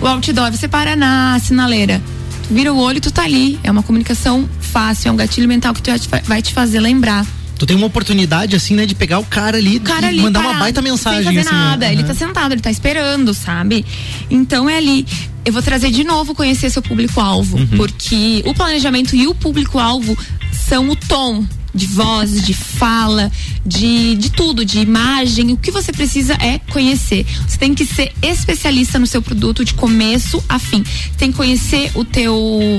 O 0.00 0.06
outdoor, 0.06 0.50
você 0.50 0.66
para 0.66 0.96
na 0.96 1.38
sinaleira. 1.38 2.02
Tu 2.48 2.54
vira 2.54 2.72
o 2.72 2.78
olho 2.78 3.00
tu 3.00 3.10
tá 3.10 3.22
ali. 3.22 3.58
É 3.62 3.70
uma 3.70 3.82
comunicação 3.82 4.48
fácil, 4.60 5.08
é 5.08 5.12
um 5.12 5.16
gatilho 5.16 5.48
mental 5.48 5.72
que 5.72 5.82
tu 5.82 5.90
vai 6.24 6.42
te 6.42 6.52
fazer 6.52 6.80
lembrar. 6.80 7.24
Tu 7.64 7.68
tem 7.68 7.76
uma 7.78 7.86
oportunidade, 7.86 8.54
assim, 8.54 8.74
né, 8.74 8.84
de 8.84 8.94
pegar 8.94 9.18
o 9.18 9.24
cara 9.24 9.56
ali 9.56 9.78
o 9.78 9.80
cara 9.80 10.04
e 10.04 10.08
ali 10.10 10.20
mandar 10.20 10.40
uma 10.40 10.48
parado, 10.48 10.64
baita 10.64 10.82
mensagem. 10.82 11.24
Sem 11.24 11.34
fazer 11.34 11.48
assim, 11.48 11.56
né? 11.56 11.64
nada. 11.64 11.86
Ele 11.86 12.02
Aham. 12.02 12.08
tá 12.08 12.14
sentado, 12.14 12.52
ele 12.52 12.60
tá 12.60 12.70
esperando, 12.70 13.32
sabe? 13.32 13.86
Então 14.30 14.68
é 14.68 14.76
ali. 14.76 15.06
Eu 15.46 15.52
vou 15.52 15.62
trazer 15.62 15.90
de 15.90 16.04
novo 16.04 16.34
conhecer 16.34 16.68
seu 16.68 16.82
público-alvo. 16.82 17.56
Uhum. 17.56 17.66
Porque 17.68 18.42
o 18.44 18.52
planejamento 18.52 19.16
e 19.16 19.26
o 19.26 19.34
público-alvo 19.34 20.14
são 20.52 20.90
o 20.90 20.96
tom 20.96 21.42
de 21.74 21.86
voz, 21.86 22.44
de 22.44 22.52
fala, 22.52 23.32
de, 23.64 24.14
de 24.16 24.30
tudo, 24.30 24.62
de 24.62 24.80
imagem. 24.80 25.50
O 25.52 25.56
que 25.56 25.70
você 25.70 25.90
precisa 25.90 26.34
é 26.34 26.58
conhecer. 26.70 27.24
Você 27.48 27.56
tem 27.56 27.74
que 27.74 27.86
ser 27.86 28.12
especialista 28.20 28.98
no 28.98 29.06
seu 29.06 29.22
produto 29.22 29.64
de 29.64 29.72
começo 29.72 30.44
a 30.50 30.58
fim. 30.58 30.84
Você 30.84 31.16
tem 31.16 31.30
que 31.30 31.36
conhecer 31.38 31.90
o 31.94 32.04
teu 32.04 32.78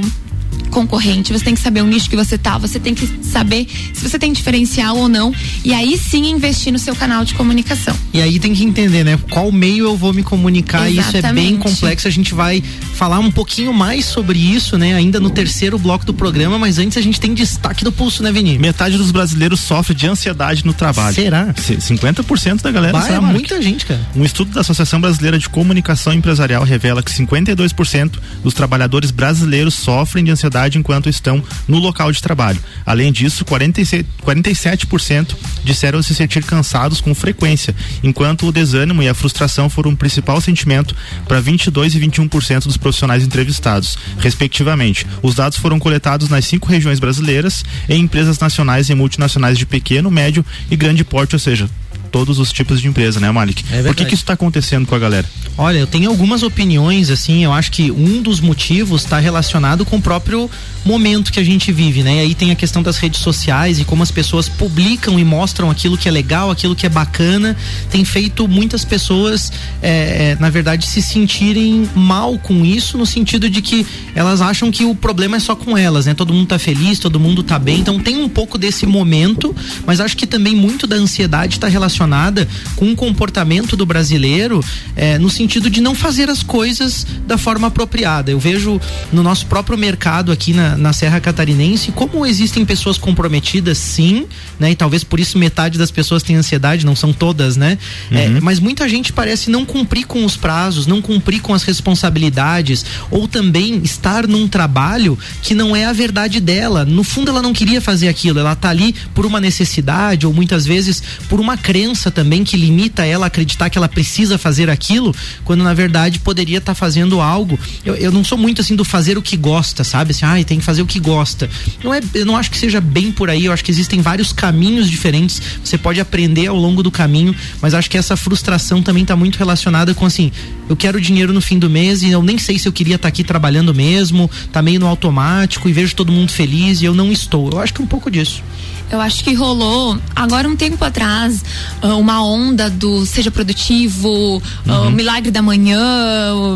concorrente, 0.71 1.31
você 1.31 1.43
tem 1.43 1.53
que 1.55 1.61
saber 1.61 1.81
o 1.81 1.87
nicho 1.87 2.09
que 2.09 2.15
você 2.15 2.37
tá, 2.37 2.57
você 2.57 2.79
tem 2.79 2.93
que 2.93 3.07
saber 3.23 3.67
se 3.93 4.01
você 4.07 4.19
tem 4.19 4.33
diferencial 4.33 4.97
ou 4.97 5.07
não, 5.07 5.33
e 5.63 5.73
aí 5.73 5.97
sim 5.97 6.29
investir 6.31 6.71
no 6.73 6.79
seu 6.79 6.95
canal 6.95 7.23
de 7.23 7.33
comunicação. 7.33 7.95
E 8.13 8.21
aí 8.21 8.39
tem 8.39 8.53
que 8.53 8.63
entender, 8.63 9.03
né? 9.03 9.17
Qual 9.29 9.51
meio 9.51 9.85
eu 9.85 9.95
vou 9.97 10.13
me 10.13 10.23
comunicar. 10.23 10.89
e 10.89 10.97
Isso 10.97 11.09
é 11.09 11.21
bem 11.21 11.47
Exatamente. 11.53 11.57
complexo. 11.59 12.07
A 12.07 12.11
gente 12.11 12.33
vai 12.33 12.61
falar 12.93 13.19
um 13.19 13.31
pouquinho 13.31 13.73
mais 13.73 14.05
sobre 14.05 14.37
isso, 14.39 14.77
né? 14.77 14.93
Ainda 14.95 15.19
no 15.19 15.29
terceiro 15.29 15.77
bloco 15.77 16.05
do 16.05 16.13
programa, 16.13 16.57
mas 16.57 16.77
antes 16.79 16.97
a 16.97 17.01
gente 17.01 17.19
tem 17.19 17.33
destaque 17.33 17.83
do 17.83 17.91
pulso, 17.91 18.23
né, 18.23 18.31
Vini? 18.31 18.57
Metade 18.57 18.97
dos 18.97 19.11
brasileiros 19.11 19.59
sofre 19.59 19.93
de 19.93 20.07
ansiedade 20.07 20.65
no 20.65 20.73
trabalho. 20.73 21.15
Será? 21.15 21.53
C- 21.57 21.77
50% 21.77 22.61
da 22.61 22.71
galera 22.71 22.93
Bah, 22.99 23.07
é 23.09 23.19
muita 23.19 23.61
gente, 23.61 23.85
cara. 23.85 24.01
Um 24.15 24.23
estudo 24.23 24.51
da 24.51 24.61
Associação 24.61 24.99
Brasileira 24.99 25.37
de 25.39 25.47
Comunicação 25.49 26.13
Empresarial 26.13 26.63
revela 26.63 27.01
que 27.03 27.11
52% 27.11 28.13
dos 28.43 28.53
trabalhadores 28.53 29.11
brasileiros 29.11 29.73
sofrem 29.73 30.23
de 30.23 30.31
ansiedade 30.31 30.44
enquanto 30.77 31.09
estão 31.09 31.43
no 31.67 31.79
local 31.79 32.11
de 32.11 32.21
trabalho. 32.21 32.59
Além 32.85 33.11
disso, 33.11 33.45
46 33.45 34.05
47% 34.25 35.35
disseram 35.63 36.01
se 36.01 36.15
sentir 36.15 36.43
cansados 36.43 36.99
com 36.99 37.13
frequência, 37.13 37.75
enquanto 38.03 38.47
o 38.47 38.51
desânimo 38.51 39.03
e 39.03 39.09
a 39.09 39.13
frustração 39.13 39.69
foram 39.69 39.91
o 39.91 39.97
principal 39.97 40.41
sentimento 40.41 40.95
para 41.27 41.39
22 41.39 41.95
e 41.95 41.99
21% 41.99 42.63
dos 42.63 42.77
profissionais 42.77 43.23
entrevistados, 43.23 43.97
respectivamente. 44.19 45.05
Os 45.21 45.35
dados 45.35 45.57
foram 45.57 45.79
coletados 45.79 46.29
nas 46.29 46.45
cinco 46.45 46.67
regiões 46.67 46.99
brasileiras 46.99 47.63
em 47.87 48.01
empresas 48.01 48.39
nacionais 48.39 48.89
e 48.89 48.95
multinacionais 48.95 49.57
de 49.57 49.65
pequeno, 49.65 50.11
médio 50.11 50.45
e 50.69 50.75
grande 50.75 51.03
porte, 51.03 51.35
ou 51.35 51.39
seja, 51.39 51.69
todos 52.15 52.39
os 52.39 52.53
tipos 52.53 52.79
de 52.79 52.87
empresa, 52.87 53.19
né, 53.19 53.29
Malik? 53.29 53.61
Por 53.83 53.93
que, 53.93 54.05
que 54.05 54.13
isso 54.13 54.23
está 54.23 54.31
acontecendo 54.31 54.87
com 54.87 54.95
a 54.95 54.99
galera? 54.99 55.27
Olha, 55.57 55.79
eu 55.79 55.85
tenho 55.85 56.09
algumas 56.09 56.43
opiniões, 56.43 57.09
assim, 57.09 57.43
eu 57.43 57.51
acho 57.51 57.69
que 57.69 57.91
um 57.91 58.21
dos 58.21 58.39
motivos 58.39 59.03
está 59.03 59.19
relacionado 59.19 59.83
com 59.83 59.97
o 59.97 60.01
próprio 60.01 60.49
momento 60.85 61.31
que 61.31 61.39
a 61.39 61.43
gente 61.43 61.71
vive, 61.71 62.03
né? 62.03 62.17
E 62.17 62.19
aí 62.19 62.35
tem 62.35 62.51
a 62.51 62.55
questão 62.55 62.83
das 62.83 62.97
redes 62.97 63.19
sociais 63.19 63.79
e 63.79 63.83
como 63.83 64.03
as 64.03 64.11
pessoas 64.11 64.47
publicam 64.47 65.19
e 65.19 65.23
mostram 65.25 65.69
aquilo 65.69 65.97
que 65.97 66.07
é 66.07 66.11
legal, 66.11 66.51
aquilo 66.51 66.75
que 66.75 66.85
é 66.85 66.89
bacana, 66.89 67.57
tem 67.89 68.05
feito 68.05 68.47
muitas 68.47 68.85
pessoas, 68.85 69.51
é, 69.81 69.89
é, 69.89 70.37
na 70.39 70.49
verdade, 70.49 70.85
se 70.85 71.01
sentirem 71.01 71.89
mal 71.95 72.37
com 72.37 72.63
isso, 72.63 72.97
no 72.97 73.05
sentido 73.05 73.49
de 73.49 73.61
que 73.61 73.85
elas 74.13 74.41
acham 74.41 74.69
que 74.71 74.85
o 74.85 74.93
problema 74.93 75.37
é 75.37 75.39
só 75.39 75.55
com 75.55 75.77
elas, 75.77 76.05
né? 76.05 76.13
Todo 76.13 76.33
mundo 76.33 76.47
tá 76.47 76.59
feliz, 76.59 76.99
todo 76.99 77.19
mundo 77.19 77.41
tá 77.41 77.57
bem, 77.57 77.79
então 77.79 77.99
tem 77.99 78.17
um 78.17 78.29
pouco 78.29 78.57
desse 78.57 78.85
momento, 78.85 79.55
mas 79.85 79.99
acho 79.99 80.15
que 80.15 80.27
também 80.27 80.55
muito 80.55 80.85
da 80.85 80.95
ansiedade 80.95 81.55
está 81.55 81.67
relacionada 82.05 82.47
com 82.75 82.91
o 82.91 82.95
comportamento 82.95 83.75
do 83.75 83.85
brasileiro, 83.85 84.63
é, 84.95 85.17
no 85.17 85.29
sentido 85.29 85.69
de 85.69 85.81
não 85.81 85.95
fazer 85.95 86.29
as 86.29 86.43
coisas 86.43 87.05
da 87.25 87.37
forma 87.37 87.67
apropriada. 87.67 88.31
Eu 88.31 88.39
vejo 88.39 88.79
no 89.11 89.23
nosso 89.23 89.45
próprio 89.47 89.77
mercado 89.77 90.31
aqui 90.31 90.53
na, 90.53 90.77
na 90.77 90.93
Serra 90.93 91.19
Catarinense 91.19 91.91
como 91.91 92.25
existem 92.25 92.63
pessoas 92.65 92.97
comprometidas, 92.97 93.77
sim, 93.77 94.25
né? 94.59 94.71
E 94.71 94.75
talvez 94.75 95.03
por 95.03 95.19
isso 95.19 95.37
metade 95.37 95.77
das 95.77 95.91
pessoas 95.91 96.23
tem 96.23 96.35
ansiedade, 96.35 96.85
não 96.85 96.95
são 96.95 97.11
todas, 97.11 97.57
né? 97.57 97.77
É, 98.11 98.29
mas 98.41 98.59
muita 98.59 98.87
gente 98.87 99.11
parece 99.11 99.49
não 99.49 99.65
cumprir 99.65 100.05
com 100.05 100.23
os 100.23 100.37
prazos, 100.37 100.85
não 100.85 101.01
cumprir 101.01 101.41
com 101.41 101.53
as 101.53 101.63
responsabilidades, 101.63 102.85
ou 103.09 103.27
também 103.27 103.81
estar 103.83 104.27
num 104.27 104.47
trabalho 104.47 105.17
que 105.41 105.55
não 105.55 105.75
é 105.75 105.85
a 105.85 105.93
verdade 105.93 106.39
dela. 106.39 106.85
No 106.85 107.03
fundo, 107.03 107.31
ela 107.31 107.41
não 107.41 107.53
queria 107.53 107.81
fazer 107.81 108.07
aquilo, 108.07 108.39
ela 108.39 108.55
tá 108.55 108.69
ali 108.69 108.93
por 109.13 109.25
uma 109.25 109.41
necessidade, 109.41 110.27
ou 110.27 110.33
muitas 110.33 110.65
vezes 110.65 111.01
por 111.27 111.39
uma 111.39 111.57
crença 111.57 111.94
também 112.11 112.43
que 112.43 112.57
limita 112.57 113.05
ela 113.05 113.25
a 113.25 113.27
acreditar 113.27 113.69
que 113.69 113.77
ela 113.77 113.87
precisa 113.87 114.37
fazer 114.37 114.69
aquilo, 114.69 115.15
quando 115.43 115.63
na 115.63 115.73
verdade 115.73 116.19
poderia 116.19 116.57
estar 116.57 116.75
fazendo 116.75 117.21
algo. 117.21 117.59
Eu, 117.83 117.95
eu 117.95 118.11
não 118.11 118.23
sou 118.23 118.37
muito 118.37 118.61
assim 118.61 118.75
do 118.75 118.85
fazer 118.85 119.17
o 119.17 119.21
que 119.21 119.37
gosta, 119.37 119.83
sabe? 119.83 120.11
Assim, 120.11 120.25
ai, 120.25 120.43
tem 120.43 120.59
que 120.59 120.65
fazer 120.65 120.81
o 120.81 120.85
que 120.85 120.99
gosta. 120.99 121.49
Não 121.83 121.93
é, 121.93 122.01
eu 122.13 122.25
não 122.25 122.37
acho 122.37 122.51
que 122.51 122.57
seja 122.57 122.81
bem 122.81 123.11
por 123.11 123.29
aí, 123.29 123.45
eu 123.45 123.53
acho 123.53 123.63
que 123.63 123.71
existem 123.71 124.01
vários 124.01 124.31
caminhos 124.31 124.89
diferentes. 124.89 125.41
Você 125.63 125.77
pode 125.77 125.99
aprender 125.99 126.47
ao 126.47 126.57
longo 126.57 126.83
do 126.83 126.91
caminho, 126.91 127.35
mas 127.61 127.73
acho 127.73 127.89
que 127.89 127.97
essa 127.97 128.15
frustração 128.17 128.81
também 128.81 129.03
está 129.03 129.15
muito 129.15 129.37
relacionada 129.37 129.93
com 129.93 130.05
assim, 130.05 130.31
eu 130.67 130.75
quero 130.75 130.99
dinheiro 130.99 131.31
no 131.31 131.41
fim 131.41 131.59
do 131.59 131.69
mês 131.69 132.01
e 132.01 132.09
eu 132.09 132.21
nem 132.21 132.37
sei 132.37 132.57
se 132.57 132.67
eu 132.67 132.71
queria 132.71 132.95
estar 132.95 133.07
aqui 133.07 133.23
trabalhando 133.23 133.73
mesmo, 133.73 134.29
tá 134.51 134.61
meio 134.61 134.79
no 134.79 134.87
automático 134.87 135.69
e 135.69 135.73
vejo 135.73 135.95
todo 135.95 136.11
mundo 136.11 136.31
feliz 136.31 136.81
e 136.81 136.85
eu 136.85 136.93
não 136.93 137.11
estou. 137.11 137.49
Eu 137.51 137.59
acho 137.59 137.73
que 137.73 137.81
é 137.81 137.83
um 137.83 137.87
pouco 137.87 138.09
disso. 138.09 138.43
Eu 138.91 139.01
acho 139.01 139.23
que 139.23 139.33
rolou, 139.33 139.97
agora 140.15 140.47
um 140.47 140.55
tempo 140.55 140.83
atrás, 140.85 141.43
ah, 141.81 141.95
uma 141.95 142.23
onda 142.23 142.69
do 142.69 143.05
seja 143.05 143.31
produtivo, 143.31 144.41
ah, 144.67 144.81
Uhum. 144.81 144.87
o 144.87 144.91
milagre 144.91 145.31
da 145.31 145.41
manhã, 145.41 145.81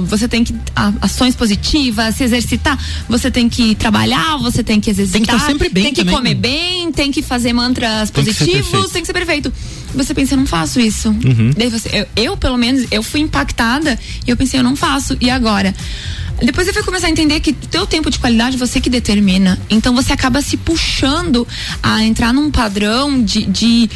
você 0.05 0.27
tem 0.27 0.43
que. 0.43 0.53
ações 1.01 1.35
positivas, 1.35 2.15
se 2.15 2.23
exercitar, 2.23 2.77
você 3.07 3.31
tem 3.31 3.49
que 3.49 3.73
trabalhar, 3.75 4.37
você 4.37 4.63
tem 4.63 4.79
que 4.79 4.89
exercitar. 4.89 5.19
Tem 5.19 5.25
que 5.25 5.31
estar 5.33 5.45
sempre 5.45 5.69
bem 5.69 5.83
Tem 5.85 5.93
que 5.93 6.01
também, 6.01 6.15
comer 6.15 6.35
né? 6.35 6.39
bem, 6.39 6.91
tem 6.91 7.11
que 7.11 7.21
fazer 7.21 7.51
mantras 7.51 8.09
Tem 8.11 8.23
positivos, 8.23 8.91
tem 8.91 9.01
que 9.01 9.07
ser 9.07 9.13
perfeito. 9.13 9.51
Você 9.95 10.13
pensa, 10.13 10.35
eu 10.35 10.37
não 10.37 10.45
faço 10.45 10.79
isso. 10.79 11.09
Uhum. 11.09 11.51
Daí 11.57 11.67
você, 11.69 11.89
eu, 12.15 12.23
eu, 12.23 12.37
pelo 12.37 12.57
menos, 12.57 12.85
eu 12.91 13.01
fui 13.01 13.21
impactada 13.21 13.97
e 14.25 14.29
eu 14.29 14.37
pensei, 14.37 14.59
eu 14.59 14.63
não 14.63 14.75
faço. 14.75 15.17
E 15.19 15.29
agora? 15.31 15.73
Depois 16.41 16.65
eu 16.67 16.73
fui 16.73 16.83
começar 16.83 17.07
a 17.07 17.09
entender 17.09 17.41
que 17.41 17.51
teu 17.51 17.85
tempo 17.85 18.09
de 18.09 18.17
qualidade 18.17 18.55
você 18.55 18.79
que 18.79 18.89
determina. 18.89 19.59
Então 19.69 19.93
você 19.93 20.13
acaba 20.13 20.41
se 20.41 20.55
puxando 20.55 21.45
a 21.83 22.01
entrar 22.19 22.33
num 22.33 22.51
padrão 22.51 23.23
de, 23.23 23.45
de 23.45 23.89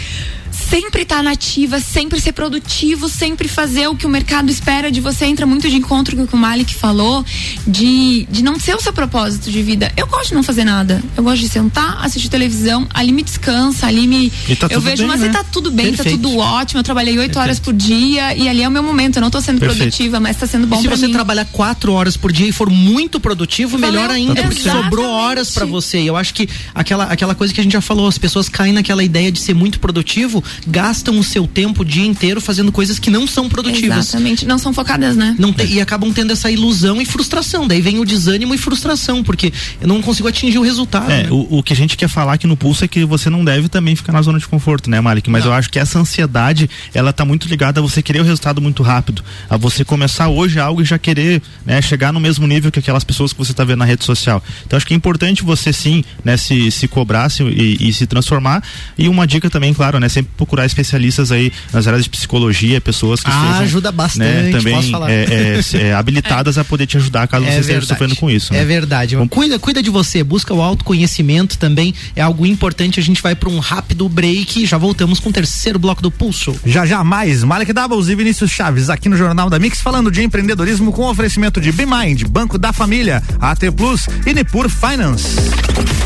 sempre 0.70 1.04
estar 1.04 1.22
nativa, 1.24 1.80
sempre 1.80 2.20
ser 2.20 2.32
produtivo, 2.32 3.08
sempre 3.10 3.48
fazer 3.48 3.88
o 3.88 3.96
que 3.96 4.06
o 4.06 4.10
mercado 4.10 4.50
espera 4.50 4.92
de 4.92 5.00
você. 5.02 5.26
Entra 5.26 5.46
muito 5.46 5.70
de 5.70 5.76
encontro 5.76 6.16
com 6.16 6.24
o 6.24 6.28
que 6.28 6.36
o 6.36 6.38
Malik 6.38 6.74
falou, 6.74 7.26
de, 7.68 8.26
de 8.30 8.44
não 8.44 8.60
ser 8.60 8.76
o 8.76 8.82
seu 8.82 8.94
propósito 8.94 9.52
de 9.52 9.62
vida. 9.62 9.92
Eu 9.96 10.08
gosto 10.08 10.30
de 10.30 10.36
não 10.36 10.44
fazer 10.44 10.64
nada. 10.64 11.04
Eu 11.16 11.24
gosto 11.24 11.42
de 11.42 11.50
sentar, 11.50 12.04
assistir 12.04 12.30
televisão, 12.30 12.88
ali 12.94 13.12
me 13.12 13.24
descansa, 13.24 13.88
ali 13.88 14.08
me. 14.08 14.32
Tá 14.60 14.68
eu 14.70 14.82
vejo, 14.82 15.04
bem, 15.04 15.08
mas 15.08 15.22
né? 15.22 15.30
tá 15.30 15.44
tudo 15.44 15.70
bem, 15.72 15.88
Perfeito. 15.94 16.18
tá 16.18 16.24
tudo 16.24 16.38
ótimo. 16.38 16.80
Eu 16.80 16.84
trabalhei 16.84 17.18
oito 17.20 17.38
horas 17.40 17.60
por 17.60 17.74
dia 17.74 18.36
e 18.36 18.48
ali 18.48 18.64
é 18.64 18.68
o 18.68 18.72
meu 18.72 18.84
momento. 18.84 19.18
Eu 19.18 19.22
não 19.22 19.30
tô 19.30 19.42
sendo 19.42 19.60
Perfeito. 19.60 19.80
produtiva, 19.80 20.20
mas 20.20 20.38
tá 20.38 20.48
sendo 20.48 20.68
bom 20.68 20.80
e 20.80 20.82
se 20.82 20.88
você 20.88 21.08
mim. 21.08 21.14
trabalhar 21.14 21.46
quatro 21.46 21.94
horas 21.94 22.16
por 22.18 22.32
dia 22.32 22.48
e 22.48 22.52
for 22.52 22.70
muito 22.70 23.20
produtivo, 23.20 23.78
Valeu. 23.78 23.92
melhor 23.94 24.10
ainda, 24.10 24.36
Tá 24.36 24.44
porque 24.48 24.62
sobrou 24.62 25.06
horas 25.10 25.52
pra 25.52 25.66
você. 25.66 26.00
E 26.00 26.08
eu 26.08 26.16
acho 26.16 26.34
que 26.34 26.48
aquela, 26.74 27.06
aquela 27.06 27.36
coisa 27.36 27.54
que 27.54 27.60
a 27.60 27.64
gente 27.64 27.74
já 27.74 27.82
falou, 27.82 28.08
as 28.08 28.18
pessoas 28.18 28.50
caem 28.50 28.74
naquela 28.74 29.04
ideia 29.04 29.32
de 29.32 29.40
ser 29.40 29.54
muito 29.54 29.80
produtivo, 29.80 30.44
gastam 30.68 31.20
o 31.20 31.24
seu 31.24 31.48
tempo 31.48 31.82
o 31.82 31.86
dia 31.86 32.06
inteiro 32.06 32.40
fazendo 32.42 32.72
coisas 32.72 33.00
que 33.00 33.10
não 33.10 33.28
são 33.28 33.50
produtivas. 33.50 33.98
Exatamente, 34.10 34.46
não 34.46 34.58
são 34.58 34.74
focadas, 34.74 35.16
né? 35.16 35.36
Não 35.38 35.52
te- 35.54 35.66
e 35.66 35.82
acabam 35.82 36.12
tendo 36.12 36.32
essa 36.34 36.50
ilusão 36.52 37.02
e 37.02 37.06
frustração. 37.06 37.68
Daí 37.68 37.82
vem 37.82 38.00
o 38.00 38.06
desânimo 38.06 38.54
e 38.54 38.58
frustração, 38.58 39.24
porque 39.24 39.52
eu 39.82 39.88
não 39.88 40.02
consigo 40.02 40.28
atingir 40.28 40.58
o 40.58 40.62
resultado. 40.62 41.12
É, 41.12 41.24
né? 41.24 41.30
o, 41.32 41.60
o 41.60 41.64
que 41.64 41.74
a 41.74 41.76
gente 41.76 41.98
quer 41.98 42.08
falar 42.08 42.34
aqui 42.34 42.48
no 42.48 42.56
Pulso 42.58 42.84
é 42.86 42.88
que 42.88 43.04
você 43.06 43.30
não 43.30 43.44
deve 43.44 43.68
também 43.70 43.96
ficar 43.96 44.14
na 44.14 44.22
zona 44.22 44.40
de 44.40 44.48
conforto, 44.48 44.90
né, 44.90 45.00
Malik? 45.02 45.30
Mas 45.30 45.46
eu 45.46 45.54
acho 45.54 45.70
que 45.70 45.80
essa 45.80 46.00
ansiedade, 46.00 46.70
ela 46.94 47.12
tá 47.14 47.26
muito 47.26 47.48
ligada 47.48 47.80
a 47.80 47.84
você 47.84 48.02
querer 48.02 48.22
o 48.22 48.24
resultado 48.24 48.62
muito 48.62 48.84
rápido. 48.84 49.24
A 49.50 49.58
você 49.58 49.84
começar 49.84 50.28
hoje 50.30 50.60
algo 50.60 50.82
e 50.82 50.86
já 50.86 50.98
querer, 50.98 51.42
né, 51.66 51.82
chegar 51.82 52.12
no 52.14 52.20
mesmo 52.20 52.46
nível 52.48 52.72
que 52.72 52.80
aquelas 52.80 53.04
pessoas 53.04 53.34
que 53.34 53.40
você 53.40 53.54
tá 53.54 53.64
vendo 53.64 53.80
na 53.80 53.86
rede 53.86 54.04
social. 54.04 54.44
Então 54.66 54.78
acho 54.78 54.86
que 54.86 54.94
é 54.94 54.98
importante 54.98 55.44
você 55.44 55.72
sim, 55.74 56.04
né, 56.24 56.38
se, 56.38 56.70
se 56.72 56.88
cobrar 56.88 57.30
se, 57.30 57.44
e, 57.44 57.90
e 57.90 57.94
se 57.94 58.06
transformar. 58.06 58.64
E 58.98 59.08
uma 59.10 59.26
dica 59.28 59.50
também, 59.50 59.74
claro, 59.74 60.00
né, 60.00 60.10
sempre 60.10 60.32
procurar 60.44 60.66
especialistas 60.66 61.32
aí 61.32 61.52
nas 61.72 61.88
áreas 61.88 62.04
de 62.04 62.10
psicologia, 62.10 62.82
pessoas 62.82 63.22
que 63.22 63.30
Ah, 63.32 63.48
sejam, 63.54 63.64
ajuda 63.64 63.92
né, 63.92 63.98
bastante, 63.98 64.52
também 64.52 64.76
posso 64.76 64.92
falar. 64.92 65.10
é, 65.12 65.24
é, 65.24 65.78
é, 65.88 65.94
habilitadas 65.94 66.58
a 66.58 66.64
poder 66.66 66.86
te 66.86 66.98
ajudar 66.98 67.28
caso 67.28 67.46
você 67.46 67.60
esteja 67.60 67.82
sofrendo 67.82 68.16
com 68.16 68.30
isso. 68.30 68.54
É 68.54 68.58
né? 68.58 68.66
verdade. 68.66 69.16
Cuida, 69.30 69.58
cuida 69.58 69.82
de 69.82 69.90
você, 69.90 70.24
busca 70.24 70.54
o 70.54 70.62
autoconhecimento 70.62 71.58
também. 71.58 71.94
É 72.16 72.22
algo 72.22 72.46
importante. 72.46 73.00
A 73.00 73.04
gente 73.04 73.22
vai 73.22 73.36
para 73.36 73.50
um 73.50 73.60
rápido 73.60 74.08
break 74.10 74.64
e 74.64 74.66
já 74.66 74.78
voltamos 74.78 75.20
com 75.20 75.30
o 75.30 75.34
terceiro 75.34 75.80
bloco 75.80 76.02
do 76.02 76.12
Pulso. 76.12 76.56
Já 76.66 76.86
já 76.86 77.04
mais, 77.04 77.44
Malek 77.44 77.72
Doubles 77.72 78.10
e 78.10 78.16
Vinícius 78.16 78.52
Chaves 78.52 78.90
aqui 78.90 79.08
no 79.08 79.16
Jornal 79.16 79.50
da 79.50 79.58
Mix 79.58 79.82
falando 79.82 80.12
de 80.12 80.22
empreendedorismo 80.22 80.92
com 80.92 81.10
oferecimento 81.10 81.62
de 81.62 81.72
BeMind, 81.72 82.24
Banco 82.28 82.58
da 82.58 82.74
Família, 82.74 83.24
AT 83.40 83.72
Plus 83.76 84.08
e 84.26 84.34
Nipur 84.34 84.70
Finance. 84.70 85.38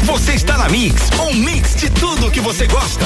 Você 0.04 0.34
está 0.34 0.58
na 0.58 0.70
Mix, 0.70 0.96
um 1.20 1.34
mix 1.34 1.76
de 1.76 1.90
tudo 1.90 2.30
que 2.32 2.40
você 2.40 2.68
gosta. 2.68 3.06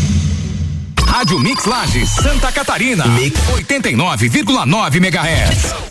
Rádio 1.11 1.39
Mix 1.39 1.65
Lages, 1.65 2.09
Santa 2.09 2.53
Catarina. 2.53 3.05
Mix 3.05 3.37
89,9 3.37 4.99
MHz. 5.01 5.90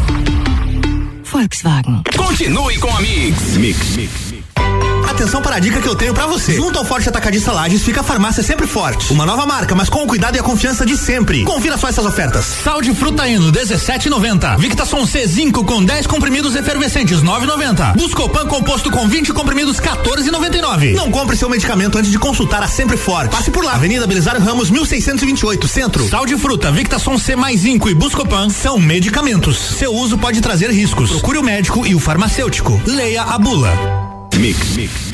Volkswagen. 1.31 2.01
Continue 2.17 2.77
com 2.79 2.89
a 2.89 2.99
Mix. 2.99 3.57
Mix. 3.57 3.95
Mix. 3.95 4.90
Atenção 5.11 5.41
para 5.41 5.57
a 5.57 5.59
dica 5.59 5.81
que 5.81 5.87
eu 5.87 5.95
tenho 5.95 6.13
para 6.13 6.25
você. 6.25 6.53
Junto 6.53 6.79
ao 6.79 6.85
Forte 6.85 7.09
Atacadista 7.09 7.51
Lages 7.51 7.83
fica 7.83 7.99
a 7.99 8.03
farmácia 8.03 8.41
Sempre 8.41 8.65
Forte. 8.65 9.11
Uma 9.11 9.25
nova 9.25 9.45
marca, 9.45 9.75
mas 9.75 9.89
com 9.89 10.03
o 10.03 10.07
cuidado 10.07 10.37
e 10.37 10.39
a 10.39 10.43
confiança 10.43 10.85
de 10.85 10.95
sempre. 10.97 11.43
Confira 11.43 11.77
só 11.77 11.89
essas 11.89 12.05
ofertas. 12.05 12.45
Sal 12.63 12.81
de 12.81 12.93
frutaíno 12.95 13.51
17,90. 13.51 14.57
Victason 14.57 15.03
C5 15.03 15.65
com 15.65 15.83
10 15.83 16.07
comprimidos 16.07 16.55
efervescentes 16.55 17.21
9,90. 17.21 17.97
Buscopan 17.97 18.47
composto 18.47 18.89
com 18.89 19.05
20 19.05 19.33
comprimidos 19.33 19.81
14,99. 19.81 20.95
Não 20.95 21.11
compre 21.11 21.35
seu 21.35 21.49
medicamento 21.49 21.97
antes 21.97 22.09
de 22.09 22.17
consultar 22.17 22.63
a 22.63 22.67
Sempre 22.67 22.95
Forte. 22.95 23.31
Passe 23.31 23.51
por 23.51 23.65
lá. 23.65 23.73
Avenida 23.73 24.07
Belisário 24.07 24.41
Ramos 24.41 24.71
1628, 24.71 25.67
Centro. 25.67 26.07
Sal 26.07 26.25
de 26.25 26.37
fruta, 26.37 26.71
Victason 26.71 27.17
C 27.17 27.35
mais 27.35 27.59
Zinco 27.59 27.89
e 27.89 27.93
Buscopan 27.93 28.49
são 28.49 28.79
medicamentos. 28.79 29.57
Seu 29.57 29.93
uso 29.93 30.17
pode 30.17 30.39
trazer 30.39 30.71
riscos. 30.71 31.09
Procure 31.11 31.37
o 31.37 31.43
médico 31.43 31.85
e 31.85 31.93
o 31.93 31.99
farmacêutico. 31.99 32.81
Leia 32.87 33.23
a 33.23 33.37
bula. 33.37 34.00
Mix, 34.37 34.75
mix. 34.75 35.11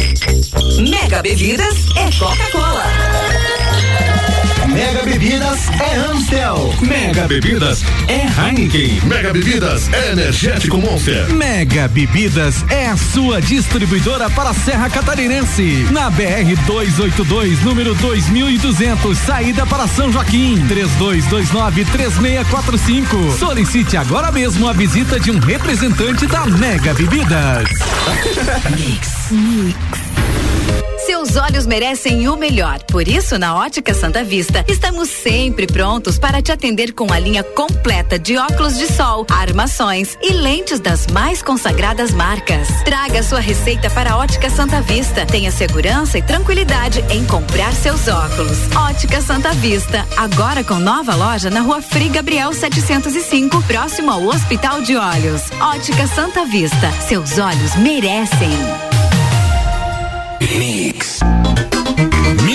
Mega 0.80 1.22
Bebidas 1.22 1.86
é 1.96 2.10
Coca-Cola. 2.18 3.67
Mega 4.78 5.04
Bebidas 5.04 5.68
é 5.80 5.96
Amstel. 5.96 6.74
Mega 6.82 7.28
Bebidas 7.28 7.84
é 8.08 8.28
Heineken. 8.28 9.02
Mega 9.06 9.34
Bebidas 9.34 9.92
é 9.92 10.12
Energético 10.12 10.78
Monster. 10.78 11.34
Mega 11.34 11.88
Bebidas 11.88 12.64
é 12.70 12.86
a 12.86 12.96
sua 12.96 13.42
distribuidora 13.42 14.30
para 14.30 14.52
a 14.52 14.54
Serra 14.54 14.88
Catarinense. 14.88 15.88
Na 15.92 16.12
BR 16.12 16.56
282, 16.68 17.64
número 17.64 17.96
2200, 17.96 19.18
saída 19.18 19.66
para 19.66 19.88
São 19.88 20.12
Joaquim. 20.12 20.64
32293645. 20.68 23.36
Solicite 23.40 23.98
agora 23.98 24.32
mesmo 24.32 24.70
a 24.70 24.74
visita 24.74 25.20
de 25.20 25.32
um 25.32 25.40
representante 25.40 26.28
da 26.28 26.46
Mega 26.46 26.94
Bebidas. 26.94 27.68
Mix. 28.78 29.32
Mix. 29.32 29.97
Seus 31.28 31.44
olhos 31.44 31.66
merecem 31.66 32.30
o 32.30 32.38
melhor. 32.38 32.82
Por 32.84 33.06
isso, 33.06 33.38
na 33.38 33.54
Ótica 33.54 33.94
Santa 33.94 34.24
Vista, 34.24 34.64
estamos 34.66 35.10
sempre 35.10 35.68
prontos 35.68 36.18
para 36.18 36.42
te 36.42 36.54
atender 36.54 36.94
com 36.94 37.12
a 37.12 37.20
linha 37.20 37.44
completa 37.44 38.18
de 38.18 38.38
óculos 38.38 38.78
de 38.78 38.88
sol, 38.88 39.26
armações 39.30 40.18
e 40.22 40.32
lentes 40.32 40.80
das 40.80 41.06
mais 41.08 41.42
consagradas 41.42 42.12
marcas. 42.12 42.70
Traga 42.86 43.22
sua 43.24 43.42
receita 43.42 43.90
para 43.90 44.14
a 44.14 44.18
Ótica 44.18 44.50
Santa 44.50 44.80
Vista. 44.80 45.26
Tenha 45.26 45.52
segurança 45.52 46.18
e 46.18 46.22
tranquilidade 46.22 47.04
em 47.10 47.26
comprar 47.26 47.74
seus 47.74 48.08
óculos. 48.08 48.58
Ótica 48.74 49.20
Santa 49.20 49.52
Vista, 49.52 50.08
agora 50.16 50.64
com 50.64 50.76
nova 50.76 51.14
loja 51.14 51.50
na 51.50 51.60
Rua 51.60 51.82
Frei 51.82 52.08
Gabriel 52.08 52.54
705, 52.54 53.62
próximo 53.64 54.12
ao 54.12 54.24
Hospital 54.24 54.82
de 54.82 54.96
Olhos. 54.96 55.42
Ótica 55.60 56.08
Santa 56.08 56.46
Vista, 56.46 56.90
seus 57.02 57.38
olhos 57.38 57.76
merecem. 57.76 58.87
Mix. 60.40 61.77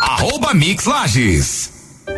arroba 0.00 0.52
Mix 0.52 0.86
Lages. 0.86 1.72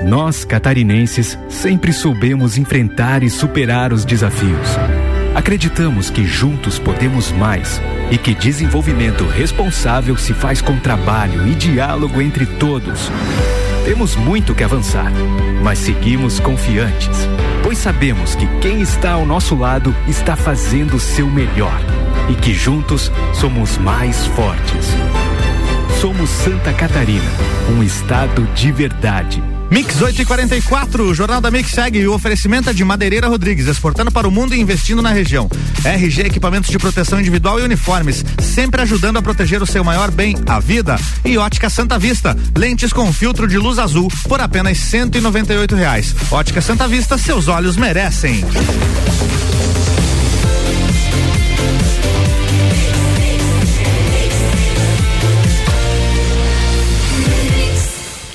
Nós, 0.05 0.45
catarinenses, 0.45 1.39
sempre 1.49 1.93
soubemos 1.93 2.57
enfrentar 2.57 3.23
e 3.23 3.29
superar 3.29 3.93
os 3.93 4.05
desafios. 4.05 4.69
Acreditamos 5.35 6.11
que 6.11 6.25
juntos 6.25 6.79
podemos 6.79 7.31
mais 7.33 7.81
e 8.11 8.17
que 8.17 8.35
desenvolvimento 8.35 9.27
responsável 9.27 10.17
se 10.17 10.33
faz 10.33 10.63
com 10.63 10.79
trabalho 10.79 11.47
e 11.47 11.55
diálogo 11.55 12.21
entre 12.21 12.47
todos. 12.47 13.11
Temos 13.85 14.17
muito 14.17 14.55
que 14.55 14.65
avançar, 14.65 15.13
mas 15.63 15.79
seguimos 15.79 16.41
confiantes, 16.41 17.29
pois 17.63 17.79
sabemos 17.79 18.35
que 18.35 18.47
quem 18.61 18.81
está 18.81 19.13
ao 19.13 19.27
nosso 19.27 19.55
lado 19.55 19.95
está 20.09 20.35
fazendo 20.35 20.97
o 20.97 21.01
seu 21.01 21.29
melhor 21.29 21.79
e 22.31 22.35
que 22.35 22.55
juntos 22.55 23.13
somos 23.35 23.77
mais 23.77 24.27
fortes. 24.29 24.95
Somos 26.05 26.29
Santa 26.29 26.71
Catarina, 26.75 27.25
um 27.71 27.83
estado 27.83 28.47
de 28.55 28.71
verdade 28.71 29.43
Mix 29.71 30.03
8 30.03 30.21
e 30.21 30.25
44, 30.27 31.03
o 31.03 31.15
Jornal 31.15 31.41
da 31.41 31.51
Mix 31.51 31.71
segue 31.71 32.07
o 32.07 32.13
oferecimento 32.13 32.75
de 32.75 32.85
Madeireira 32.85 33.27
Rodrigues, 33.27 33.67
exportando 33.67 34.13
para 34.13 34.29
o 34.29 34.31
mundo 34.31 34.55
e 34.55 34.61
investindo 34.61 35.01
na 35.01 35.09
região. 35.09 35.49
RG 35.83 36.27
Equipamentos 36.27 36.71
de 36.71 36.79
Proteção 36.79 37.19
Individual 37.19 37.59
e 37.59 37.63
Uniformes, 37.63 38.23
sempre 38.39 38.83
ajudando 38.83 39.17
a 39.17 39.23
proteger 39.23 39.63
o 39.63 39.67
seu 39.67 39.83
maior 39.83 40.11
bem, 40.11 40.37
a 40.47 40.61
vida. 40.61 40.97
E 41.25 41.39
Ótica 41.39 41.71
Santa 41.71 41.99
Vista, 41.99 42.37
lentes 42.55 42.93
com 42.93 43.11
filtro 43.11 43.49
de 43.49 43.57
luz 43.57 43.79
azul 43.79 44.13
por 44.29 44.43
apenas 44.43 44.93
e 44.93 45.57
oito 45.57 45.75
reais. 45.75 46.15
Ótica 46.31 46.61
Santa 46.61 46.87
Vista, 46.87 47.17
seus 47.17 47.49
olhos 47.49 47.79
merecem. 47.79 48.45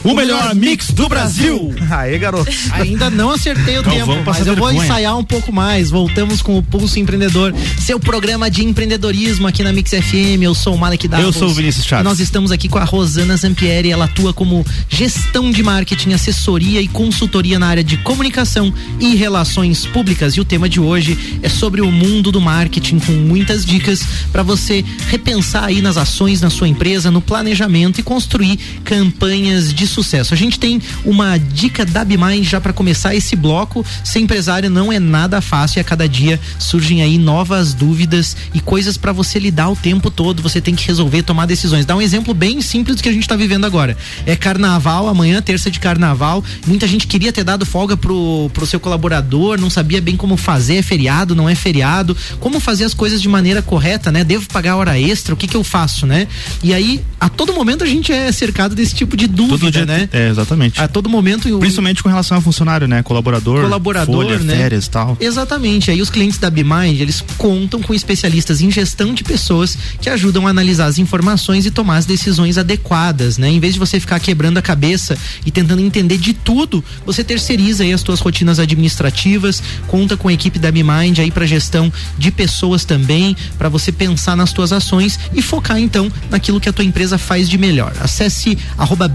O 0.04 0.14
melhor 0.14 0.56
mix 0.56 0.92
do 0.92 1.10
Brasil. 1.10 1.74
Aê, 1.90 2.18
garoto. 2.18 2.50
Ainda 2.72 3.10
não 3.10 3.32
acertei 3.32 3.78
o 3.78 3.82
Então 3.82 3.94
tempo, 3.94 4.24
mas 4.26 4.48
eu 4.48 4.56
vou 4.56 4.68
vergonha. 4.68 4.86
ensaiar 4.86 5.18
um 5.18 5.24
pouco 5.24 5.52
mais. 5.52 5.90
Voltamos 5.90 6.42
com 6.42 6.58
o 6.58 6.64
Pulso 6.64 6.98
Empreendedor, 7.00 7.54
seu 7.80 8.00
programa 8.00 8.50
de 8.50 8.64
empreendedorismo 8.64 9.46
aqui 9.48 9.62
na 9.62 9.74
Mix 9.74 9.92
FM. 9.92 10.42
Eu 10.42 10.56
sou 10.56 10.76
o 10.76 10.78
Malek 10.78 11.06
Davos. 11.08 11.26
Eu 11.26 11.34
sou 11.34 11.50
o 11.50 11.54
Vinícius 11.54 11.86
Chaves. 11.86 12.06
Nós 12.06 12.20
estamos 12.22 12.50
aqui 12.52 12.70
com 12.70 12.78
a 12.78 12.86
Rosana 12.86 13.36
Zampieri. 13.36 13.92
Ela 13.92 14.06
atua 14.06 14.34
como 14.34 14.66
gestão 14.88 15.52
de 15.52 15.62
marketing, 15.62 16.14
assessoria 16.14 16.82
e 16.82 16.88
consultoria 16.88 17.60
na 17.60 17.68
área 17.68 17.84
de 17.84 17.98
comunicação 17.98 18.74
e 19.02 19.16
relações 19.16 19.86
públicas. 19.86 20.34
E 20.36 20.40
o 20.40 20.46
tema 20.46 20.70
de 20.70 20.80
hoje 20.80 21.40
é 21.44 21.50
sobre 21.50 21.82
o 21.82 21.92
mundo 21.92 22.32
do 22.32 22.40
marketing, 22.40 23.00
com 23.00 23.12
muitas 23.12 23.66
dicas 23.66 24.02
para 24.32 24.44
você 24.44 24.84
repensar 25.10 25.66
aí 25.66 25.82
nas 25.82 25.98
ações 25.98 26.40
na 26.40 26.50
sua 26.50 26.70
empresa, 26.70 27.12
no 27.12 27.22
planejamento 27.22 28.00
e 28.00 28.04
construir 28.04 28.58
campanhas 28.86 29.74
de 29.74 29.89
sucesso. 29.90 30.34
A 30.34 30.38
gente 30.38 30.60
tem 30.60 30.82
uma 31.04 31.38
dica 31.38 31.86
da 31.86 32.04
Bimind 32.04 32.44
já 32.44 32.62
para 32.62 32.74
começar 32.74 33.16
esse 33.16 33.36
bloco. 33.36 33.86
Ser 34.04 34.20
empresário 34.20 34.70
não 34.70 34.92
é 34.92 35.00
nada 35.00 35.42
fácil 35.42 35.80
e 35.80 35.82
a 35.82 35.84
cada 35.84 36.08
dia 36.08 36.40
surgem 36.58 37.02
aí 37.02 37.18
novas 37.18 37.74
dúvidas 37.74 38.36
e 38.54 38.60
coisas 38.60 38.98
para 38.98 39.12
você 39.12 39.40
lidar 39.40 39.70
o 39.70 39.76
tempo 39.76 40.10
todo. 40.10 40.42
Você 40.42 40.62
tem 40.62 40.76
que 40.76 40.88
resolver, 40.88 41.24
tomar 41.24 41.46
decisões. 41.46 41.86
Dá 41.86 41.96
um 41.96 42.02
exemplo 42.02 42.34
bem 42.34 42.62
simples 42.62 42.96
do 42.96 43.04
que 43.04 43.10
a 43.10 43.14
gente 43.14 43.24
está 43.24 43.36
vivendo 43.36 43.66
agora. 43.66 43.98
É 44.26 44.36
carnaval, 44.36 45.08
amanhã, 45.08 45.42
terça 45.42 45.70
de 45.70 45.80
carnaval. 45.80 46.44
Muita 46.66 46.88
gente 46.88 47.08
queria 47.08 47.32
ter 47.32 47.44
dado 47.44 47.66
folga 47.66 47.98
pro, 47.98 48.50
pro 48.54 48.66
seu 48.66 48.80
colaborador, 48.80 49.60
não 49.60 49.70
sabia 49.70 50.02
bem 50.02 50.16
como 50.16 50.38
fazer, 50.38 50.78
é 50.78 50.82
feriado, 50.82 51.36
não 51.36 51.50
é 51.50 51.56
feriado, 51.56 52.16
como 52.40 52.60
fazer 52.60 52.84
as 52.84 52.94
coisas 52.94 53.22
de 53.22 53.28
maneira 53.28 53.62
correta, 53.62 54.12
né? 54.12 54.24
Devo 54.24 54.48
pagar 54.48 54.76
hora 54.76 55.00
extra, 55.00 55.34
o 55.34 55.38
que 55.38 55.48
que 55.48 55.56
eu 55.56 55.64
faço, 55.64 56.06
né? 56.06 56.28
E 56.64 56.74
aí, 56.74 57.02
a 57.20 57.30
todo 57.30 57.54
momento 57.54 57.84
a 57.84 57.88
gente 57.88 58.12
é 58.12 58.32
cercado 58.32 58.76
desse 58.76 58.94
tipo 58.94 59.16
de 59.16 59.28
dúvida, 59.28 59.79
dia, 59.86 59.98
né? 59.98 60.10
É, 60.12 60.30
exatamente. 60.30 60.82
A 60.82 60.88
todo 60.88 61.10
momento. 61.10 61.50
Principalmente 61.60 62.04
com 62.04 62.10
relação 62.10 62.38
a 62.38 62.42
funcionário, 62.42 62.88
né? 62.88 63.04
Colaborador, 63.04 63.64
colaborador, 63.64 64.16
folha, 64.16 64.40
né? 64.40 64.56
férias 64.56 64.86
e 64.86 64.90
tal. 64.90 65.18
Exatamente. 65.20 65.92
Aí 65.92 66.02
os 66.02 66.10
clientes 66.10 66.38
da 66.38 66.50
Bimind, 66.50 67.00
eles 67.00 67.24
contam 67.38 67.82
com 67.82 67.94
especialistas 67.94 68.62
em 68.62 68.72
gestão 68.72 69.14
de 69.14 69.24
pessoas 69.24 69.78
que 70.02 70.10
ajudam 70.10 70.48
a 70.48 70.50
analisar 70.50 70.86
as 70.86 70.98
informações 70.98 71.66
e 71.66 71.72
tomar 71.72 71.98
as 71.98 72.06
decisões 72.06 72.58
adequadas, 72.58 73.38
né? 73.38 73.50
Em 73.50 73.60
vez 73.60 73.74
de 73.74 73.80
você 73.80 74.00
ficar 74.00 74.20
quebrando 74.20 74.58
a 74.58 74.62
cabeça 74.62 75.18
e 75.46 75.52
tentando 75.52 75.82
entender 75.82 76.18
de 76.18 76.34
tudo, 76.34 76.84
você 77.06 77.24
terceiriza 77.24 77.84
aí 77.84 77.94
as 77.94 78.02
suas 78.02 78.20
rotinas 78.20 78.60
administrativas, 78.60 79.62
conta 79.88 80.18
com 80.18 80.28
a 80.28 80.34
equipe 80.34 80.60
da 80.60 80.72
Bimind 80.72 81.20
aí 81.20 81.32
para 81.32 81.46
gestão 81.46 81.92
de 82.18 82.32
pessoas 82.32 82.86
também, 82.86 83.36
para 83.58 83.70
você 83.70 83.92
pensar 83.92 84.36
nas 84.36 84.52
tuas 84.52 84.72
ações 84.72 85.20
e 85.34 85.42
focar 85.42 85.80
então 85.80 86.12
naquilo 86.30 86.60
que 86.60 86.70
a 86.70 86.74
tua 86.74 86.86
empresa 86.86 87.18
faz 87.18 87.50
de 87.50 87.58
melhor. 87.58 87.94
Acesse 88.00 88.58
arroba 88.78 89.08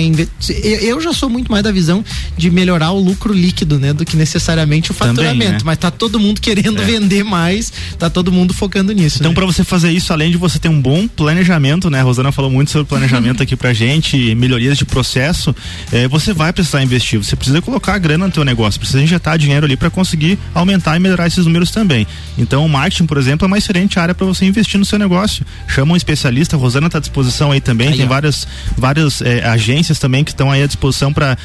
Eu 0.82 0.99
já 1.01 1.13
sou 1.13 1.30
muito 1.30 1.51
mais 1.51 1.63
da 1.63 1.72
visão 1.72 2.03
de 2.38 2.49
melhorar 2.49 2.91
o 2.91 2.99
lucro 2.99 3.34
líquido, 3.34 3.80
né? 3.80 3.93
Do 3.93 4.05
que 4.05 4.15
necessariamente 4.15 4.91
o 4.91 4.93
Também, 4.93 5.15
faturamento. 5.15 5.51
né? 5.51 5.59
Mas 5.63 5.78
tá 5.78 5.91
todo 5.91 6.20
mundo 6.20 6.39
querendo 6.41 6.82
É. 6.82 6.86
vender 6.86 7.24
mais, 7.24 7.72
tá 7.97 8.09
todo 8.09 8.32
mundo 8.32 8.53
focando 8.53 8.91
nisso. 8.91 9.18
Então, 9.20 9.32
né? 9.32 9.36
pra 9.36 9.45
você 9.45 9.63
fazer 9.63 9.91
isso, 9.91 10.11
além 10.13 10.32
de 10.32 10.38
você 10.38 10.59
ter 10.59 10.70
um 10.70 10.82
bom 10.82 11.07
planejamento, 11.07 11.89
né? 11.89 11.99
A 11.99 12.03
Rosana 12.03 12.32
falou 12.32 12.49
muito 12.51 12.72
sobre 12.72 12.88
planejamento 12.88 13.41
aqui 13.43 13.55
pra 13.55 13.74
gente, 13.74 14.34
melhorias 14.36 14.78
de 14.78 14.86
processo, 14.86 15.55
eh, 15.91 16.07
você 16.07 16.34
vai 16.34 16.53
precisar 16.53 16.82
investir. 16.84 17.18
Você 17.24 17.36
precisa 17.36 17.61
colocar 17.61 17.93
a 17.95 17.97
grana 17.97 18.26
no 18.28 18.32
teu 18.32 18.43
negócio, 18.43 18.80
precisa 18.80 19.01
injetar 19.01 19.38
dinheiro 19.38 19.65
ali 19.65 19.76
pra 19.76 19.89
conseguir 19.89 20.38
aumentar 20.53 20.95
e 20.95 20.99
melhorar 20.99 21.28
esses 21.28 21.45
números 21.45 21.72
também. 21.72 22.07
Então, 22.38 22.65
o 22.65 22.70
marketing, 22.70 23.05
por 23.05 23.18
exemplo, 23.18 23.45
é 23.45 23.47
uma 23.47 23.57
excelente 23.57 23.99
área 23.99 24.13
pra 24.15 24.26
você 24.26 24.45
investir 24.45 24.80
no 24.80 24.86
seu 24.86 24.97
negócio. 24.99 25.45
Chama 25.68 25.93
um 25.93 25.95
especialista, 25.95 26.55
a 26.55 26.59
Rosana 26.59 26.89
tá 26.89 26.97
à 26.97 27.01
disposição 27.01 27.51
aí 27.51 27.59
também, 27.61 27.89
Aí, 27.89 27.97
tem 27.97 28.07
ó. 28.08 28.10
várias, 28.10 28.47
várias 28.78 29.22
eh, 29.22 29.43
agências 29.45 29.99
também 29.99 30.24
que 30.24 30.32
estão 30.32 30.51
aí 30.51 30.64
à 30.64 30.68
disposição 30.68 31.14
para 31.14 31.38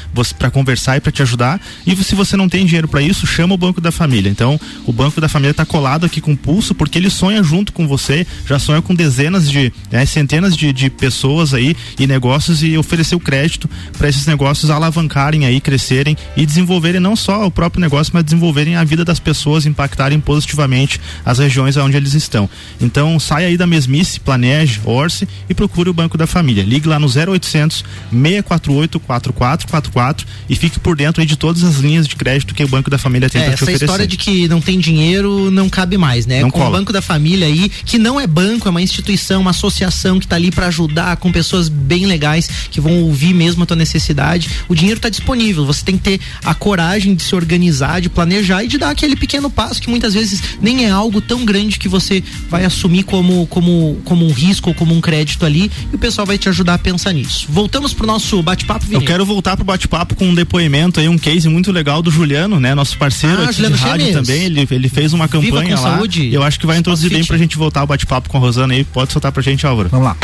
conversar 0.51 0.97
e 0.97 0.99
pra 0.99 1.11
te 1.11 1.21
ajudar. 1.21 1.61
E 1.85 1.95
se 1.97 2.15
você 2.15 2.35
não 2.35 2.49
tem 2.49 2.65
dinheiro 2.65 2.87
pra 2.87 3.01
isso, 3.01 3.27
chama 3.27 3.53
o 3.53 3.57
Banco 3.57 3.79
da 3.79 3.91
Família. 3.91 4.29
Então, 4.29 4.59
o 4.85 4.91
Banco 4.91 5.21
da 5.21 5.29
Família 5.29 5.53
tá 5.53 5.65
colado 5.65 6.05
aqui 6.05 6.19
com 6.19 6.33
o 6.33 6.37
pulso 6.37 6.73
porque 6.73 6.97
ele 6.97 7.09
sonha 7.09 7.43
junto 7.43 7.71
com 7.71 7.87
você, 7.87 8.25
já 8.47 8.57
sonha 8.57 8.81
com 8.81 8.95
dezenas 8.95 9.49
de, 9.49 9.71
né, 9.91 10.05
centenas 10.05 10.55
de, 10.55 10.73
de 10.73 10.89
pessoas 10.89 11.53
aí 11.53 11.75
e 11.99 12.07
negócios 12.07 12.63
e 12.63 12.77
oferecer 12.77 13.15
o 13.15 13.19
crédito 13.19 13.69
para 13.97 14.09
esses 14.09 14.25
negócios 14.25 14.69
alavancarem 14.69 15.45
aí, 15.45 15.59
crescerem 15.59 16.17
e 16.35 16.45
desenvolverem 16.45 16.99
não 16.99 17.15
só 17.15 17.45
o 17.45 17.51
próprio 17.51 17.81
negócio, 17.81 18.11
mas 18.13 18.23
desenvolverem 18.23 18.75
a 18.75 18.83
vida 18.83 19.05
das 19.05 19.19
pessoas, 19.19 19.65
impactarem 19.65 20.19
positivamente 20.19 20.99
as 21.25 21.39
regiões 21.39 21.77
onde 21.77 21.97
eles 21.97 22.13
estão. 22.13 22.49
Então, 22.79 23.19
saia 23.19 23.47
aí 23.47 23.57
da 23.57 23.67
mesmice, 23.67 24.19
planeje, 24.19 24.81
orce 24.85 25.27
e 25.49 25.53
procure 25.53 25.89
o 25.89 25.93
Banco 25.93 26.17
da 26.17 26.27
Família. 26.27 26.42
Ligue 26.51 26.87
lá 26.87 26.99
no 26.99 27.07
0800 27.07 27.83
648 28.11 28.99
4444 28.99 30.27
e 30.49 30.55
fique 30.55 30.79
por 30.79 30.95
dentro 30.95 31.25
de 31.25 31.35
todas 31.37 31.63
as 31.63 31.77
linhas 31.77 32.07
de 32.07 32.15
crédito 32.15 32.53
que 32.53 32.63
o 32.63 32.67
Banco 32.67 32.89
da 32.89 32.97
Família 32.97 33.29
tem 33.29 33.41
É, 33.41 33.45
para 33.45 33.51
te 33.51 33.55
essa 33.55 33.63
oferecer. 33.63 33.85
história 33.85 34.07
de 34.07 34.17
que 34.17 34.47
não 34.47 34.59
tem 34.61 34.79
dinheiro 34.79 35.49
não 35.51 35.69
cabe 35.69 35.97
mais, 35.97 36.25
né? 36.25 36.41
Não 36.41 36.49
com 36.51 36.59
cola. 36.59 36.69
o 36.69 36.73
Banco 36.73 36.91
da 36.93 37.01
Família 37.01 37.47
aí, 37.47 37.69
que 37.85 37.97
não 37.97 38.19
é 38.19 38.27
banco, 38.27 38.67
é 38.67 38.71
uma 38.71 38.81
instituição, 38.81 39.41
uma 39.41 39.51
associação 39.51 40.19
que 40.19 40.27
tá 40.27 40.35
ali 40.35 40.51
para 40.51 40.67
ajudar 40.67 41.17
com 41.17 41.31
pessoas 41.31 41.69
bem 41.69 42.05
legais 42.05 42.49
que 42.69 42.81
vão 42.81 43.03
ouvir 43.03 43.33
mesmo 43.33 43.63
a 43.63 43.65
tua 43.65 43.77
necessidade. 43.77 44.49
O 44.67 44.75
dinheiro 44.75 44.99
tá 44.99 45.09
disponível, 45.09 45.65
você 45.65 45.83
tem 45.83 45.97
que 45.97 46.03
ter 46.03 46.19
a 46.43 46.53
coragem 46.53 47.15
de 47.15 47.23
se 47.23 47.35
organizar, 47.35 48.01
de 48.01 48.09
planejar 48.09 48.63
e 48.63 48.67
de 48.67 48.77
dar 48.77 48.89
aquele 48.89 49.15
pequeno 49.15 49.49
passo 49.49 49.81
que 49.81 49.89
muitas 49.89 50.13
vezes 50.13 50.41
nem 50.61 50.85
é 50.85 50.89
algo 50.89 51.21
tão 51.21 51.45
grande 51.45 51.79
que 51.79 51.87
você 51.87 52.23
vai 52.49 52.65
assumir 52.65 53.03
como 53.03 53.45
como 53.47 53.99
como 54.03 54.25
um 54.25 54.31
risco 54.31 54.69
ou 54.69 54.75
como 54.75 54.93
um 54.95 55.01
crédito 55.01 55.45
ali 55.45 55.71
e 55.91 55.95
o 55.95 55.99
pessoal 55.99 56.25
vai 56.25 56.32
te 56.37 56.43
te 56.43 56.49
ajudar 56.49 56.73
a 56.73 56.77
pensar 56.77 57.13
nisso. 57.13 57.47
Voltamos 57.49 57.93
pro 57.93 58.05
nosso 58.05 58.41
bate-papo, 58.43 58.85
Eu 58.91 59.01
quero 59.01 59.25
voltar 59.25 59.55
pro 59.55 59.63
bate-papo 59.65 60.13
com 60.15 60.25
um 60.27 60.35
depoimento 60.35 60.99
aí, 60.99 61.07
um 61.07 61.17
case 61.17 61.47
muito 61.47 61.71
legal 61.71 62.01
do 62.01 62.11
Juliano, 62.11 62.59
né? 62.59 62.75
Nosso 62.75 62.97
parceiro 62.97 63.41
Ah, 63.41 63.45
aqui 63.45 63.53
Juliano 63.53 63.75
de 63.77 63.81
rádio 63.81 64.05
Chemes. 64.07 64.27
também. 64.27 64.43
Ele, 64.43 64.67
ele 64.69 64.89
fez 64.89 65.13
uma 65.13 65.27
campanha 65.27 65.75
lá. 65.75 65.95
saúde. 65.95 66.33
Eu 66.33 66.43
acho 66.43 66.59
que 66.59 66.65
vai 66.65 66.77
introduzir 66.77 67.09
bem 67.09 67.19
Fit. 67.19 67.27
pra 67.29 67.37
gente 67.37 67.57
voltar 67.57 67.83
o 67.83 67.87
bate-papo 67.87 68.29
com 68.29 68.37
a 68.37 68.39
Rosana 68.41 68.73
aí. 68.73 68.83
Pode 68.83 69.11
soltar 69.11 69.31
pra 69.31 69.41
gente, 69.41 69.65
Álvaro. 69.65 69.89
Vamos 69.89 70.05
lá. 70.07 70.17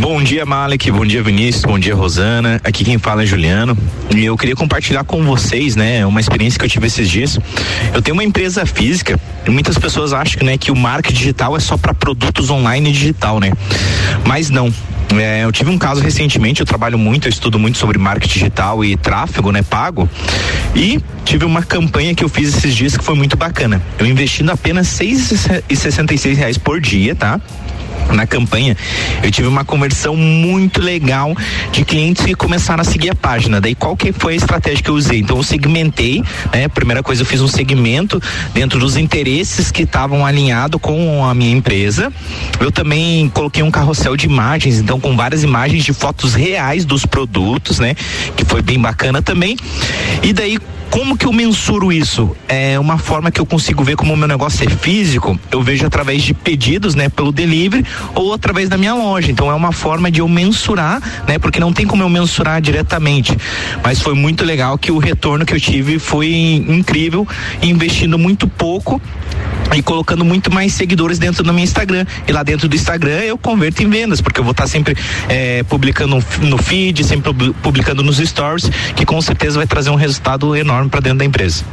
Bom 0.00 0.22
dia, 0.22 0.44
Malek. 0.46 0.90
Bom 0.90 1.04
dia, 1.04 1.22
Vinícius. 1.22 1.64
Bom 1.64 1.78
dia, 1.78 1.94
Rosana. 1.94 2.60
Aqui 2.64 2.84
quem 2.84 2.98
fala 2.98 3.22
é 3.22 3.26
Juliano. 3.26 3.76
E 4.14 4.24
eu 4.24 4.36
queria 4.36 4.54
compartilhar 4.54 5.04
com 5.04 5.22
vocês, 5.24 5.76
né, 5.76 6.04
uma 6.06 6.20
experiência 6.20 6.58
que 6.58 6.64
eu 6.64 6.68
tive 6.70 6.86
esses 6.86 7.08
dias. 7.10 7.38
Eu 7.92 8.00
tenho 8.02 8.14
uma 8.14 8.24
empresa 8.24 8.64
física 8.64 9.18
e 9.46 9.50
muitas 9.50 9.78
pessoas 9.78 10.12
acham, 10.12 10.44
né, 10.44 10.58
que 10.58 10.70
o 10.70 10.76
marketing 10.76 11.18
digital 11.18 11.56
é 11.56 11.60
só 11.60 11.76
para 11.76 11.94
produtos 11.94 12.50
online 12.50 12.90
e 12.90 12.92
digital, 12.92 13.38
né? 13.40 13.52
Mas 14.26 14.50
não. 14.50 14.72
É, 15.14 15.44
eu 15.44 15.52
tive 15.52 15.70
um 15.70 15.78
caso 15.78 16.00
recentemente, 16.00 16.60
eu 16.60 16.66
trabalho 16.66 16.98
muito, 16.98 17.28
eu 17.28 17.30
estudo 17.30 17.60
muito 17.60 17.78
sobre 17.78 17.96
marketing 17.96 18.32
digital 18.32 18.84
e 18.84 18.96
tráfego, 18.96 19.52
né, 19.52 19.62
pago. 19.62 20.08
E 20.74 21.00
tive 21.24 21.44
uma 21.44 21.62
campanha 21.62 22.12
que 22.12 22.24
eu 22.24 22.28
fiz 22.28 22.56
esses 22.56 22.74
dias 22.74 22.96
que 22.96 23.04
foi 23.04 23.14
muito 23.14 23.36
bacana. 23.36 23.80
Eu 23.98 24.06
investindo 24.06 24.50
apenas 24.50 24.88
6,66 24.88 26.34
reais 26.36 26.58
por 26.58 26.80
dia, 26.80 27.14
tá? 27.14 27.40
Na 28.12 28.26
campanha, 28.26 28.76
eu 29.22 29.30
tive 29.30 29.48
uma 29.48 29.64
conversão 29.64 30.16
muito 30.16 30.80
legal 30.80 31.34
de 31.72 31.84
clientes 31.84 32.24
que 32.24 32.34
começaram 32.34 32.80
a 32.80 32.84
seguir 32.84 33.10
a 33.10 33.14
página. 33.14 33.60
Daí 33.60 33.74
qual 33.74 33.96
que 33.96 34.12
foi 34.12 34.34
a 34.34 34.36
estratégia 34.36 34.82
que 34.82 34.90
eu 34.90 34.94
usei? 34.94 35.20
Então 35.20 35.36
eu 35.36 35.42
segmentei, 35.42 36.22
né? 36.52 36.68
Primeira 36.68 37.02
coisa 37.02 37.22
eu 37.22 37.26
fiz 37.26 37.40
um 37.40 37.48
segmento 37.48 38.20
dentro 38.54 38.78
dos 38.78 38.96
interesses 38.96 39.70
que 39.70 39.82
estavam 39.82 40.24
alinhados 40.24 40.80
com 40.80 41.24
a 41.24 41.34
minha 41.34 41.54
empresa. 41.56 42.12
Eu 42.60 42.70
também 42.70 43.28
coloquei 43.30 43.62
um 43.62 43.70
carrossel 43.70 44.16
de 44.16 44.26
imagens, 44.26 44.78
então 44.78 45.00
com 45.00 45.16
várias 45.16 45.42
imagens 45.42 45.84
de 45.84 45.92
fotos 45.92 46.34
reais 46.34 46.84
dos 46.84 47.04
produtos, 47.04 47.78
né? 47.78 47.94
Que 48.36 48.44
foi 48.44 48.62
bem 48.62 48.78
bacana 48.78 49.22
também. 49.22 49.56
E 50.22 50.32
daí 50.32 50.58
como 50.90 51.16
que 51.16 51.26
eu 51.26 51.32
mensuro 51.32 51.92
isso? 51.92 52.34
É 52.48 52.78
uma 52.78 52.96
forma 52.96 53.30
que 53.30 53.40
eu 53.40 53.46
consigo 53.46 53.82
ver 53.82 53.96
como 53.96 54.14
o 54.14 54.16
meu 54.16 54.28
negócio 54.28 54.66
é 54.66 54.70
físico, 54.70 55.38
eu 55.50 55.62
vejo 55.62 55.84
através 55.84 56.22
de 56.22 56.32
pedidos, 56.32 56.94
né, 56.94 57.08
pelo 57.08 57.32
delivery 57.32 57.84
ou 58.14 58.32
através 58.32 58.68
da 58.68 58.76
minha 58.76 58.94
loja. 58.94 59.30
Então 59.30 59.50
é 59.50 59.54
uma 59.54 59.72
forma 59.72 60.10
de 60.10 60.20
eu 60.20 60.28
mensurar, 60.28 61.00
né, 61.26 61.38
porque 61.38 61.60
não 61.60 61.72
tem 61.72 61.86
como 61.86 62.02
eu 62.02 62.08
mensurar 62.08 62.60
diretamente. 62.60 63.36
Mas 63.82 64.00
foi 64.00 64.14
muito 64.14 64.44
legal 64.44 64.76
que 64.78 64.90
o 64.90 64.98
retorno 64.98 65.44
que 65.44 65.54
eu 65.54 65.60
tive 65.60 65.98
foi 65.98 66.32
incrível, 66.68 67.26
investindo 67.62 68.18
muito 68.18 68.46
pouco 68.48 69.00
e 69.74 69.82
colocando 69.82 70.24
muito 70.24 70.52
mais 70.52 70.72
seguidores 70.72 71.18
dentro 71.18 71.42
do 71.42 71.52
meu 71.52 71.62
Instagram. 71.64 72.06
E 72.26 72.32
lá 72.32 72.42
dentro 72.42 72.68
do 72.68 72.76
Instagram 72.76 73.20
eu 73.20 73.36
converto 73.38 73.82
em 73.82 73.88
vendas, 73.88 74.20
porque 74.20 74.40
eu 74.40 74.44
vou 74.44 74.52
estar 74.52 74.66
sempre 74.66 74.96
eh, 75.28 75.64
publicando 75.68 76.22
no 76.40 76.58
feed, 76.58 77.04
sempre 77.04 77.32
pub- 77.32 77.54
publicando 77.62 78.02
nos 78.02 78.18
stories, 78.18 78.70
que 78.94 79.04
com 79.04 79.20
certeza 79.20 79.58
vai 79.58 79.66
trazer 79.66 79.90
um 79.90 79.96
resultado 79.96 80.54
enorme 80.56 80.88
para 80.90 81.00
dentro 81.00 81.18
da 81.18 81.24
empresa. 81.24 81.64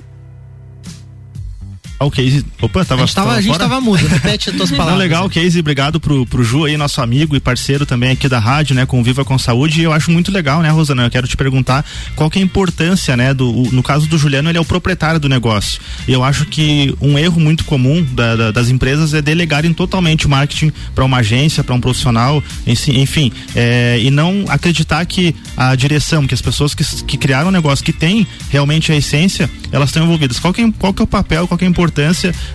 O 2.03 2.11
case. 2.11 2.45
Opa, 2.61 2.85
tava, 2.85 3.03
A 3.03 3.05
gente 3.05 3.15
tava- 3.15 3.33
a 3.33 3.41
gente 3.41 3.57
tava 3.57 3.81
mudo, 3.81 4.05
repete 4.07 4.49
as 4.49 4.55
tuas 4.55 4.69
Não, 4.71 4.77
palavras. 4.77 4.99
legal, 4.99 5.29
Case, 5.29 5.59
obrigado 5.59 5.99
pro, 5.99 6.25
pro 6.25 6.43
Ju 6.43 6.65
aí, 6.65 6.77
nosso 6.77 7.01
amigo 7.01 7.35
e 7.35 7.39
parceiro 7.39 7.85
também 7.85 8.11
aqui 8.11 8.27
da 8.29 8.39
rádio, 8.39 8.75
né, 8.75 8.85
com 8.85 8.99
o 8.99 9.03
Viva 9.03 9.23
com 9.25 9.37
Saúde. 9.37 9.81
E 9.81 9.83
eu 9.83 9.91
acho 9.93 10.11
muito 10.11 10.31
legal, 10.31 10.61
né, 10.61 10.69
Rosana? 10.69 11.03
Eu 11.03 11.11
quero 11.11 11.27
te 11.27 11.35
perguntar 11.37 11.85
qual 12.15 12.29
que 12.29 12.39
é 12.39 12.41
a 12.41 12.45
importância, 12.45 13.15
né, 13.17 13.33
do. 13.33 13.49
o- 13.49 13.69
no 13.71 13.81
caso 13.83 14.07
do 14.07 14.17
Juliano, 14.17 14.49
ele 14.49 14.57
é 14.57 14.61
o 14.61 14.65
proprietário 14.65 15.19
do 15.19 15.27
negócio. 15.29 15.79
E 16.07 16.13
eu 16.13 16.23
acho 16.23 16.45
que 16.45 16.93
um 17.01 17.17
erro 17.17 17.39
muito 17.39 17.63
comum 17.65 18.03
da- 18.11 18.35
da- 18.35 18.51
das 18.51 18.69
empresas 18.69 19.13
é 19.13 19.21
delegarem 19.21 19.73
totalmente 19.73 20.25
o 20.25 20.29
marketing 20.29 20.71
para 20.93 21.03
uma 21.03 21.17
agência, 21.17 21.63
para 21.63 21.73
um 21.75 21.79
profissional, 21.81 22.43
enfim, 22.67 22.99
enfim 22.99 23.31
é, 23.55 23.99
e 24.01 24.09
não 24.11 24.45
acreditar 24.49 25.05
que 25.05 25.35
a 25.55 25.75
direção, 25.75 26.25
que 26.27 26.33
as 26.33 26.41
pessoas 26.41 26.73
que, 26.75 26.83
que 27.05 27.17
criaram 27.17 27.49
o 27.49 27.51
negócio, 27.51 27.83
que 27.83 27.93
tem 27.93 28.25
realmente 28.49 28.91
a 28.91 28.95
essência, 28.95 29.49
elas 29.71 29.89
estão 29.89 30.03
envolvidas. 30.03 30.39
Qual 30.39 30.53
que 30.53 30.61
é, 30.61 30.71
qual 30.79 30.93
que 30.93 31.01
é 31.01 31.05
o 31.05 31.07
papel, 31.07 31.47
qual 31.47 31.57
que 31.57 31.63
é 31.63 31.67
a 31.67 31.69
importância 31.69 31.92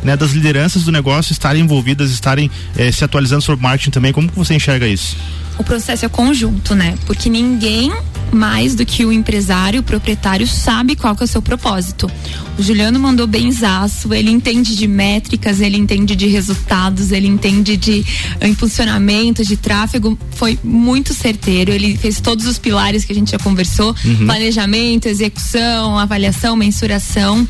né, 0.03 0.17
das 0.17 0.33
lideranças 0.33 0.85
do 0.85 0.93
negócio 0.93 1.33
estarem 1.33 1.63
envolvidas, 1.63 2.11
estarem 2.11 2.51
eh, 2.77 2.91
se 2.93 3.05
atualizando 3.05 3.43
sobre 3.43 3.63
marketing 3.63 3.91
também? 3.91 4.13
Como 4.13 4.29
que 4.29 4.37
você 4.37 4.55
enxerga 4.55 4.87
isso? 4.87 5.17
O 5.59 5.65
processo 5.65 6.05
é 6.05 6.09
conjunto, 6.09 6.75
né? 6.75 6.95
Porque 7.07 7.29
ninguém 7.29 7.93
mais 8.31 8.75
do 8.75 8.85
que 8.85 9.05
o 9.07 9.13
empresário, 9.13 9.81
o 9.81 9.83
proprietário, 9.83 10.47
sabe 10.47 10.95
qual 10.95 11.17
que 11.17 11.23
é 11.23 11.25
o 11.25 11.29
seu 11.29 11.41
propósito. 11.41 12.11
O 12.59 12.63
Juliano 12.63 12.99
mandou 12.99 13.27
benzaço, 13.27 14.13
ele 14.13 14.31
entende 14.31 14.77
de 14.77 14.87
métricas, 14.87 15.61
ele 15.61 15.79
entende 15.79 16.15
de 16.15 16.27
resultados, 16.27 17.11
ele 17.11 17.27
entende 17.27 17.77
de 17.77 18.05
eh, 18.41 18.49
impulsionamento, 18.49 19.43
de 19.45 19.57
tráfego, 19.57 20.19
foi 20.33 20.59
muito 20.63 21.15
certeiro, 21.15 21.71
ele 21.73 21.97
fez 21.97 22.21
todos 22.21 22.47
os 22.47 22.59
pilares 22.59 23.05
que 23.05 23.13
a 23.13 23.15
gente 23.15 23.31
já 23.31 23.39
conversou, 23.39 23.95
Uhum. 24.05 24.27
planejamento, 24.27 25.07
execução, 25.09 25.99
avaliação, 25.99 26.55
mensuração. 26.57 27.47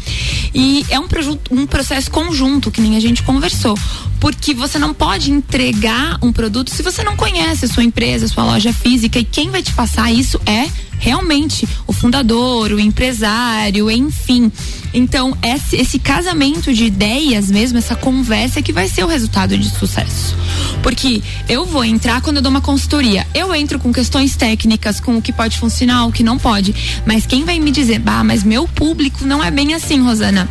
E 0.55 0.85
é 0.91 1.01
um, 1.01 1.07
um 1.51 1.67
processo 1.67 2.11
conjunto, 2.11 2.71
que 2.71 2.81
nem 2.81 2.97
a 2.97 3.01
gente 3.01 3.23
conversou. 3.23 3.77
Porque 4.21 4.53
você 4.53 4.79
não 4.79 4.93
pode 4.93 5.31
entregar 5.31 6.19
um 6.23 6.33
produto 6.33 6.71
se 6.75 6.83
você 6.83 7.03
não 7.05 7.17
conhece 7.17 7.65
a 7.65 7.69
sua 7.69 7.85
empresa, 7.85 7.98
a 8.05 8.29
sua 8.29 8.45
loja 8.45 8.73
física. 8.73 9.19
E 9.19 9.25
quem 9.25 9.51
vai 9.51 9.63
te 9.63 9.73
passar 9.73 10.13
isso 10.13 10.41
é 10.47 10.69
realmente 10.99 11.69
o 11.87 11.93
fundador, 11.93 12.73
o 12.73 12.81
empresário, 12.81 13.91
enfim. 13.91 14.51
Então, 14.93 15.37
esse, 15.43 15.77
esse 15.77 15.99
casamento 15.99 16.73
de 16.73 16.85
ideias 16.85 17.51
mesmo, 17.51 17.79
essa 17.79 17.95
conversa 17.95 18.59
é 18.59 18.63
que 18.63 18.73
vai 18.73 18.89
ser 18.89 19.05
o 19.05 19.07
resultado 19.07 19.57
de 19.57 19.69
sucesso. 19.69 20.35
Porque 20.83 21.23
eu 21.49 21.67
vou 21.67 21.85
entrar 21.85 22.21
quando 22.21 22.37
eu 22.37 22.43
dou 22.43 22.51
uma 22.51 22.61
consultoria. 22.61 23.27
Eu 23.35 23.55
entro 23.55 23.79
com 23.79 23.93
questões 23.93 24.37
técnicas, 24.37 25.01
com 25.01 25.17
o 25.17 25.23
que 25.23 25.33
pode 25.33 25.59
funcionar, 25.59 26.07
o 26.07 26.13
que 26.13 26.23
não 26.23 26.39
pode. 26.39 26.75
Mas 27.07 27.27
quem 27.27 27.45
vai 27.45 27.59
me 27.59 27.71
dizer, 27.71 27.99
bah, 27.99 28.25
mas 28.25 28.43
meu 28.43 28.67
público 28.67 29.25
não 29.25 29.43
é 29.43 29.51
bem 29.51 29.75
assim, 29.75 30.01
Rosana 30.01 30.49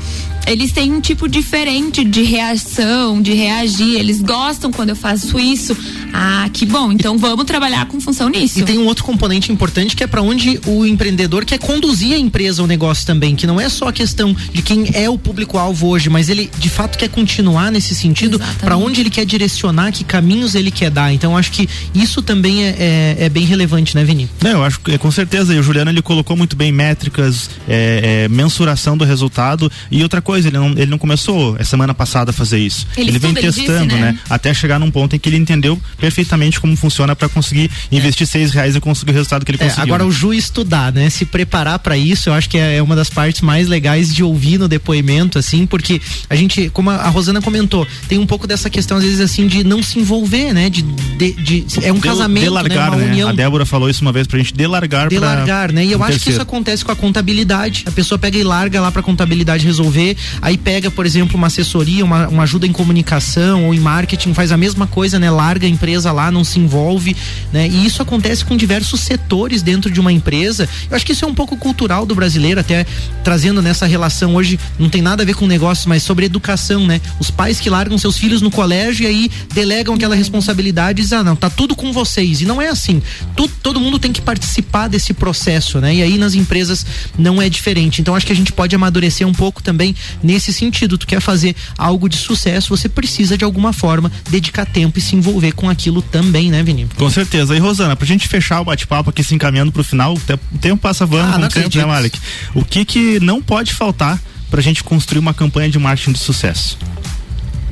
eles 0.47 0.71
têm 0.71 0.93
um 0.93 1.01
tipo 1.01 1.27
diferente 1.27 2.05
de 2.05 2.23
reação, 2.23 3.21
de 3.21 3.33
reagir. 3.33 3.97
Eles 3.97 4.21
gostam 4.21 4.71
quando 4.71 4.89
eu 4.89 4.95
faço 4.95 5.37
isso. 5.37 5.75
Ah, 6.13 6.49
que 6.51 6.65
bom. 6.65 6.91
Então 6.91 7.17
vamos 7.17 7.45
trabalhar 7.45 7.85
com 7.87 7.99
função 7.99 8.29
nisso. 8.29 8.59
E 8.59 8.63
tem 8.63 8.77
um 8.77 8.85
outro 8.85 9.03
componente 9.03 9.51
importante 9.51 9.93
que 9.93 10.03
é 10.03 10.07
para 10.07 10.21
onde 10.21 10.36
o 10.65 10.85
empreendedor 10.85 11.45
quer 11.45 11.57
conduzir 11.59 12.13
a 12.13 12.17
empresa, 12.17 12.63
o 12.63 12.67
negócio 12.67 13.05
também, 13.05 13.35
que 13.35 13.47
não 13.47 13.59
é 13.59 13.69
só 13.69 13.87
a 13.89 13.93
questão 13.93 14.35
de 14.53 14.61
quem 14.61 14.89
é 14.93 15.09
o 15.09 15.17
público-alvo 15.17 15.87
hoje, 15.87 16.09
mas 16.09 16.29
ele 16.29 16.49
de 16.57 16.69
fato 16.69 16.97
quer 16.97 17.09
continuar 17.09 17.71
nesse 17.71 17.95
sentido, 17.95 18.39
para 18.59 18.77
onde 18.77 19.01
ele 19.01 19.09
quer 19.09 19.25
direcionar, 19.25 19.91
que 19.91 20.03
caminhos 20.03 20.55
ele 20.55 20.71
quer 20.71 20.89
dar. 20.89 21.11
Então 21.13 21.37
acho 21.37 21.51
que 21.51 21.67
isso 21.93 22.21
também 22.21 22.63
é, 22.65 22.75
é, 22.79 23.25
é 23.25 23.29
bem 23.29 23.45
relevante, 23.45 23.95
né, 23.95 24.03
Vini? 24.03 24.29
Não, 24.41 24.51
eu 24.51 24.63
acho 24.63 24.79
que 24.79 24.91
é, 24.91 24.97
com 24.97 25.11
certeza. 25.11 25.53
E 25.53 25.59
o 25.59 25.63
Juliano 25.63 25.89
ele 25.91 26.01
colocou 26.01 26.35
muito 26.35 26.55
bem 26.55 26.71
métricas, 26.71 27.49
é, 27.67 28.25
é, 28.25 28.29
mensuração 28.29 28.97
do 28.97 29.05
resultado. 29.05 29.71
E 29.91 30.03
outra 30.03 30.21
coisa, 30.21 30.47
ele 30.47 30.57
não, 30.57 30.71
ele 30.71 30.87
não 30.87 30.97
começou 30.97 31.55
a 31.59 31.63
semana 31.63 31.93
passada 31.93 32.31
a 32.31 32.33
fazer 32.33 32.59
isso. 32.59 32.87
Ele 32.97 33.17
vem 33.19 33.31
ele 33.31 33.41
testando, 33.41 33.87
disse, 33.87 34.01
né? 34.01 34.11
né? 34.13 34.19
Até 34.29 34.53
chegar 34.53 34.79
num 34.79 34.91
ponto 34.91 35.15
em 35.15 35.19
que 35.19 35.29
ele 35.29 35.37
entendeu 35.37 35.79
perfeitamente 35.97 36.59
como 36.59 36.75
funciona 36.75 37.15
para 37.15 37.29
conseguir 37.29 37.69
investir 37.91 38.27
seis 38.27 38.51
reais 38.51 38.75
e 38.75 38.79
conseguir 38.79 39.11
o 39.11 39.13
resultado 39.13 39.45
que 39.45 39.51
ele 39.51 39.57
É, 39.61 39.65
conseguiu. 39.65 39.83
agora 39.83 40.05
o 40.05 40.11
Ju 40.27 40.33
estudar, 40.33 40.91
né? 40.91 41.09
Se 41.09 41.25
preparar 41.25 41.79
para 41.79 41.97
isso, 41.97 42.29
eu 42.29 42.33
acho 42.33 42.49
que 42.49 42.57
é, 42.57 42.77
é 42.77 42.81
uma 42.81 42.95
das 42.95 43.09
partes 43.09 43.41
mais 43.41 43.67
legais 43.67 44.13
de 44.13 44.23
ouvir 44.23 44.57
no 44.57 44.67
depoimento, 44.67 45.37
assim, 45.39 45.65
porque 45.65 46.01
a 46.29 46.35
gente, 46.35 46.69
como 46.69 46.89
a, 46.89 47.07
Rosana 47.09 47.41
comentou, 47.41 47.87
tem 48.07 48.17
um 48.19 48.25
pouco 48.25 48.45
dessa 48.47 48.69
questão, 48.69 48.97
às 48.97 49.03
vezes, 49.03 49.19
assim, 49.21 49.47
de 49.47 49.63
não 49.63 49.81
se 49.81 49.99
envolver, 49.99 50.53
né? 50.53 50.69
De, 50.69 50.81
de, 50.81 51.31
de- 51.33 51.65
é 51.85 51.91
um 51.91 51.99
Del- 51.99 52.11
casamento, 52.11 52.43
delargar, 52.43 52.91
né? 52.91 52.97
Uma 52.97 53.05
união. 53.05 53.29
A 53.29 53.31
Débora 53.33 53.65
falou 53.65 53.89
isso 53.89 54.01
uma 54.01 54.11
vez 54.11 54.27
pra 54.27 54.37
gente 54.37 54.53
delargar 54.53 55.01
pra- 55.09 55.09
Delargar, 55.09 55.71
né? 55.71 55.85
E 55.85 55.91
eu 55.91 55.99
acho 56.03 56.11
que 56.13 56.15
isso 56.17 56.23
terceiro. 56.25 56.41
acontece 56.43 56.83
com 56.83 56.91
a 56.91 56.95
contabilidade. 56.95 57.83
A 57.87 57.91
pessoa 57.91 58.17
pega 58.19 58.37
e 58.37 58.43
larga 58.43 58.81
lá 58.81 58.91
pra 58.91 59.01
contabilidade 59.01 59.65
resolver, 59.65 60.15
aí 60.41 60.57
pega, 60.57 60.91
por 60.91 61.05
exemplo, 61.05 61.37
uma 61.37 61.47
assessoria, 61.47 62.03
uma, 62.03 62.27
uma 62.27 62.43
ajuda 62.43 62.65
em 62.67 62.71
comunicação 62.71 63.65
ou 63.65 63.73
em 63.73 63.79
marketing, 63.79 64.33
faz 64.33 64.51
a 64.51 64.57
mesma 64.57 64.87
coisa, 64.87 65.19
né? 65.19 65.29
Larga 65.31 65.65
a 65.65 65.69
empresa 65.69 66.11
lá, 66.11 66.31
não 66.31 66.43
se 66.43 66.59
envolve, 66.59 67.15
né? 67.53 67.67
E 67.67 67.85
isso 67.85 68.01
acontece 68.01 68.43
com 68.45 68.55
diversos 68.57 69.01
setores 69.01 69.61
dentro 69.61 69.89
de 69.91 69.99
uma 69.99 70.11
empresa. 70.17 70.67
Eu 70.89 70.95
acho 70.95 71.05
que 71.05 71.11
isso 71.13 71.23
é 71.23 71.27
um 71.27 71.33
pouco 71.35 71.55
cultural 71.57 72.05
do 72.05 72.13
brasileiro, 72.15 72.59
até 72.59 72.85
trazendo 73.23 73.61
nessa 73.61 73.85
relação 73.85 74.35
hoje, 74.35 74.59
não 74.79 74.89
tem 74.89 75.01
nada 75.01 75.23
a 75.23 75.25
ver 75.25 75.35
com 75.35 75.45
negócio, 75.47 75.87
mas 75.87 76.03
sobre 76.03 76.25
educação, 76.25 76.85
né? 76.85 76.99
Os 77.19 77.29
pais 77.31 77.59
que 77.59 77.69
largam 77.69 77.97
seus 77.97 78.17
filhos 78.17 78.41
no 78.41 78.51
colégio 78.51 79.03
e 79.03 79.07
aí 79.07 79.31
delegam 79.53 79.95
aquela 79.95 80.15
responsabilidade 80.15 80.99
e 80.99 81.03
dizem, 81.03 81.19
ah, 81.19 81.23
não, 81.23 81.35
tá 81.35 81.49
tudo 81.49 81.75
com 81.75 81.91
vocês. 81.93 82.41
E 82.41 82.45
não 82.45 82.61
é 82.61 82.67
assim. 82.69 83.01
Tu- 83.35 83.47
todo 83.61 83.79
mundo 83.79 83.99
tem 83.99 84.11
que 84.11 84.21
participar 84.21 84.87
desse 84.87 85.13
processo, 85.13 85.79
né? 85.79 85.95
E 85.95 86.01
aí 86.03 86.17
nas 86.17 86.33
empresas 86.33 86.85
não 87.17 87.41
é 87.41 87.49
diferente. 87.49 88.01
Então 88.01 88.15
acho 88.15 88.25
que 88.25 88.31
a 88.33 88.35
gente 88.35 88.51
pode 88.51 88.75
amadurecer 88.75 89.27
um 89.27 89.33
pouco 89.33 89.61
também 89.61 89.95
nesse 90.23 90.51
sentido. 90.51 90.97
Tu 90.97 91.05
quer 91.07 91.21
fazer 91.21 91.55
algo 91.77 92.07
de 92.09 92.17
sucesso, 92.17 92.69
você 92.75 92.89
precisa 92.89 93.37
de 93.37 93.43
alguma 93.43 93.73
forma 93.73 94.11
dedicar 94.29 94.65
tempo 94.65 94.97
e 94.97 95.01
se 95.01 95.15
envolver 95.15 95.51
com 95.53 95.69
aquilo 95.69 96.01
também, 96.01 96.49
né, 96.49 96.63
Vini? 96.63 96.87
Com 96.97 97.09
certeza. 97.09 97.55
E 97.55 97.59
Rosana, 97.59 97.95
pra 97.95 98.05
gente 98.07 98.27
fechar 98.27 98.61
o 98.61 98.65
bate-papo 98.65 99.09
aqui 99.09 99.23
se 99.23 99.35
encaminhando 99.35 99.71
pro 99.71 99.83
final, 99.83 100.06
o 100.13 100.19
te- 100.19 100.33
o 100.33 100.57
tempo 100.59 100.81
passa 100.81 101.05
voando 101.05 101.29
Ah, 101.29 101.33
com 101.33 101.39
não 101.39 101.47
o 101.47 101.51
tempo, 101.51 101.77
né. 101.77 101.85
Malik? 101.85 102.19
O 102.55 102.63
que 102.65 102.83
que 102.85 103.19
não 103.19 103.41
pode 103.41 103.73
faltar 103.73 104.19
pra 104.49 104.61
gente 104.61 104.83
construir 104.83 105.19
uma 105.19 105.33
campanha 105.33 105.69
de 105.69 105.77
marketing 105.79 106.13
de 106.13 106.19
sucesso? 106.19 106.77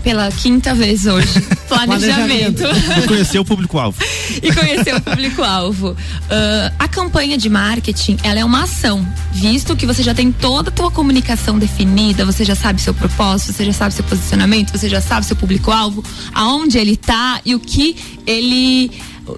pela 0.03 0.29
quinta 0.31 0.75
vez 0.75 1.07
hoje. 1.07 1.27
Planejamento. 1.67 2.61
E 3.03 3.07
conhecer 3.07 3.39
o 3.39 3.43
público-alvo. 3.43 3.97
e 4.43 4.53
conhecer 4.53 4.93
o 4.93 5.01
público-alvo. 5.01 5.93
Uh, 5.93 6.75
a 6.77 6.87
campanha 6.87 7.35
de 7.39 7.49
marketing, 7.49 8.15
ela 8.21 8.39
é 8.39 8.45
uma 8.45 8.65
ação. 8.65 9.03
Visto 9.33 9.75
que 9.75 9.83
você 9.83 10.03
já 10.03 10.13
tem 10.13 10.31
toda 10.31 10.69
a 10.69 10.71
tua 10.71 10.91
comunicação 10.91 11.57
definida, 11.57 12.23
você 12.23 12.45
já 12.45 12.53
sabe 12.53 12.79
seu 12.83 12.93
propósito, 12.93 13.51
você 13.53 13.65
já 13.65 13.73
sabe 13.73 13.95
seu 13.95 14.03
posicionamento, 14.03 14.77
você 14.77 14.87
já 14.87 15.01
sabe 15.01 15.25
seu 15.25 15.35
público-alvo, 15.35 16.03
aonde 16.35 16.77
ele 16.77 16.95
tá 16.95 17.41
e 17.43 17.55
o 17.55 17.59
que 17.59 17.95
ele 18.27 18.91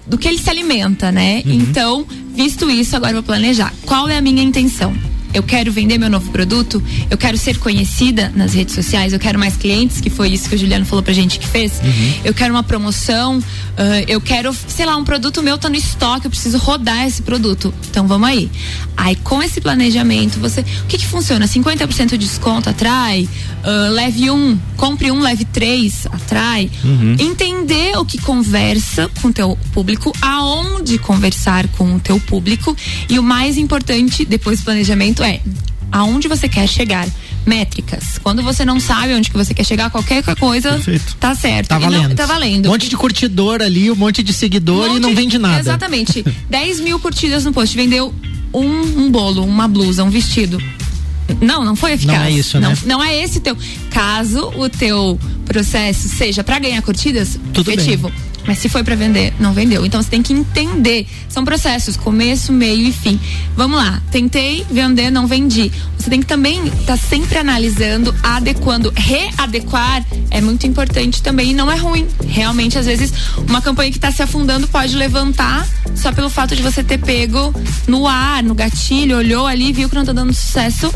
do 0.06 0.18
que 0.18 0.28
ele 0.28 0.38
se 0.38 0.50
alimenta, 0.50 1.10
né? 1.10 1.42
Uhum. 1.44 1.52
Então, 1.52 2.06
visto 2.34 2.70
isso, 2.70 2.96
agora 2.96 3.12
eu 3.12 3.16
vou 3.16 3.22
planejar. 3.22 3.72
Qual 3.86 4.08
é 4.08 4.16
a 4.16 4.20
minha 4.20 4.42
intenção? 4.42 4.94
Eu 5.32 5.42
quero 5.42 5.70
vender 5.70 5.98
meu 5.98 6.10
novo 6.10 6.30
produto, 6.30 6.82
eu 7.10 7.18
quero 7.18 7.36
ser 7.36 7.58
conhecida 7.58 8.32
nas 8.34 8.54
redes 8.54 8.74
sociais, 8.74 9.12
eu 9.12 9.18
quero 9.18 9.38
mais 9.38 9.56
clientes, 9.56 10.00
que 10.00 10.10
foi 10.10 10.30
isso 10.30 10.48
que 10.48 10.54
o 10.54 10.58
Juliano 10.58 10.84
falou 10.84 11.02
pra 11.02 11.12
gente 11.12 11.38
que 11.38 11.46
fez. 11.46 11.80
Uhum. 11.82 12.12
Eu 12.24 12.34
quero 12.34 12.52
uma 12.52 12.62
promoção, 12.62 13.38
uh, 13.38 13.42
eu 14.06 14.20
quero, 14.20 14.54
sei 14.66 14.86
lá, 14.86 14.96
um 14.96 15.04
produto 15.04 15.42
meu 15.42 15.58
tá 15.58 15.68
no 15.68 15.76
estoque, 15.76 16.26
eu 16.26 16.30
preciso 16.30 16.58
rodar 16.58 17.06
esse 17.06 17.22
produto. 17.22 17.72
Então 17.90 18.06
vamos 18.06 18.28
aí. 18.28 18.50
Aí 18.96 19.16
com 19.16 19.42
esse 19.42 19.60
planejamento, 19.60 20.38
você. 20.40 20.60
O 20.60 20.86
que 20.88 20.98
que 20.98 21.06
funciona? 21.06 21.46
50% 21.46 22.10
de 22.10 22.18
desconto 22.18 22.68
atrai? 22.68 23.28
Uh, 23.64 23.92
leve 23.92 24.30
um, 24.30 24.58
compre 24.76 25.10
um, 25.10 25.20
leve 25.20 25.44
três, 25.44 26.06
atrai. 26.06 26.70
Uhum. 26.84 27.16
Entender 27.18 27.96
o 27.96 28.04
que 28.04 28.18
conversa 28.18 29.10
com 29.20 29.28
o 29.28 29.32
teu 29.32 29.58
público, 29.72 30.12
aonde 30.20 30.98
conversar 30.98 31.68
com 31.68 31.96
o 31.96 32.00
teu 32.00 32.18
público. 32.20 32.76
E 33.08 33.18
o 33.18 33.22
mais 33.22 33.56
importante, 33.56 34.24
depois 34.24 34.60
do 34.60 34.64
planejamento, 34.64 35.17
é 35.24 35.40
aonde 35.90 36.28
você 36.28 36.48
quer 36.48 36.66
chegar. 36.66 37.08
Métricas. 37.46 38.18
Quando 38.22 38.42
você 38.42 38.62
não 38.62 38.78
sabe 38.78 39.14
onde 39.14 39.30
que 39.30 39.36
você 39.36 39.54
quer 39.54 39.64
chegar, 39.64 39.88
qualquer 39.88 40.22
coisa 40.36 40.72
Perfeito. 40.72 41.16
tá 41.18 41.34
certo. 41.34 41.68
Tá 41.68 41.78
valendo. 41.78 42.08
Não, 42.10 42.14
tá 42.14 42.26
valendo. 42.26 42.66
Um 42.66 42.72
monte 42.72 42.90
de 42.90 42.96
curtidor 42.96 43.62
ali, 43.62 43.90
um 43.90 43.96
monte 43.96 44.22
de 44.22 44.34
seguidor 44.34 44.84
um 44.84 44.88
monte, 44.88 44.96
e 44.98 45.00
não 45.00 45.14
vende 45.14 45.38
nada. 45.38 45.58
Exatamente. 45.58 46.22
10 46.50 46.80
mil 46.80 46.98
curtidas 46.98 47.46
no 47.46 47.52
post, 47.52 47.74
vendeu 47.74 48.12
um, 48.52 49.04
um 49.04 49.10
bolo, 49.10 49.44
uma 49.44 49.66
blusa, 49.66 50.04
um 50.04 50.10
vestido. 50.10 50.62
Não, 51.40 51.64
não 51.64 51.74
foi 51.76 51.92
eficaz. 51.92 52.18
Não 52.18 52.24
é 52.24 52.30
isso, 52.32 52.60
não, 52.60 52.70
né? 52.70 52.78
Não 52.84 53.04
é 53.04 53.22
esse 53.22 53.40
teu. 53.40 53.56
Caso 53.90 54.52
o 54.56 54.68
teu 54.68 55.18
processo 55.46 56.08
seja 56.08 56.44
para 56.44 56.58
ganhar 56.58 56.82
curtidas, 56.82 57.38
Tudo 57.52 57.70
efetivo. 57.70 58.10
Bem 58.10 58.27
mas 58.48 58.58
se 58.58 58.68
foi 58.70 58.82
para 58.82 58.96
vender, 58.96 59.34
não 59.38 59.52
vendeu. 59.52 59.84
Então 59.84 60.02
você 60.02 60.08
tem 60.08 60.22
que 60.22 60.32
entender. 60.32 61.06
São 61.28 61.44
processos, 61.44 61.98
começo, 61.98 62.50
meio 62.50 62.88
e 62.88 62.92
fim. 62.92 63.20
Vamos 63.54 63.76
lá. 63.76 64.02
Tentei 64.10 64.64
vender, 64.70 65.10
não 65.10 65.26
vendi. 65.26 65.70
Você 65.98 66.08
tem 66.08 66.20
que 66.20 66.26
também 66.26 66.66
estar 66.66 66.86
tá 66.86 66.96
sempre 66.96 67.36
analisando, 67.36 68.14
adequando. 68.22 68.90
Readequar 68.96 70.02
é 70.30 70.40
muito 70.40 70.66
importante 70.66 71.22
também 71.22 71.50
e 71.50 71.54
não 71.54 71.70
é 71.70 71.76
ruim. 71.76 72.06
Realmente, 72.26 72.78
às 72.78 72.86
vezes, 72.86 73.12
uma 73.46 73.60
campanha 73.60 73.90
que 73.90 73.98
está 73.98 74.10
se 74.10 74.22
afundando 74.22 74.66
pode 74.66 74.96
levantar 74.96 75.68
só 75.94 76.10
pelo 76.10 76.30
fato 76.30 76.56
de 76.56 76.62
você 76.62 76.82
ter 76.82 76.98
pego 76.98 77.52
no 77.86 78.06
ar, 78.06 78.42
no 78.42 78.54
gatilho, 78.54 79.18
olhou 79.18 79.46
ali, 79.46 79.74
viu 79.74 79.90
que 79.90 79.94
não 79.94 80.02
está 80.02 80.14
dando 80.14 80.32
sucesso. 80.32 80.90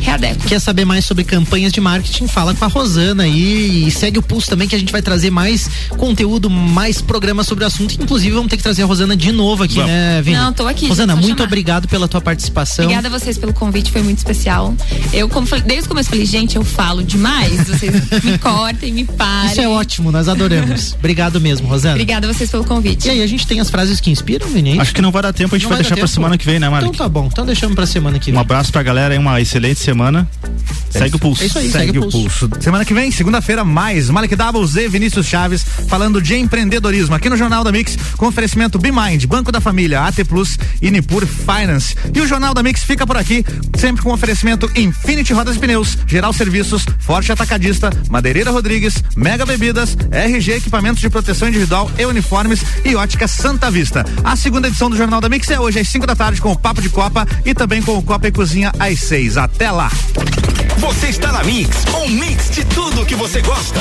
Readequa. 0.00 0.48
Quer 0.48 0.60
saber 0.60 0.84
mais 0.84 1.04
sobre 1.04 1.24
campanhas 1.24 1.72
de 1.72 1.80
marketing? 1.80 2.28
Fala 2.28 2.54
com 2.54 2.64
a 2.64 2.68
Rosana 2.68 3.24
aí 3.24 3.86
e 3.86 3.90
segue 3.90 4.18
o 4.18 4.22
pulso 4.22 4.48
também 4.48 4.68
que 4.68 4.74
a 4.74 4.78
gente 4.78 4.92
vai 4.92 5.02
trazer 5.02 5.30
mais 5.30 5.68
conteúdo, 5.96 6.48
mais 6.48 6.95
mais 6.96 7.02
programas 7.02 7.46
sobre 7.46 7.64
o 7.64 7.66
assunto. 7.66 7.94
Inclusive, 8.00 8.34
vamos 8.34 8.48
ter 8.48 8.56
que 8.56 8.62
trazer 8.62 8.82
a 8.82 8.86
Rosana 8.86 9.16
de 9.16 9.32
novo 9.32 9.62
aqui, 9.62 9.76
vamos. 9.76 9.90
né, 9.90 10.22
Vini? 10.22 10.36
Não, 10.36 10.52
tô 10.52 10.66
aqui. 10.66 10.86
Rosana, 10.86 11.14
muito 11.14 11.28
chamar. 11.28 11.44
obrigado 11.44 11.88
pela 11.88 12.08
tua 12.08 12.20
participação. 12.20 12.84
Obrigada 12.84 13.08
a 13.08 13.10
vocês 13.18 13.38
pelo 13.38 13.52
convite, 13.52 13.90
foi 13.90 14.02
muito 14.02 14.18
especial. 14.18 14.74
Eu, 15.12 15.28
como 15.28 15.46
falei, 15.46 15.64
desde 15.64 15.86
o 15.86 15.88
começo, 15.88 16.08
falei, 16.10 16.24
gente, 16.24 16.56
eu 16.56 16.64
falo 16.64 17.02
demais. 17.02 17.68
Vocês 17.68 17.92
me 18.24 18.38
cortem, 18.38 18.92
me 18.92 19.04
parem. 19.04 19.50
Isso 19.52 19.60
é 19.60 19.68
ótimo, 19.68 20.10
nós 20.10 20.28
adoramos. 20.28 20.94
obrigado 20.98 21.40
mesmo, 21.40 21.68
Rosana. 21.68 21.94
Obrigada 21.94 22.28
a 22.28 22.32
vocês 22.32 22.50
pelo 22.50 22.64
convite. 22.64 23.06
E 23.08 23.10
aí, 23.10 23.22
a 23.22 23.26
gente 23.26 23.46
tem 23.46 23.60
as 23.60 23.70
frases 23.70 24.00
que 24.00 24.10
inspiram, 24.10 24.48
Vini? 24.48 24.78
Acho 24.80 24.94
que 24.94 25.02
não 25.02 25.10
vai 25.10 25.22
dar 25.22 25.32
tempo, 25.32 25.54
a 25.54 25.58
gente 25.58 25.64
não 25.64 25.70
vai, 25.70 25.78
vai 25.78 25.82
deixar 25.82 25.96
pra 25.96 26.08
semana 26.08 26.38
que 26.38 26.46
vem, 26.46 26.58
né, 26.58 26.68
Malik? 26.68 26.88
Então 26.88 27.06
tá 27.06 27.08
bom, 27.08 27.28
então 27.30 27.44
deixamos 27.44 27.74
pra 27.74 27.86
semana 27.86 28.18
que 28.18 28.30
vem. 28.30 28.38
Um 28.38 28.40
abraço 28.40 28.72
pra 28.72 28.82
galera 28.82 29.14
aí, 29.14 29.18
uma 29.18 29.40
excelente 29.40 29.80
semana. 29.80 30.28
É 30.94 30.98
segue 30.98 31.16
o 31.16 31.18
pulso. 31.18 31.42
É 31.42 31.46
isso 31.46 31.58
aí, 31.58 31.70
segue, 31.70 31.86
segue 31.86 31.98
o 31.98 32.02
pulso. 32.02 32.48
pulso. 32.48 32.50
Semana 32.62 32.84
que 32.84 32.94
vem, 32.94 33.10
segunda-feira, 33.10 33.64
mais 33.64 34.08
Malik 34.08 34.34
Doubles 34.34 34.76
e 34.76 34.88
Vinícius 34.88 35.26
Chaves 35.26 35.64
falando 35.88 36.22
de 36.22 36.36
empreendedorismo 36.86 37.14
aqui 37.14 37.28
no 37.28 37.36
Jornal 37.36 37.64
da 37.64 37.72
Mix 37.72 37.96
com 38.16 38.26
oferecimento 38.26 38.78
BeMind, 38.78 39.24
Banco 39.26 39.50
da 39.50 39.60
Família, 39.60 40.02
AT 40.02 40.24
Plus 40.24 40.56
e 40.80 40.90
Nipur 40.90 41.26
Finance. 41.26 41.94
E 42.14 42.20
o 42.20 42.26
Jornal 42.26 42.54
da 42.54 42.62
Mix 42.62 42.84
fica 42.84 43.06
por 43.06 43.16
aqui, 43.16 43.44
sempre 43.76 44.02
com 44.02 44.12
oferecimento 44.12 44.70
Infinity 44.76 45.32
Rodas 45.32 45.56
e 45.56 45.58
Pneus, 45.58 45.98
Geral 46.06 46.32
Serviços, 46.32 46.84
Forte 46.98 47.32
Atacadista, 47.32 47.90
Madeireira 48.08 48.50
Rodrigues, 48.50 49.02
Mega 49.16 49.44
Bebidas, 49.44 49.96
RG 50.10 50.52
Equipamentos 50.52 51.00
de 51.00 51.10
Proteção 51.10 51.48
Individual 51.48 51.90
e 51.98 52.06
Uniformes 52.06 52.62
e 52.84 52.94
Ótica 52.94 53.26
Santa 53.26 53.70
Vista. 53.70 54.04
A 54.22 54.36
segunda 54.36 54.68
edição 54.68 54.88
do 54.88 54.96
Jornal 54.96 55.20
da 55.20 55.28
Mix 55.28 55.50
é 55.50 55.58
hoje 55.58 55.80
às 55.80 55.88
5 55.88 56.06
da 56.06 56.14
tarde 56.14 56.40
com 56.40 56.52
o 56.52 56.58
Papo 56.58 56.80
de 56.80 56.88
Copa 56.88 57.26
e 57.44 57.54
também 57.54 57.82
com 57.82 57.96
o 57.98 58.02
Copa 58.02 58.28
e 58.28 58.32
Cozinha 58.32 58.72
às 58.78 59.00
6. 59.00 59.36
Até 59.36 59.70
lá! 59.70 59.90
Você 60.78 61.08
está 61.08 61.32
na 61.32 61.42
Mix, 61.42 61.84
um 61.94 62.08
mix 62.10 62.50
de 62.50 62.64
tudo 62.66 63.04
que 63.06 63.14
você 63.14 63.40
gosta. 63.40 63.80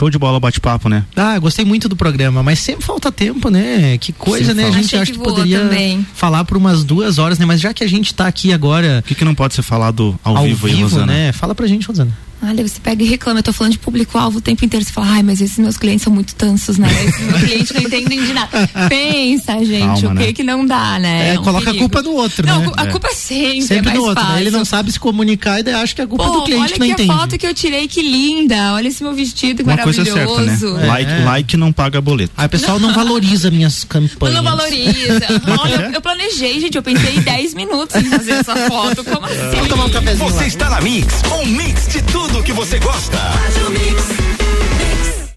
Show 0.00 0.08
de 0.08 0.18
bola 0.18 0.40
bate-papo, 0.40 0.88
né? 0.88 1.04
Ah, 1.14 1.38
gostei 1.38 1.62
muito 1.62 1.86
do 1.86 1.94
programa, 1.94 2.42
mas 2.42 2.58
sempre 2.58 2.82
falta 2.82 3.12
tempo, 3.12 3.50
né? 3.50 3.98
Que 3.98 4.14
coisa, 4.14 4.54
né? 4.54 4.64
A 4.64 4.70
gente 4.70 4.96
acha 4.96 5.12
que, 5.12 5.18
que 5.18 5.22
poderia 5.22 5.60
também. 5.60 6.06
falar 6.14 6.42
por 6.46 6.56
umas 6.56 6.82
duas 6.82 7.18
horas, 7.18 7.38
né? 7.38 7.44
Mas 7.44 7.60
já 7.60 7.74
que 7.74 7.84
a 7.84 7.86
gente 7.86 8.14
tá 8.14 8.26
aqui 8.26 8.50
agora. 8.50 9.00
O 9.04 9.06
que, 9.06 9.14
que 9.14 9.26
não 9.26 9.34
pode 9.34 9.52
ser 9.52 9.60
falado 9.60 10.18
ao, 10.24 10.38
ao 10.38 10.44
vivo, 10.44 10.66
vivo 10.66 10.78
aí, 10.78 10.82
Rosana? 10.82 11.04
né? 11.04 11.32
Fala 11.32 11.54
pra 11.54 11.66
gente, 11.66 11.86
Rosana. 11.86 12.16
Olha, 12.42 12.66
você 12.66 12.80
pega 12.80 13.02
e 13.02 13.06
reclama, 13.06 13.40
eu 13.40 13.42
tô 13.42 13.52
falando 13.52 13.72
de 13.72 13.78
público-alvo 13.78 14.38
o 14.38 14.40
tempo 14.40 14.64
inteiro. 14.64 14.84
Você 14.84 14.92
fala, 14.92 15.08
ai, 15.10 15.22
mas 15.22 15.40
esses 15.40 15.58
meus 15.58 15.76
clientes 15.76 16.02
são 16.02 16.12
muito 16.12 16.34
tansos, 16.34 16.78
né? 16.78 16.88
Esses 17.04 17.20
meus 17.20 17.42
clientes 17.44 17.72
não 17.72 17.82
entendem 17.82 18.24
de 18.24 18.32
nada. 18.32 18.70
Pensa, 18.88 19.64
gente, 19.64 20.02
Calma, 20.02 20.14
o 20.14 20.16
que 20.16 20.26
né? 20.26 20.32
que 20.32 20.42
não 20.42 20.66
dá, 20.66 20.98
né? 20.98 21.30
É, 21.30 21.34
é 21.34 21.40
um 21.40 21.42
coloca 21.42 21.66
perigo. 21.66 21.84
a 21.84 21.88
culpa 21.88 22.02
no 22.02 22.14
outro, 22.16 22.46
não, 22.46 22.60
né? 22.62 22.72
a 22.76 22.86
culpa 22.86 23.08
é 23.08 23.14
sempre, 23.14 23.62
sempre 23.62 23.90
é 23.90 23.94
no 23.94 24.04
outro. 24.04 24.24
Né? 24.24 24.40
Ele 24.40 24.50
não 24.50 24.64
sabe 24.64 24.90
se 24.90 24.98
comunicar 24.98 25.60
e 25.60 25.62
daí 25.62 25.74
acha 25.74 25.94
que 25.94 26.00
a 26.00 26.06
culpa 26.06 26.24
Pô, 26.24 26.30
é 26.30 26.36
do 26.36 26.44
cliente 26.44 26.78
não 26.78 26.86
entende. 26.86 27.10
Olha 27.10 27.18
que 27.18 27.20
foto 27.20 27.38
que 27.38 27.46
eu 27.46 27.54
tirei, 27.54 27.86
que 27.86 28.00
linda. 28.00 28.72
Olha 28.74 28.88
esse 28.88 29.02
meu 29.02 29.12
vestido 29.12 29.62
Uma 29.62 29.76
maravilhoso. 29.76 30.10
Coisa 30.10 30.56
certa, 30.56 30.78
né? 30.78 30.86
like, 30.86 31.10
é. 31.10 31.24
like 31.24 31.56
não 31.58 31.72
paga 31.72 32.00
boleto. 32.00 32.32
Aí 32.36 32.46
o 32.46 32.48
pessoal 32.48 32.80
não, 32.80 32.88
não 32.88 32.94
valoriza 32.94 33.50
minhas 33.50 33.84
campanhas. 33.84 34.36
Não 34.36 34.42
valoriza. 34.42 35.26
Olha, 35.60 35.90
eu 35.92 36.00
planejei, 36.00 36.58
gente, 36.58 36.76
eu 36.76 36.82
pensei 36.82 37.20
10 37.20 37.54
minutos 37.54 37.96
em 37.96 38.04
fazer 38.04 38.32
essa 38.32 38.56
foto. 38.56 39.04
Como 39.04 39.26
assim? 39.26 39.50
Vamos 39.52 39.68
tomar 39.68 39.84
um 39.84 39.90
cafezinho 39.90 40.30
Você 40.30 40.40
lá. 40.40 40.46
está 40.46 40.70
na 40.70 40.80
Mix, 40.80 41.14
um 41.42 41.46
mix 41.46 41.88
de 41.88 42.02
tudo 42.02 42.29
tudo 42.30 42.44
que 42.44 42.52
você 42.52 42.78
gosta. 42.78 43.16
Rádio 43.16 43.70
Mix. 43.70 44.69